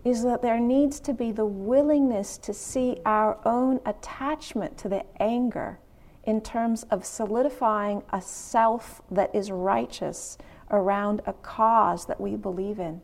Is 0.03 0.23
that 0.23 0.41
there 0.41 0.59
needs 0.59 0.99
to 1.01 1.13
be 1.13 1.31
the 1.31 1.45
willingness 1.45 2.39
to 2.39 2.53
see 2.53 2.97
our 3.05 3.37
own 3.45 3.79
attachment 3.85 4.77
to 4.79 4.89
the 4.89 5.05
anger 5.21 5.77
in 6.23 6.41
terms 6.41 6.83
of 6.89 7.05
solidifying 7.05 8.01
a 8.11 8.21
self 8.21 9.01
that 9.11 9.33
is 9.35 9.51
righteous 9.51 10.37
around 10.71 11.21
a 11.25 11.33
cause 11.33 12.05
that 12.05 12.19
we 12.19 12.35
believe 12.35 12.79
in. 12.79 13.01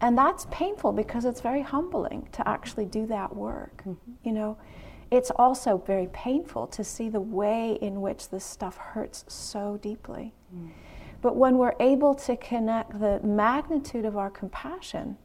And 0.00 0.18
that's 0.18 0.46
painful 0.50 0.92
because 0.92 1.24
it's 1.24 1.40
very 1.40 1.62
humbling 1.62 2.28
to 2.32 2.46
actually 2.46 2.84
do 2.84 3.06
that 3.06 3.34
work. 3.34 3.82
Mm-hmm. 3.86 4.12
You 4.22 4.32
know, 4.32 4.58
it's 5.10 5.30
also 5.30 5.78
very 5.78 6.08
painful 6.12 6.66
to 6.68 6.84
see 6.84 7.08
the 7.08 7.20
way 7.20 7.78
in 7.80 8.00
which 8.00 8.28
this 8.30 8.44
stuff 8.44 8.76
hurts 8.76 9.24
so 9.28 9.78
deeply. 9.80 10.34
Mm. 10.54 10.70
But 11.22 11.36
when 11.36 11.56
we're 11.56 11.76
able 11.80 12.14
to 12.16 12.36
connect 12.36 13.00
the 13.00 13.20
magnitude 13.22 14.04
of 14.04 14.16
our 14.16 14.28
compassion 14.30 15.16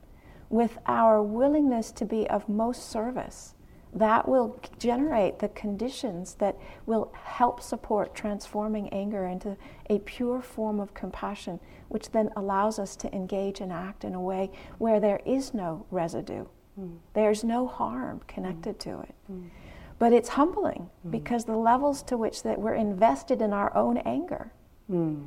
with 0.50 0.78
our 0.86 1.22
willingness 1.22 1.92
to 1.94 2.06
be 2.06 2.28
of 2.30 2.48
most 2.48 2.90
service, 2.90 3.56
that 3.94 4.28
will 4.28 4.62
generate 4.78 5.40
the 5.40 5.50
conditions 5.50 6.36
that 6.36 6.56
will 6.86 7.12
help 7.14 7.62
support 7.62 8.14
transforming 8.14 8.88
anger 8.90 9.26
into 9.26 9.58
a 9.90 10.00
pure 10.00 10.42
form 10.42 10.80
of 10.80 10.94
compassion, 10.94 11.60
which 11.88 12.12
then 12.12 12.30
allows 12.36 12.78
us 12.78 12.96
to 12.98 13.14
engage 13.14 13.62
and 13.62 13.72
act 13.72 14.04
in 14.04 14.14
a 14.14 14.22
way 14.22 14.52
where 14.78 15.00
there 15.00 15.22
is 15.26 15.54
no 15.54 15.86
residue. 15.90 16.46
Mm. 16.80 16.98
There's 17.14 17.44
no 17.44 17.68
harm 17.68 18.22
connected 18.28 18.76
mm. 18.76 18.80
to 18.80 19.00
it. 19.02 19.16
Mm. 19.32 19.50
But 19.98 20.14
it's 20.14 20.30
humbling 20.30 20.90
mm. 21.06 21.12
because 21.12 21.46
the 21.46 21.58
levels 21.58 22.04
to 22.04 22.18
which 22.18 22.44
that 22.44 22.60
we're 22.60 22.76
invested 22.76 23.42
in 23.42 23.54
our 23.54 23.76
own 23.76 23.98
anger 23.98 24.52
mm. 24.90 25.26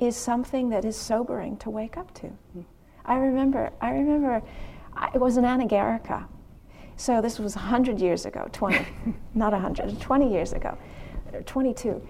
is 0.00 0.16
something 0.16 0.70
that 0.70 0.86
is 0.86 0.96
sobering 0.96 1.58
to 1.58 1.68
wake 1.68 1.98
up 1.98 2.14
to. 2.14 2.30
I 3.04 3.16
remember, 3.16 3.70
I 3.80 3.90
remember, 3.90 4.42
I, 4.94 5.10
it 5.14 5.20
was 5.20 5.36
an 5.36 5.44
anagarika 5.44 6.26
so 6.98 7.20
this 7.22 7.38
was 7.38 7.54
100 7.54 8.00
years 8.00 8.26
ago, 8.26 8.48
20, 8.52 8.84
not 9.34 9.52
100, 9.52 10.00
20 10.00 10.32
years 10.32 10.52
ago, 10.52 10.76
22. 11.46 12.06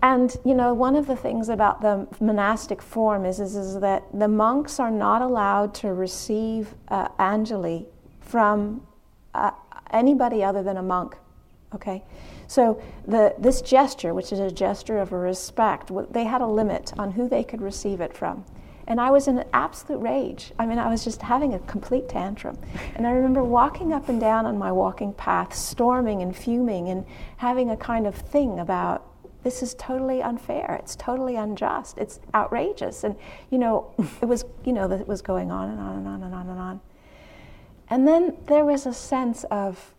And 0.00 0.34
you 0.44 0.54
know, 0.54 0.72
one 0.72 0.94
of 0.94 1.08
the 1.08 1.16
things 1.16 1.48
about 1.48 1.80
the 1.80 2.06
monastic 2.20 2.80
form 2.80 3.24
is, 3.24 3.40
is, 3.40 3.56
is 3.56 3.80
that 3.80 4.04
the 4.14 4.28
monks 4.28 4.78
are 4.78 4.92
not 4.92 5.22
allowed 5.22 5.74
to 5.74 5.92
receive 5.92 6.72
uh, 6.86 7.08
Anjali 7.18 7.86
from 8.20 8.86
uh, 9.34 9.50
anybody 9.90 10.44
other 10.44 10.62
than 10.62 10.76
a 10.76 10.82
monk. 10.82 11.16
Okay, 11.74 12.04
so 12.46 12.80
the, 13.06 13.34
this 13.38 13.60
gesture, 13.60 14.14
which 14.14 14.32
is 14.32 14.38
a 14.38 14.52
gesture 14.52 14.98
of 14.98 15.12
respect, 15.12 15.90
they 16.12 16.24
had 16.24 16.42
a 16.42 16.46
limit 16.46 16.92
on 16.96 17.10
who 17.10 17.28
they 17.28 17.42
could 17.42 17.60
receive 17.60 18.00
it 18.00 18.16
from. 18.16 18.44
And 18.88 19.02
I 19.02 19.10
was 19.10 19.28
in 19.28 19.38
an 19.38 19.44
absolute 19.52 19.98
rage. 19.98 20.50
I 20.58 20.64
mean, 20.64 20.78
I 20.78 20.88
was 20.88 21.04
just 21.04 21.20
having 21.20 21.52
a 21.52 21.58
complete 21.60 22.08
tantrum. 22.08 22.58
And 22.96 23.06
I 23.06 23.10
remember 23.10 23.44
walking 23.44 23.92
up 23.92 24.08
and 24.08 24.18
down 24.18 24.46
on 24.46 24.56
my 24.56 24.72
walking 24.72 25.12
path, 25.12 25.54
storming 25.54 26.22
and 26.22 26.34
fuming 26.34 26.88
and 26.88 27.04
having 27.36 27.70
a 27.70 27.76
kind 27.76 28.06
of 28.06 28.14
thing 28.14 28.58
about 28.58 29.04
this 29.42 29.62
is 29.62 29.74
totally 29.74 30.22
unfair. 30.22 30.78
It's 30.82 30.96
totally 30.96 31.36
unjust. 31.36 31.98
It's 31.98 32.18
outrageous. 32.34 33.04
And, 33.04 33.14
you 33.50 33.58
know, 33.58 33.92
it 34.22 34.26
was, 34.26 34.46
you 34.64 34.72
know, 34.72 34.88
that 34.88 35.06
was 35.06 35.20
going 35.20 35.50
on 35.50 35.68
and 35.68 35.78
on 35.78 35.96
and 35.98 36.08
on 36.08 36.22
and 36.22 36.34
on 36.34 36.48
and 36.48 36.58
on. 36.58 36.80
And 37.90 38.08
then 38.08 38.38
there 38.46 38.64
was 38.64 38.86
a 38.86 38.94
sense 38.94 39.44
of, 39.44 39.94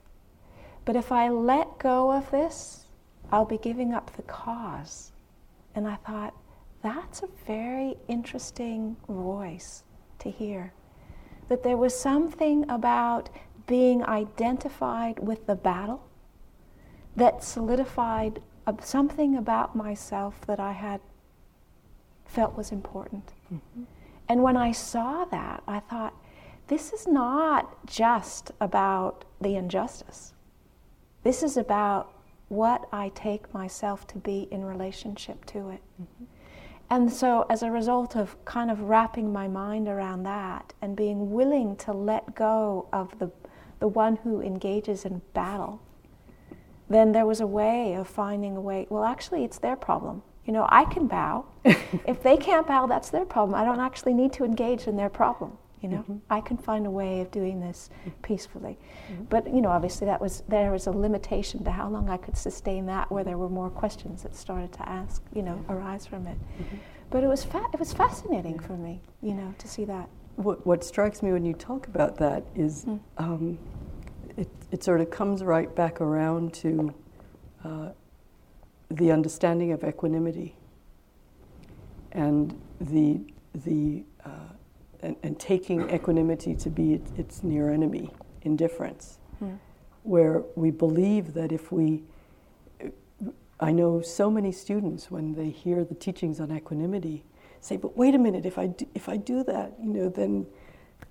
but 0.83 0.95
if 0.95 1.11
I 1.11 1.29
let 1.29 1.77
go 1.77 2.11
of 2.11 2.31
this, 2.31 2.85
I'll 3.31 3.45
be 3.45 3.59
giving 3.59 3.93
up 3.93 4.15
the 4.15 4.23
cause. 4.23 5.11
And 5.75 5.87
I 5.87 5.95
thought, 5.95 6.33
that's 6.81 7.23
a 7.23 7.29
very 7.45 7.95
interesting 8.07 8.97
voice 9.07 9.83
to 10.19 10.29
hear. 10.29 10.73
That 11.47 11.63
there 11.63 11.77
was 11.77 11.99
something 11.99 12.69
about 12.69 13.29
being 13.67 14.03
identified 14.03 15.19
with 15.19 15.45
the 15.45 15.55
battle 15.55 16.07
that 17.15 17.43
solidified 17.43 18.41
something 18.81 19.35
about 19.35 19.75
myself 19.75 20.41
that 20.45 20.59
I 20.59 20.73
had 20.73 21.01
felt 22.25 22.55
was 22.55 22.71
important. 22.71 23.33
Mm-hmm. 23.51 23.83
And 24.27 24.43
when 24.43 24.55
I 24.55 24.71
saw 24.71 25.25
that, 25.25 25.63
I 25.67 25.79
thought, 25.79 26.13
this 26.67 26.93
is 26.93 27.07
not 27.07 27.85
just 27.87 28.51
about 28.61 29.25
the 29.41 29.55
injustice. 29.55 30.33
This 31.23 31.41
is 31.41 31.57
about 31.57 32.13
what 32.47 32.87
I 32.91 33.09
take 33.15 33.51
myself 33.53 34.05
to 34.07 34.19
be 34.19 34.47
in 34.51 34.63
relationship 34.63 35.45
to 35.45 35.69
it. 35.69 35.81
Mm-hmm. 35.99 36.25
And 36.91 37.11
so, 37.11 37.45
as 37.49 37.61
a 37.61 37.69
result 37.69 38.15
of 38.15 38.43
kind 38.45 38.71
of 38.71 38.81
wrapping 38.81 39.31
my 39.31 39.47
mind 39.47 39.87
around 39.87 40.23
that 40.23 40.73
and 40.81 40.95
being 40.95 41.31
willing 41.31 41.75
to 41.77 41.93
let 41.93 42.33
go 42.33 42.87
of 42.91 43.19
the, 43.19 43.29
the 43.79 43.87
one 43.87 44.15
who 44.17 44.41
engages 44.41 45.05
in 45.05 45.21
battle, 45.33 45.81
then 46.89 47.11
there 47.11 47.27
was 47.27 47.39
a 47.39 47.47
way 47.47 47.93
of 47.93 48.07
finding 48.07 48.57
a 48.57 48.61
way. 48.61 48.87
Well, 48.89 49.03
actually, 49.03 49.43
it's 49.43 49.59
their 49.59 49.75
problem. 49.75 50.23
You 50.45 50.53
know, 50.53 50.65
I 50.69 50.85
can 50.85 51.05
bow. 51.05 51.45
if 51.63 52.23
they 52.23 52.35
can't 52.35 52.65
bow, 52.65 52.87
that's 52.87 53.11
their 53.11 53.25
problem. 53.25 53.53
I 53.53 53.63
don't 53.63 53.79
actually 53.79 54.15
need 54.15 54.33
to 54.33 54.43
engage 54.43 54.87
in 54.87 54.97
their 54.97 55.09
problem. 55.09 55.59
You 55.81 55.89
know, 55.89 55.97
mm-hmm. 55.97 56.17
I 56.29 56.41
can 56.41 56.57
find 56.57 56.85
a 56.85 56.91
way 56.91 57.21
of 57.21 57.31
doing 57.31 57.61
this 57.61 57.89
peacefully. 58.21 58.77
Mm-hmm. 59.11 59.23
But 59.25 59.53
you 59.53 59.61
know, 59.61 59.69
obviously, 59.69 60.05
that 60.05 60.19
was 60.19 60.43
there 60.47 60.71
was 60.71 60.87
a 60.87 60.91
limitation 60.91 61.63
to 61.63 61.71
how 61.71 61.89
long 61.89 62.09
I 62.09 62.17
could 62.17 62.37
sustain 62.37 62.85
that, 62.87 63.11
where 63.11 63.23
there 63.23 63.37
were 63.37 63.49
more 63.49 63.69
questions 63.69 64.23
that 64.23 64.35
started 64.35 64.73
to 64.73 64.89
ask, 64.89 65.23
you 65.33 65.41
know, 65.41 65.63
yeah. 65.67 65.75
arise 65.75 66.05
from 66.05 66.27
it. 66.27 66.37
Mm-hmm. 66.37 66.77
But 67.09 67.23
it 67.23 67.27
was 67.27 67.43
fa- 67.43 67.67
it 67.73 67.79
was 67.79 67.93
fascinating 67.93 68.55
yeah. 68.55 68.67
for 68.67 68.73
me, 68.73 69.01
you 69.21 69.33
know, 69.33 69.53
to 69.57 69.67
see 69.67 69.85
that. 69.85 70.09
What, 70.35 70.65
what 70.65 70.83
strikes 70.83 71.21
me 71.21 71.33
when 71.33 71.43
you 71.43 71.53
talk 71.53 71.87
about 71.87 72.15
that 72.17 72.45
is 72.55 72.85
mm. 72.85 72.99
um, 73.17 73.57
it, 74.37 74.47
it 74.71 74.83
sort 74.83 75.01
of 75.01 75.09
comes 75.09 75.43
right 75.43 75.73
back 75.75 75.99
around 75.99 76.53
to 76.55 76.93
uh, 77.65 77.89
the 78.89 79.11
understanding 79.11 79.71
of 79.71 79.83
equanimity 79.83 80.55
and 82.13 82.59
the 82.79 83.19
the 83.65 84.03
uh, 84.25 84.29
and, 85.01 85.15
and, 85.23 85.39
taking 85.39 85.89
equanimity 85.89 86.55
to 86.55 86.69
be 86.69 86.93
its, 86.93 87.11
its 87.17 87.43
near 87.43 87.71
enemy, 87.71 88.11
indifference, 88.41 89.19
mm. 89.41 89.57
where 90.03 90.43
we 90.55 90.71
believe 90.71 91.33
that 91.33 91.51
if 91.51 91.71
we, 91.71 92.03
I 93.59 93.71
know 93.71 94.01
so 94.01 94.29
many 94.29 94.51
students 94.51 95.09
when 95.09 95.33
they 95.33 95.49
hear 95.49 95.83
the 95.83 95.95
teachings 95.95 96.39
on 96.39 96.55
equanimity 96.55 97.23
say, 97.61 97.77
but 97.77 97.97
wait 97.97 98.15
a 98.15 98.17
minute, 98.17 98.45
if 98.45 98.57
I 98.57 98.67
do, 98.67 98.87
if 98.93 99.09
I 99.09 99.17
do 99.17 99.43
that, 99.45 99.73
you 99.81 99.89
know, 99.93 100.09
then 100.09 100.45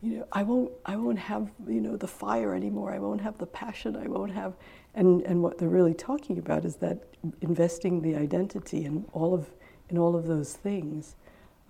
you 0.02 0.18
know, 0.18 0.26
I 0.32 0.42
won't, 0.42 0.70
I 0.86 0.96
won't 0.96 1.18
have, 1.18 1.50
you 1.66 1.80
know, 1.80 1.96
the 1.96 2.06
fire 2.06 2.54
anymore. 2.54 2.92
I 2.92 2.98
won't 2.98 3.20
have 3.20 3.36
the 3.38 3.46
passion. 3.46 3.96
I 3.96 4.06
won't 4.06 4.32
have, 4.32 4.54
and, 4.94 5.22
and 5.22 5.42
what 5.42 5.58
they're 5.58 5.68
really 5.68 5.94
talking 5.94 6.38
about 6.38 6.64
is 6.64 6.76
that 6.76 7.02
investing 7.40 8.00
the 8.02 8.14
identity 8.14 8.84
in 8.84 9.04
all 9.12 9.34
of, 9.34 9.50
in 9.88 9.98
all 9.98 10.14
of 10.14 10.26
those 10.26 10.54
things, 10.54 11.16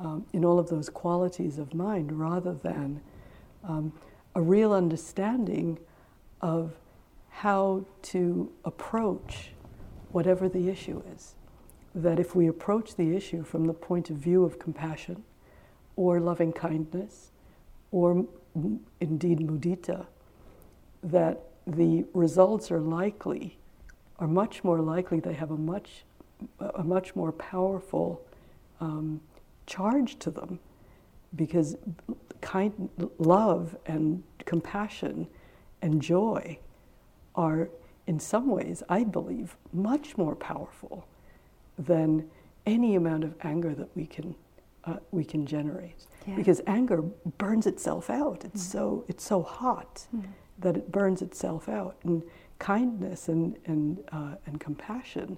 um, 0.01 0.27
in 0.33 0.45
all 0.45 0.59
of 0.59 0.69
those 0.69 0.89
qualities 0.89 1.59
of 1.59 1.75
mind, 1.75 2.19
rather 2.19 2.55
than 2.55 3.01
um, 3.65 3.93
a 4.35 4.41
real 4.41 4.73
understanding 4.73 5.79
of 6.41 6.73
how 7.31 7.85
to 8.03 8.51
approach 8.65 9.51
whatever 10.11 10.49
the 10.49 10.69
issue 10.69 11.03
is. 11.15 11.35
That 11.95 12.19
if 12.19 12.35
we 12.35 12.47
approach 12.47 12.95
the 12.97 13.17
issue 13.17 13.43
from 13.43 13.67
the 13.67 13.73
point 13.73 14.11
of 14.11 14.17
view 14.17 14.45
of 14.45 14.59
compassion 14.59 15.25
or 15.97 16.21
loving 16.21 16.53
kindness, 16.53 17.33
or 17.91 18.27
indeed 19.01 19.41
mudita, 19.41 20.07
that 21.03 21.41
the 21.67 22.05
results 22.15 22.71
are 22.71 22.81
likely, 22.81 23.59
are 24.19 24.29
much 24.29 24.65
more 24.65 24.81
likely, 24.81 25.21
they 25.21 25.35
have 25.35 25.51
a 25.51 25.57
much, 25.57 26.05
a 26.61 26.85
much 26.85 27.15
more 27.17 27.33
powerful 27.33 28.21
um, 28.81 29.21
charge 29.69 30.19
to 30.19 30.31
them 30.31 30.59
because 31.37 31.77
kind 32.41 32.89
love 33.19 33.77
and 33.87 34.23
compassion 34.45 35.27
and 35.83 36.01
joy 36.01 36.59
are 37.35 37.69
in 38.07 38.19
some 38.19 38.49
ways 38.49 38.83
i 38.89 39.05
believe 39.05 39.57
much 39.73 40.17
more 40.17 40.35
powerful 40.35 41.07
than 41.79 42.29
any 42.67 42.95
amount 42.97 43.25
of 43.25 43.35
anger 43.43 43.75
that 43.75 43.89
we 43.95 44.07
can 44.07 44.35
uh, 44.85 44.97
we 45.11 45.25
can 45.25 45.47
generate 45.47 46.07
yeah. 46.27 46.35
because 46.37 46.61
anger 46.67 47.03
burns 47.39 47.67
itself 47.67 48.11
out. 48.11 48.45
It's 48.45 48.63
mm. 48.63 48.73
so 48.73 49.05
it's 49.09 49.25
so 49.25 49.43
hot 49.43 50.07
mm. 50.15 50.25
that 50.59 50.77
it 50.77 50.91
burns 50.91 51.23
itself 51.23 51.69
out, 51.69 51.97
and 52.05 52.23
kindness 52.59 53.29
and 53.29 53.57
and 53.67 53.99
uh, 54.13 54.35
and 54.47 54.61
compassion 54.61 55.37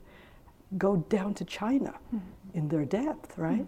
go 0.78 0.96
down 1.08 1.34
to 1.34 1.44
China 1.44 1.94
mm. 2.14 2.20
in 2.54 2.68
their 2.68 2.84
depth, 2.84 3.36
right? 3.36 3.66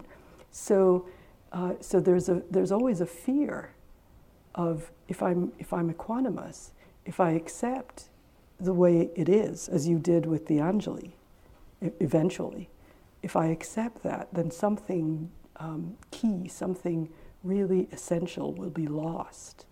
So 0.53 1.07
uh, 1.51 1.73
so 1.81 1.99
there's 1.99 2.29
a 2.29 2.41
there's 2.49 2.71
always 2.71 3.01
a 3.01 3.05
fear 3.05 3.73
of 4.55 4.91
if 5.07 5.21
I'm 5.21 5.51
if 5.59 5.73
I'm 5.73 5.93
equanimous, 5.93 6.71
if 7.05 7.19
I 7.19 7.31
accept 7.31 8.09
the 8.59 8.73
way 8.73 9.09
it 9.15 9.27
is, 9.27 9.67
as 9.67 9.87
you 9.87 9.99
did 9.99 10.25
with 10.25 10.47
the 10.47 10.57
Anjali, 10.59 11.11
eventually, 11.81 12.69
if 13.21 13.35
I 13.35 13.47
accept 13.47 14.03
that, 14.03 14.29
then 14.31 14.51
something 14.51 15.29
um, 15.57 15.97
key, 16.11 16.47
something 16.47 17.09
really 17.43 17.89
essential 17.91 18.53
will 18.53 18.69
be 18.69 18.87
lost 18.87 19.65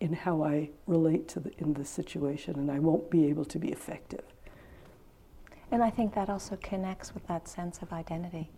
in 0.00 0.12
how 0.12 0.42
I 0.44 0.70
relate 0.86 1.28
to 1.28 1.40
the, 1.40 1.52
in 1.58 1.74
this 1.74 1.90
situation, 1.90 2.54
and 2.54 2.70
I 2.70 2.78
won't 2.78 3.10
be 3.10 3.26
able 3.26 3.44
to 3.46 3.58
be 3.58 3.68
effective. 3.68 4.24
And 5.70 5.82
I 5.82 5.90
think 5.90 6.14
that 6.14 6.30
also 6.30 6.56
connects 6.62 7.12
with 7.12 7.26
that 7.26 7.48
sense 7.48 7.82
of 7.82 7.92
identity. 7.92 8.50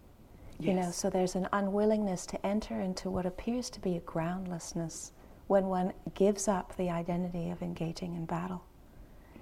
Yes. 0.61 0.69
You 0.69 0.75
know, 0.75 0.91
so 0.91 1.11
there's 1.11 1.35
an 1.35 1.49
unwillingness 1.53 2.27
to 2.27 2.47
enter 2.47 2.81
into 2.81 3.09
what 3.11 3.25
appears 3.25 3.71
to 3.71 3.81
be 3.81 3.97
a 3.97 4.01
groundlessness 4.01 5.13
when 5.47 5.67
one 5.67 5.93
gives 6.15 6.49
up 6.49 6.77
the 6.77 6.91
identity 6.91 7.51
of 7.51 7.63
engaging 7.63 8.15
in 8.15 8.27
battle. 8.27 8.63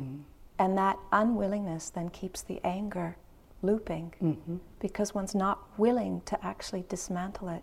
Mm-hmm. 0.01 0.23
And 0.59 0.79
that 0.79 0.99
unwillingness 1.13 1.91
then 1.91 2.09
keeps 2.09 2.43
the 2.43 2.61
anger 2.65 3.17
looping 3.63 4.15
mm-hmm. 4.23 4.57
because 4.81 5.15
one's 5.15 5.35
not 5.35 5.59
willing 5.79 6.23
to 6.23 6.45
actually 6.45 6.85
dismantle 6.89 7.49
it. 7.49 7.63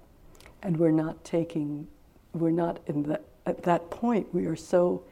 And 0.61 0.77
we're 0.77 0.91
not 0.91 1.23
taking, 1.23 1.87
we're 2.33 2.51
not 2.51 2.79
in 2.87 3.03
that, 3.03 3.23
at 3.45 3.63
that 3.63 3.89
point, 3.89 4.33
we 4.33 4.45
are 4.45 4.55
so 4.55 5.03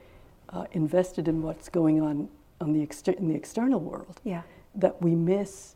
uh, 0.50 0.66
invested 0.74 1.28
in 1.28 1.42
what's 1.42 1.70
going 1.70 2.02
on, 2.02 2.30
on 2.60 2.74
the 2.74 2.82
exter- 2.82 3.14
in 3.14 3.28
the 3.28 3.36
external 3.36 3.80
world 3.80 4.20
yeah. 4.24 4.42
that 4.76 5.02
we 5.02 5.16
miss 5.16 5.76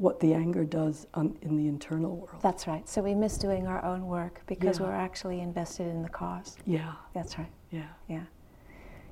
what 0.00 0.18
the 0.18 0.32
anger 0.32 0.64
does 0.64 1.06
on, 1.12 1.36
in 1.42 1.56
the 1.56 1.68
internal 1.68 2.16
world. 2.16 2.40
That's 2.42 2.66
right. 2.66 2.88
So 2.88 3.02
we 3.02 3.14
miss 3.14 3.36
doing 3.36 3.66
our 3.66 3.84
own 3.84 4.06
work 4.06 4.40
because 4.46 4.78
yeah. 4.78 4.86
we're 4.86 4.94
actually 4.94 5.40
invested 5.40 5.88
in 5.88 6.02
the 6.02 6.08
cause. 6.08 6.56
Yeah. 6.64 6.92
That's 7.12 7.38
right. 7.38 7.50
Yeah. 7.70 7.88
Yeah. 8.08 8.22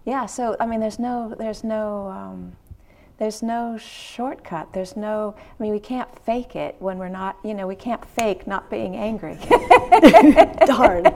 Yeah. 0.06 0.24
So 0.24 0.56
I 0.58 0.66
mean, 0.66 0.80
there's 0.80 0.98
no, 0.98 1.34
there's 1.38 1.62
no. 1.62 2.08
Um, 2.08 2.56
there's 3.18 3.42
no 3.42 3.76
shortcut. 3.76 4.72
There's 4.72 4.96
no, 4.96 5.34
I 5.36 5.60
mean, 5.60 5.72
we 5.72 5.80
can't 5.80 6.08
fake 6.24 6.54
it 6.54 6.76
when 6.78 6.98
we're 6.98 7.08
not, 7.08 7.36
you 7.42 7.52
know, 7.52 7.66
we 7.66 7.74
can't 7.74 8.04
fake 8.04 8.46
not 8.46 8.70
being 8.70 8.94
angry. 8.94 9.36
Darn. 10.66 11.02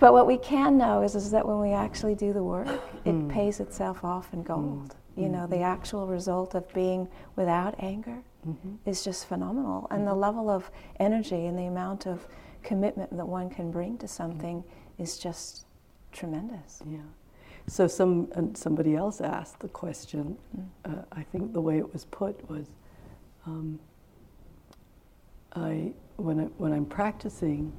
but 0.00 0.12
what 0.12 0.26
we 0.26 0.36
can 0.36 0.76
know 0.76 1.00
is, 1.00 1.14
is 1.14 1.30
that 1.30 1.48
when 1.48 1.60
we 1.60 1.70
actually 1.70 2.14
do 2.14 2.34
the 2.34 2.42
work, 2.42 2.68
it 3.06 3.14
mm. 3.14 3.30
pays 3.30 3.58
itself 3.58 4.04
off 4.04 4.34
in 4.34 4.42
gold. 4.42 4.90
Mm. 4.90 4.96
You 5.16 5.28
know, 5.28 5.46
the 5.46 5.56
mm-hmm. 5.56 5.64
actual 5.64 6.06
result 6.06 6.54
of 6.54 6.72
being 6.72 7.08
without 7.36 7.74
anger 7.78 8.22
mm-hmm. 8.46 8.76
is 8.86 9.04
just 9.04 9.26
phenomenal. 9.26 9.86
And 9.90 10.06
the 10.06 10.12
mm-hmm. 10.12 10.20
level 10.20 10.50
of 10.50 10.70
energy 10.98 11.46
and 11.46 11.58
the 11.58 11.64
amount 11.64 12.06
of 12.06 12.26
commitment 12.62 13.14
that 13.16 13.26
one 13.26 13.50
can 13.50 13.70
bring 13.70 13.98
to 13.98 14.08
something 14.08 14.62
mm. 14.62 15.02
is 15.02 15.18
just 15.18 15.66
tremendous. 16.12 16.82
Yeah. 16.86 16.98
So 17.66 17.86
some 17.86 18.54
somebody 18.54 18.96
else 18.96 19.20
asked 19.20 19.60
the 19.60 19.68
question. 19.68 20.36
Mm. 20.56 20.66
Uh, 20.84 21.02
I 21.12 21.22
think 21.22 21.52
the 21.52 21.60
way 21.60 21.78
it 21.78 21.92
was 21.92 22.04
put 22.06 22.48
was, 22.50 22.66
um, 23.46 23.78
I 25.54 25.92
when 26.16 26.40
I, 26.40 26.44
when 26.58 26.72
I'm 26.72 26.86
practicing, 26.86 27.72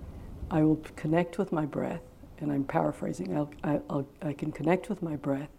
I 0.51 0.63
will 0.63 0.81
connect 0.95 1.37
with 1.37 1.51
my 1.51 1.65
breath, 1.65 2.03
and 2.39 2.51
I'm 2.51 2.63
paraphrasing. 2.63 3.35
I'll, 3.35 3.51
I, 3.63 3.79
will 3.89 4.07
I 4.21 4.33
can 4.33 4.51
connect 4.51 4.89
with 4.89 5.01
my 5.01 5.15
breath, 5.15 5.49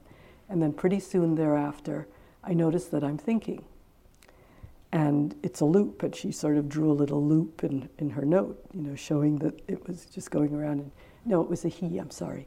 and 0.48 0.62
then 0.62 0.72
pretty 0.72 1.00
soon 1.00 1.34
thereafter, 1.34 2.06
I 2.42 2.54
notice 2.54 2.86
that 2.86 3.02
I'm 3.02 3.18
thinking. 3.18 3.64
And 4.92 5.34
it's 5.42 5.60
a 5.60 5.64
loop, 5.64 6.02
and 6.02 6.14
she 6.14 6.30
sort 6.30 6.56
of 6.56 6.68
drew 6.68 6.90
a 6.90 6.94
little 6.94 7.24
loop 7.24 7.64
in, 7.64 7.88
in 7.98 8.10
her 8.10 8.24
note, 8.24 8.64
you 8.72 8.82
know, 8.82 8.94
showing 8.94 9.38
that 9.38 9.60
it 9.66 9.88
was 9.88 10.06
just 10.06 10.30
going 10.30 10.54
around. 10.54 10.80
And 10.80 10.90
no, 11.24 11.40
it 11.40 11.48
was 11.50 11.64
a 11.64 11.68
he. 11.68 11.98
I'm 11.98 12.10
sorry 12.10 12.46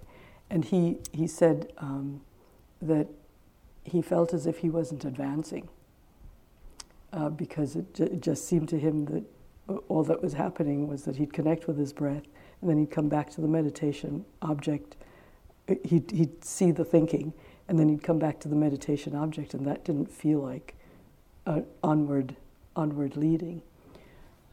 and 0.50 0.66
he, 0.66 0.98
he 1.12 1.28
said 1.28 1.72
um, 1.78 2.22
that 2.82 3.08
he 3.84 4.02
felt 4.02 4.34
as 4.34 4.45
if 4.48 4.60
he 4.60 4.70
wasn't 4.70 5.06
advancing 5.06 5.68
uh, 7.14 7.30
because 7.30 7.76
it, 7.76 7.93
j- 7.93 8.06
it, 8.06 8.22
just 8.22 8.48
seemed 8.48 8.70
to 8.70 8.80
him 8.80 9.06
that 9.06 9.24
all 9.89 10.04
that 10.04 10.22
was 10.22 10.34
happening 10.34 10.88
was 10.88 11.04
that 11.04 11.18
he'd 11.18 11.34
connect 11.34 11.68
with 11.68 11.78
his 11.78 11.91
breath 11.91 12.24
and 12.62 12.70
then 12.70 12.78
he'd 12.78 12.91
come 12.91 13.10
back 13.10 13.30
to 13.30 13.41
the 13.41 13.48
meditation 13.48 14.26
object. 14.41 14.95
He'd, 15.84 16.12
he'd 16.12 16.43
see 16.43 16.72
the 16.72 16.86
thinking 16.86 17.34
and 17.68 17.78
then 17.78 17.89
he'd 17.89 18.03
come 18.03 18.20
back 18.20 18.39
to 18.41 18.47
the 18.47 18.55
meditation 18.55 19.15
object, 19.15 19.53
and 19.53 19.65
that 19.65 19.84
didn't 19.84 20.11
feel 20.11 20.39
like 20.39 20.76
uh, 21.45 21.61
onward, 21.84 22.36
onward 22.76 23.18
leading. 23.18 23.61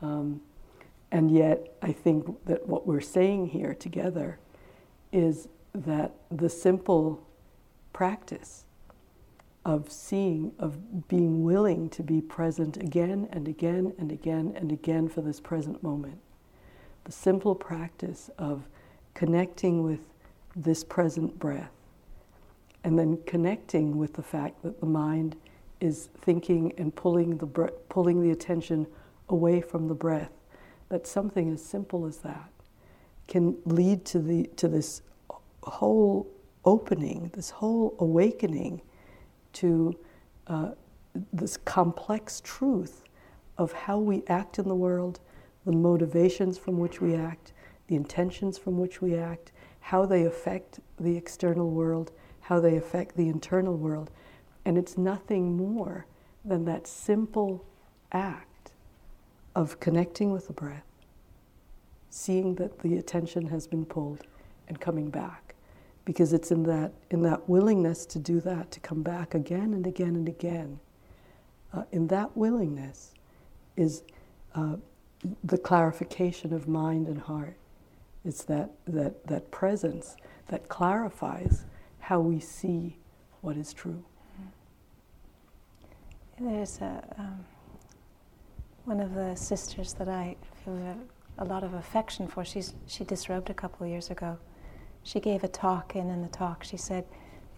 Um, 0.03 0.41
and 1.11 1.31
yet, 1.31 1.77
I 1.81 1.93
think 1.93 2.45
that 2.47 2.67
what 2.67 2.87
we're 2.87 3.01
saying 3.01 3.49
here 3.49 3.75
together 3.75 4.39
is 5.13 5.49
that 5.75 6.13
the 6.31 6.49
simple 6.49 7.25
practice 7.93 8.65
of 9.65 9.91
seeing, 9.91 10.53
of 10.59 11.09
being 11.09 11.43
willing 11.43 11.89
to 11.91 12.03
be 12.03 12.21
present 12.21 12.77
again 12.77 13.29
and 13.33 13.49
again 13.49 13.93
and 13.99 14.13
again 14.13 14.53
and 14.57 14.71
again 14.71 15.09
for 15.09 15.23
this 15.23 15.41
present 15.41 15.83
moment, 15.83 16.19
the 17.05 17.13
simple 17.13 17.55
practice 17.55 18.29
of 18.39 18.67
connecting 19.15 19.83
with 19.83 20.01
this 20.57 20.85
present 20.85 21.39
breath, 21.39 21.71
and 22.85 22.99
then 22.99 23.19
connecting 23.27 23.97
with 23.97 24.13
the 24.15 24.23
fact 24.23 24.63
that 24.63 24.79
the 24.81 24.87
mind 24.87 25.37
is 25.81 26.11
thinking 26.21 26.73
and 26.79 26.95
pulling 26.95 27.37
the, 27.39 27.47
bre- 27.47 27.69
pulling 27.89 28.23
the 28.23 28.31
attention 28.31 28.87
away 29.31 29.61
from 29.61 29.89
the 29.89 29.95
breath, 29.95 30.33
that 30.91 31.07
something 31.07 31.53
as 31.53 31.65
simple 31.65 32.07
as 32.07 32.19
that 32.19 32.51
can 33.27 33.57
lead 33.65 34.05
to, 34.05 34.19
the, 34.19 34.49
to 34.57 34.69
this 34.69 35.03
whole 35.63 36.31
opening, 36.65 37.31
this 37.35 37.51
whole 37.51 37.95
awakening 37.99 38.81
to 39.55 39.99
uh, 40.47 40.71
this 41.33 41.57
complex 41.57 42.41
truth 42.43 43.05
of 43.57 43.73
how 43.73 43.99
we 43.99 44.23
act 44.29 44.59
in 44.59 44.69
the 44.69 44.75
world, 44.75 45.21
the 45.65 45.73
motivations 45.73 46.59
from 46.59 46.79
which 46.79 47.01
we 47.01 47.15
act, 47.15 47.53
the 47.87 47.97
intentions 47.97 48.59
from 48.59 48.79
which 48.79 49.01
we 49.01 49.15
act, 49.15 49.53
how 49.81 50.05
they 50.05 50.25
affect 50.25 50.81
the 50.99 51.17
external 51.17 51.71
world, 51.71 52.13
how 52.45 52.61
they 52.61 52.77
affect 52.77 53.17
the 53.17 53.29
internal 53.29 53.77
world. 53.77 54.11
And 54.65 54.79
it's 54.79 54.99
nothing 54.99 55.57
more 55.57 56.07
than 56.45 56.65
that 56.67 56.87
simple 56.87 57.67
act 58.13 58.73
of 59.55 59.81
connecting 59.81 60.33
with 60.33 60.49
the 60.49 60.55
breath, 60.55 60.87
seeing 62.11 62.57
that 62.57 62.81
the 62.81 62.97
attention 62.97 63.49
has 63.49 63.67
been 63.67 63.87
pulled, 63.87 64.27
and 64.69 64.81
coming 64.81 65.11
back 65.11 65.55
because 66.07 66.33
it's 66.35 66.51
in 66.51 66.65
that 66.65 66.93
in 67.11 67.23
that 67.23 67.49
willingness 67.49 68.07
to 68.07 68.19
do 68.19 68.41
that 68.41 68.71
to 68.73 68.81
come 68.81 69.03
back 69.03 69.35
again 69.35 69.75
and 69.75 69.87
again 69.87 70.17
and 70.17 70.29
again 70.29 70.81
uh, 71.75 71.85
in 71.93 72.07
that 72.09 72.37
willingness 72.37 73.15
is 73.77 74.03
uh, 74.55 74.77
the 75.45 75.59
clarification 75.59 76.53
of 76.55 76.69
mind 76.69 77.09
and 77.09 77.21
heart 77.21 77.57
It's 78.25 78.45
that, 78.45 78.73
that, 78.87 79.27
that 79.27 79.51
presence 79.51 80.17
that 80.49 80.69
clarifies 80.69 81.65
how 82.05 82.21
we 82.21 82.39
see 82.39 82.95
what 83.41 83.57
is 83.57 83.73
true. 83.73 84.05
There's 86.39 86.79
a, 86.83 87.03
um, 87.17 87.45
one 88.85 89.01
of 89.01 89.15
the 89.15 89.35
sisters 89.35 89.95
that 89.95 90.09
I 90.09 90.37
feel 90.63 90.77
a, 91.39 91.43
a, 91.43 91.47
lot 91.47 91.65
of 91.65 91.73
affection 91.73 92.29
for. 92.29 92.45
She's, 92.45 92.75
she 92.87 93.05
disrobed 93.05 93.49
a 93.49 93.55
couple 93.55 93.87
of 93.87 93.91
years 93.91 94.11
ago. 94.11 94.37
She 95.03 95.19
gave 95.19 95.45
a 95.45 95.49
talk, 95.49 95.95
and 95.95 96.11
in 96.11 96.21
the 96.21 96.29
talk, 96.29 96.63
she 96.63 96.77
said, 96.77 97.07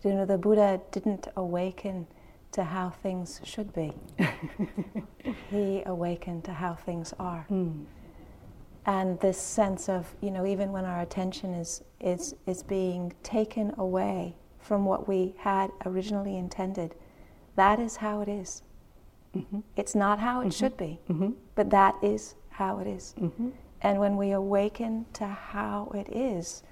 You 0.04 0.14
know, 0.14 0.24
the 0.24 0.38
Buddha 0.38 0.80
didn't 0.92 1.26
awaken 1.36 2.06
to 2.52 2.62
how 2.62 2.90
things 2.90 3.40
should 3.42 3.72
be, 3.74 3.92
he 5.50 5.82
awakened 5.86 6.44
to 6.44 6.52
how 6.52 6.74
things 6.74 7.12
are. 7.18 7.46
Mm. 7.50 7.84
And 8.86 9.18
this 9.18 9.36
sense 9.38 9.88
of, 9.88 10.14
you 10.20 10.30
know, 10.30 10.46
even 10.46 10.70
when 10.70 10.84
our 10.84 11.00
attention 11.00 11.52
is, 11.52 11.82
is, 12.00 12.34
is 12.46 12.62
being 12.62 13.12
taken 13.24 13.74
away 13.78 14.36
from 14.60 14.84
what 14.84 15.08
we 15.08 15.34
had 15.38 15.70
originally 15.84 16.36
intended, 16.36 16.94
that 17.56 17.80
is 17.80 17.96
how 17.96 18.20
it 18.20 18.28
is. 18.28 18.62
Mm-hmm. 19.36 19.60
It's 19.76 19.94
not 19.94 20.20
how 20.20 20.40
it 20.40 20.44
mm-hmm. 20.44 20.50
should 20.50 20.76
be, 20.76 21.00
mm-hmm. 21.10 21.30
but 21.56 21.68
that 21.70 21.96
is 22.00 22.36
how 22.48 22.78
it 22.78 22.86
is. 22.86 23.14
Mm-hmm. 23.20 23.48
And 23.82 23.98
when 23.98 24.16
we 24.16 24.30
awaken 24.30 25.06
to 25.14 25.26
how 25.26 25.90
it 25.94 26.08
is, 26.14 26.62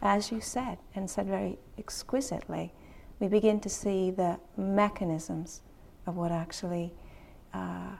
as 0.00 0.30
you 0.30 0.40
said, 0.40 0.78
and 0.94 1.10
said 1.10 1.26
very 1.26 1.58
exquisitely, 1.76 2.72
we 3.18 3.28
begin 3.28 3.60
to 3.60 3.68
see 3.68 4.10
the 4.10 4.38
mechanisms 4.56 5.62
of 6.06 6.16
what 6.16 6.30
actually 6.30 6.92
uh, 7.52 7.96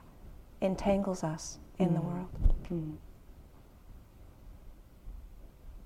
entangles 0.61 1.23
us 1.23 1.59
in 1.79 1.93
the 1.93 1.99
mm. 1.99 2.05
world. 2.05 2.29
Mm. 2.71 2.97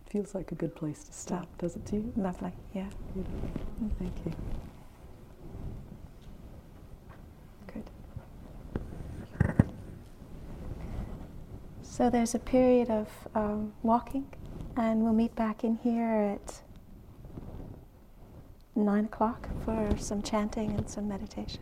Feels 0.09 0.33
like 0.33 0.51
a 0.51 0.55
good 0.55 0.75
place 0.75 1.03
to 1.03 1.13
stop, 1.13 1.47
does 1.59 1.75
it 1.75 1.85
to 1.87 1.97
you? 1.97 2.13
Lovely, 2.15 2.51
yeah. 2.73 2.87
Beautiful. 3.13 3.49
Thank 3.99 4.13
you. 4.25 4.33
Good. 7.71 7.83
So 11.83 12.09
there's 12.09 12.33
a 12.33 12.39
period 12.39 12.89
of 12.89 13.07
um, 13.35 13.73
walking, 13.83 14.25
and 14.75 15.03
we'll 15.03 15.13
meet 15.13 15.35
back 15.35 15.63
in 15.63 15.77
here 15.77 16.39
at 16.39 16.61
nine 18.75 19.05
o'clock 19.05 19.47
for 19.63 19.95
some 19.99 20.23
chanting 20.23 20.71
and 20.71 20.89
some 20.89 21.07
meditation. 21.07 21.61